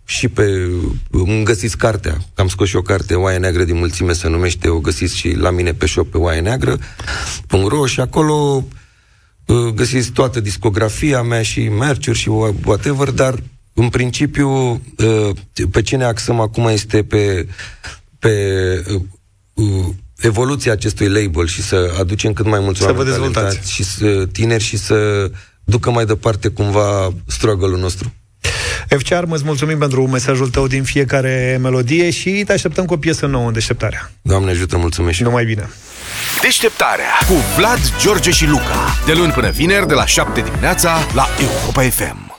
și 0.06 0.28
pe... 0.28 0.69
Îmi 1.11 1.44
găsiți 1.44 1.78
cartea, 1.78 2.18
că 2.36 2.41
am 2.41 2.48
scos 2.48 2.68
și 2.68 2.76
o 2.76 2.82
carte, 2.82 3.14
Oaia 3.14 3.38
Neagră 3.38 3.64
din 3.64 3.78
mulțime 3.78 4.14
se 4.14 4.28
numește, 4.30 4.68
o 4.69 4.80
găsiți 4.80 5.15
și 5.18 5.32
la 5.32 5.49
mine 5.52 5.73
pe 5.73 5.86
shop 5.88 6.11
pe 6.11 6.18
oaia 6.18 6.41
neagră, 6.41 6.78
.ro 7.68 7.86
și 7.86 7.99
acolo 7.99 8.65
uh, 9.45 9.73
găsiți 9.76 10.11
toată 10.11 10.40
discografia 10.40 11.22
mea 11.22 11.41
și 11.41 11.69
merciuri 11.69 12.18
și 12.18 12.30
wha- 12.30 12.65
whatever, 12.65 13.10
dar 13.11 13.36
în 13.73 13.89
principiu 13.89 14.49
uh, 14.98 15.30
pe 15.72 15.81
ce 15.81 15.95
ne 15.95 16.03
axăm 16.03 16.39
acum 16.39 16.68
este 16.68 17.03
pe, 17.03 17.48
pe 18.19 18.34
uh, 18.93 19.02
uh, 19.53 19.85
evoluția 20.18 20.72
acestui 20.72 21.07
label 21.10 21.48
și 21.48 21.61
să 21.61 21.95
aducem 21.99 22.34
cât 22.34 22.45
mai 22.45 22.60
mulți 22.60 22.80
Să 22.80 22.85
vă 22.85 22.91
oameni 22.91 23.10
dezvoltați. 23.10 23.45
talentați 23.45 23.72
și 23.72 23.84
să, 23.84 24.26
tineri 24.31 24.64
și 24.64 24.77
să 24.77 25.31
ducă 25.64 25.91
mai 25.91 26.06
departe 26.06 26.48
cumva 26.48 27.14
struggle-ul 27.27 27.80
nostru. 27.80 28.14
F-Charm, 28.88 29.31
îți 29.31 29.43
mulțumim 29.43 29.77
pentru 29.77 30.07
mesajul 30.07 30.49
tău 30.49 30.68
din 30.68 30.84
fiecare 30.84 31.57
melodie 31.61 32.10
și 32.10 32.43
te 32.45 32.53
așteptăm 32.53 32.85
cu 32.85 32.93
o 32.93 32.98
piesă 32.98 33.26
nouă 33.26 33.48
în 33.48 33.53
deșteptarea. 33.53 34.11
Doamne 34.22 34.52
ajută, 34.52 34.77
mulțumesc 34.77 35.15
și 35.15 35.23
Numai 35.23 35.45
bine! 35.45 35.69
Deșteptarea 36.41 37.11
cu 37.27 37.34
Vlad, 37.57 37.80
George 38.02 38.31
și 38.31 38.45
Luca. 38.45 38.95
De 39.06 39.14
luni 39.14 39.31
până 39.31 39.49
vineri, 39.49 39.88
de 39.88 39.93
la 39.93 40.06
7 40.06 40.41
dimineața, 40.41 40.98
la 41.14 41.27
Europa 41.39 41.81
FM. 41.81 42.31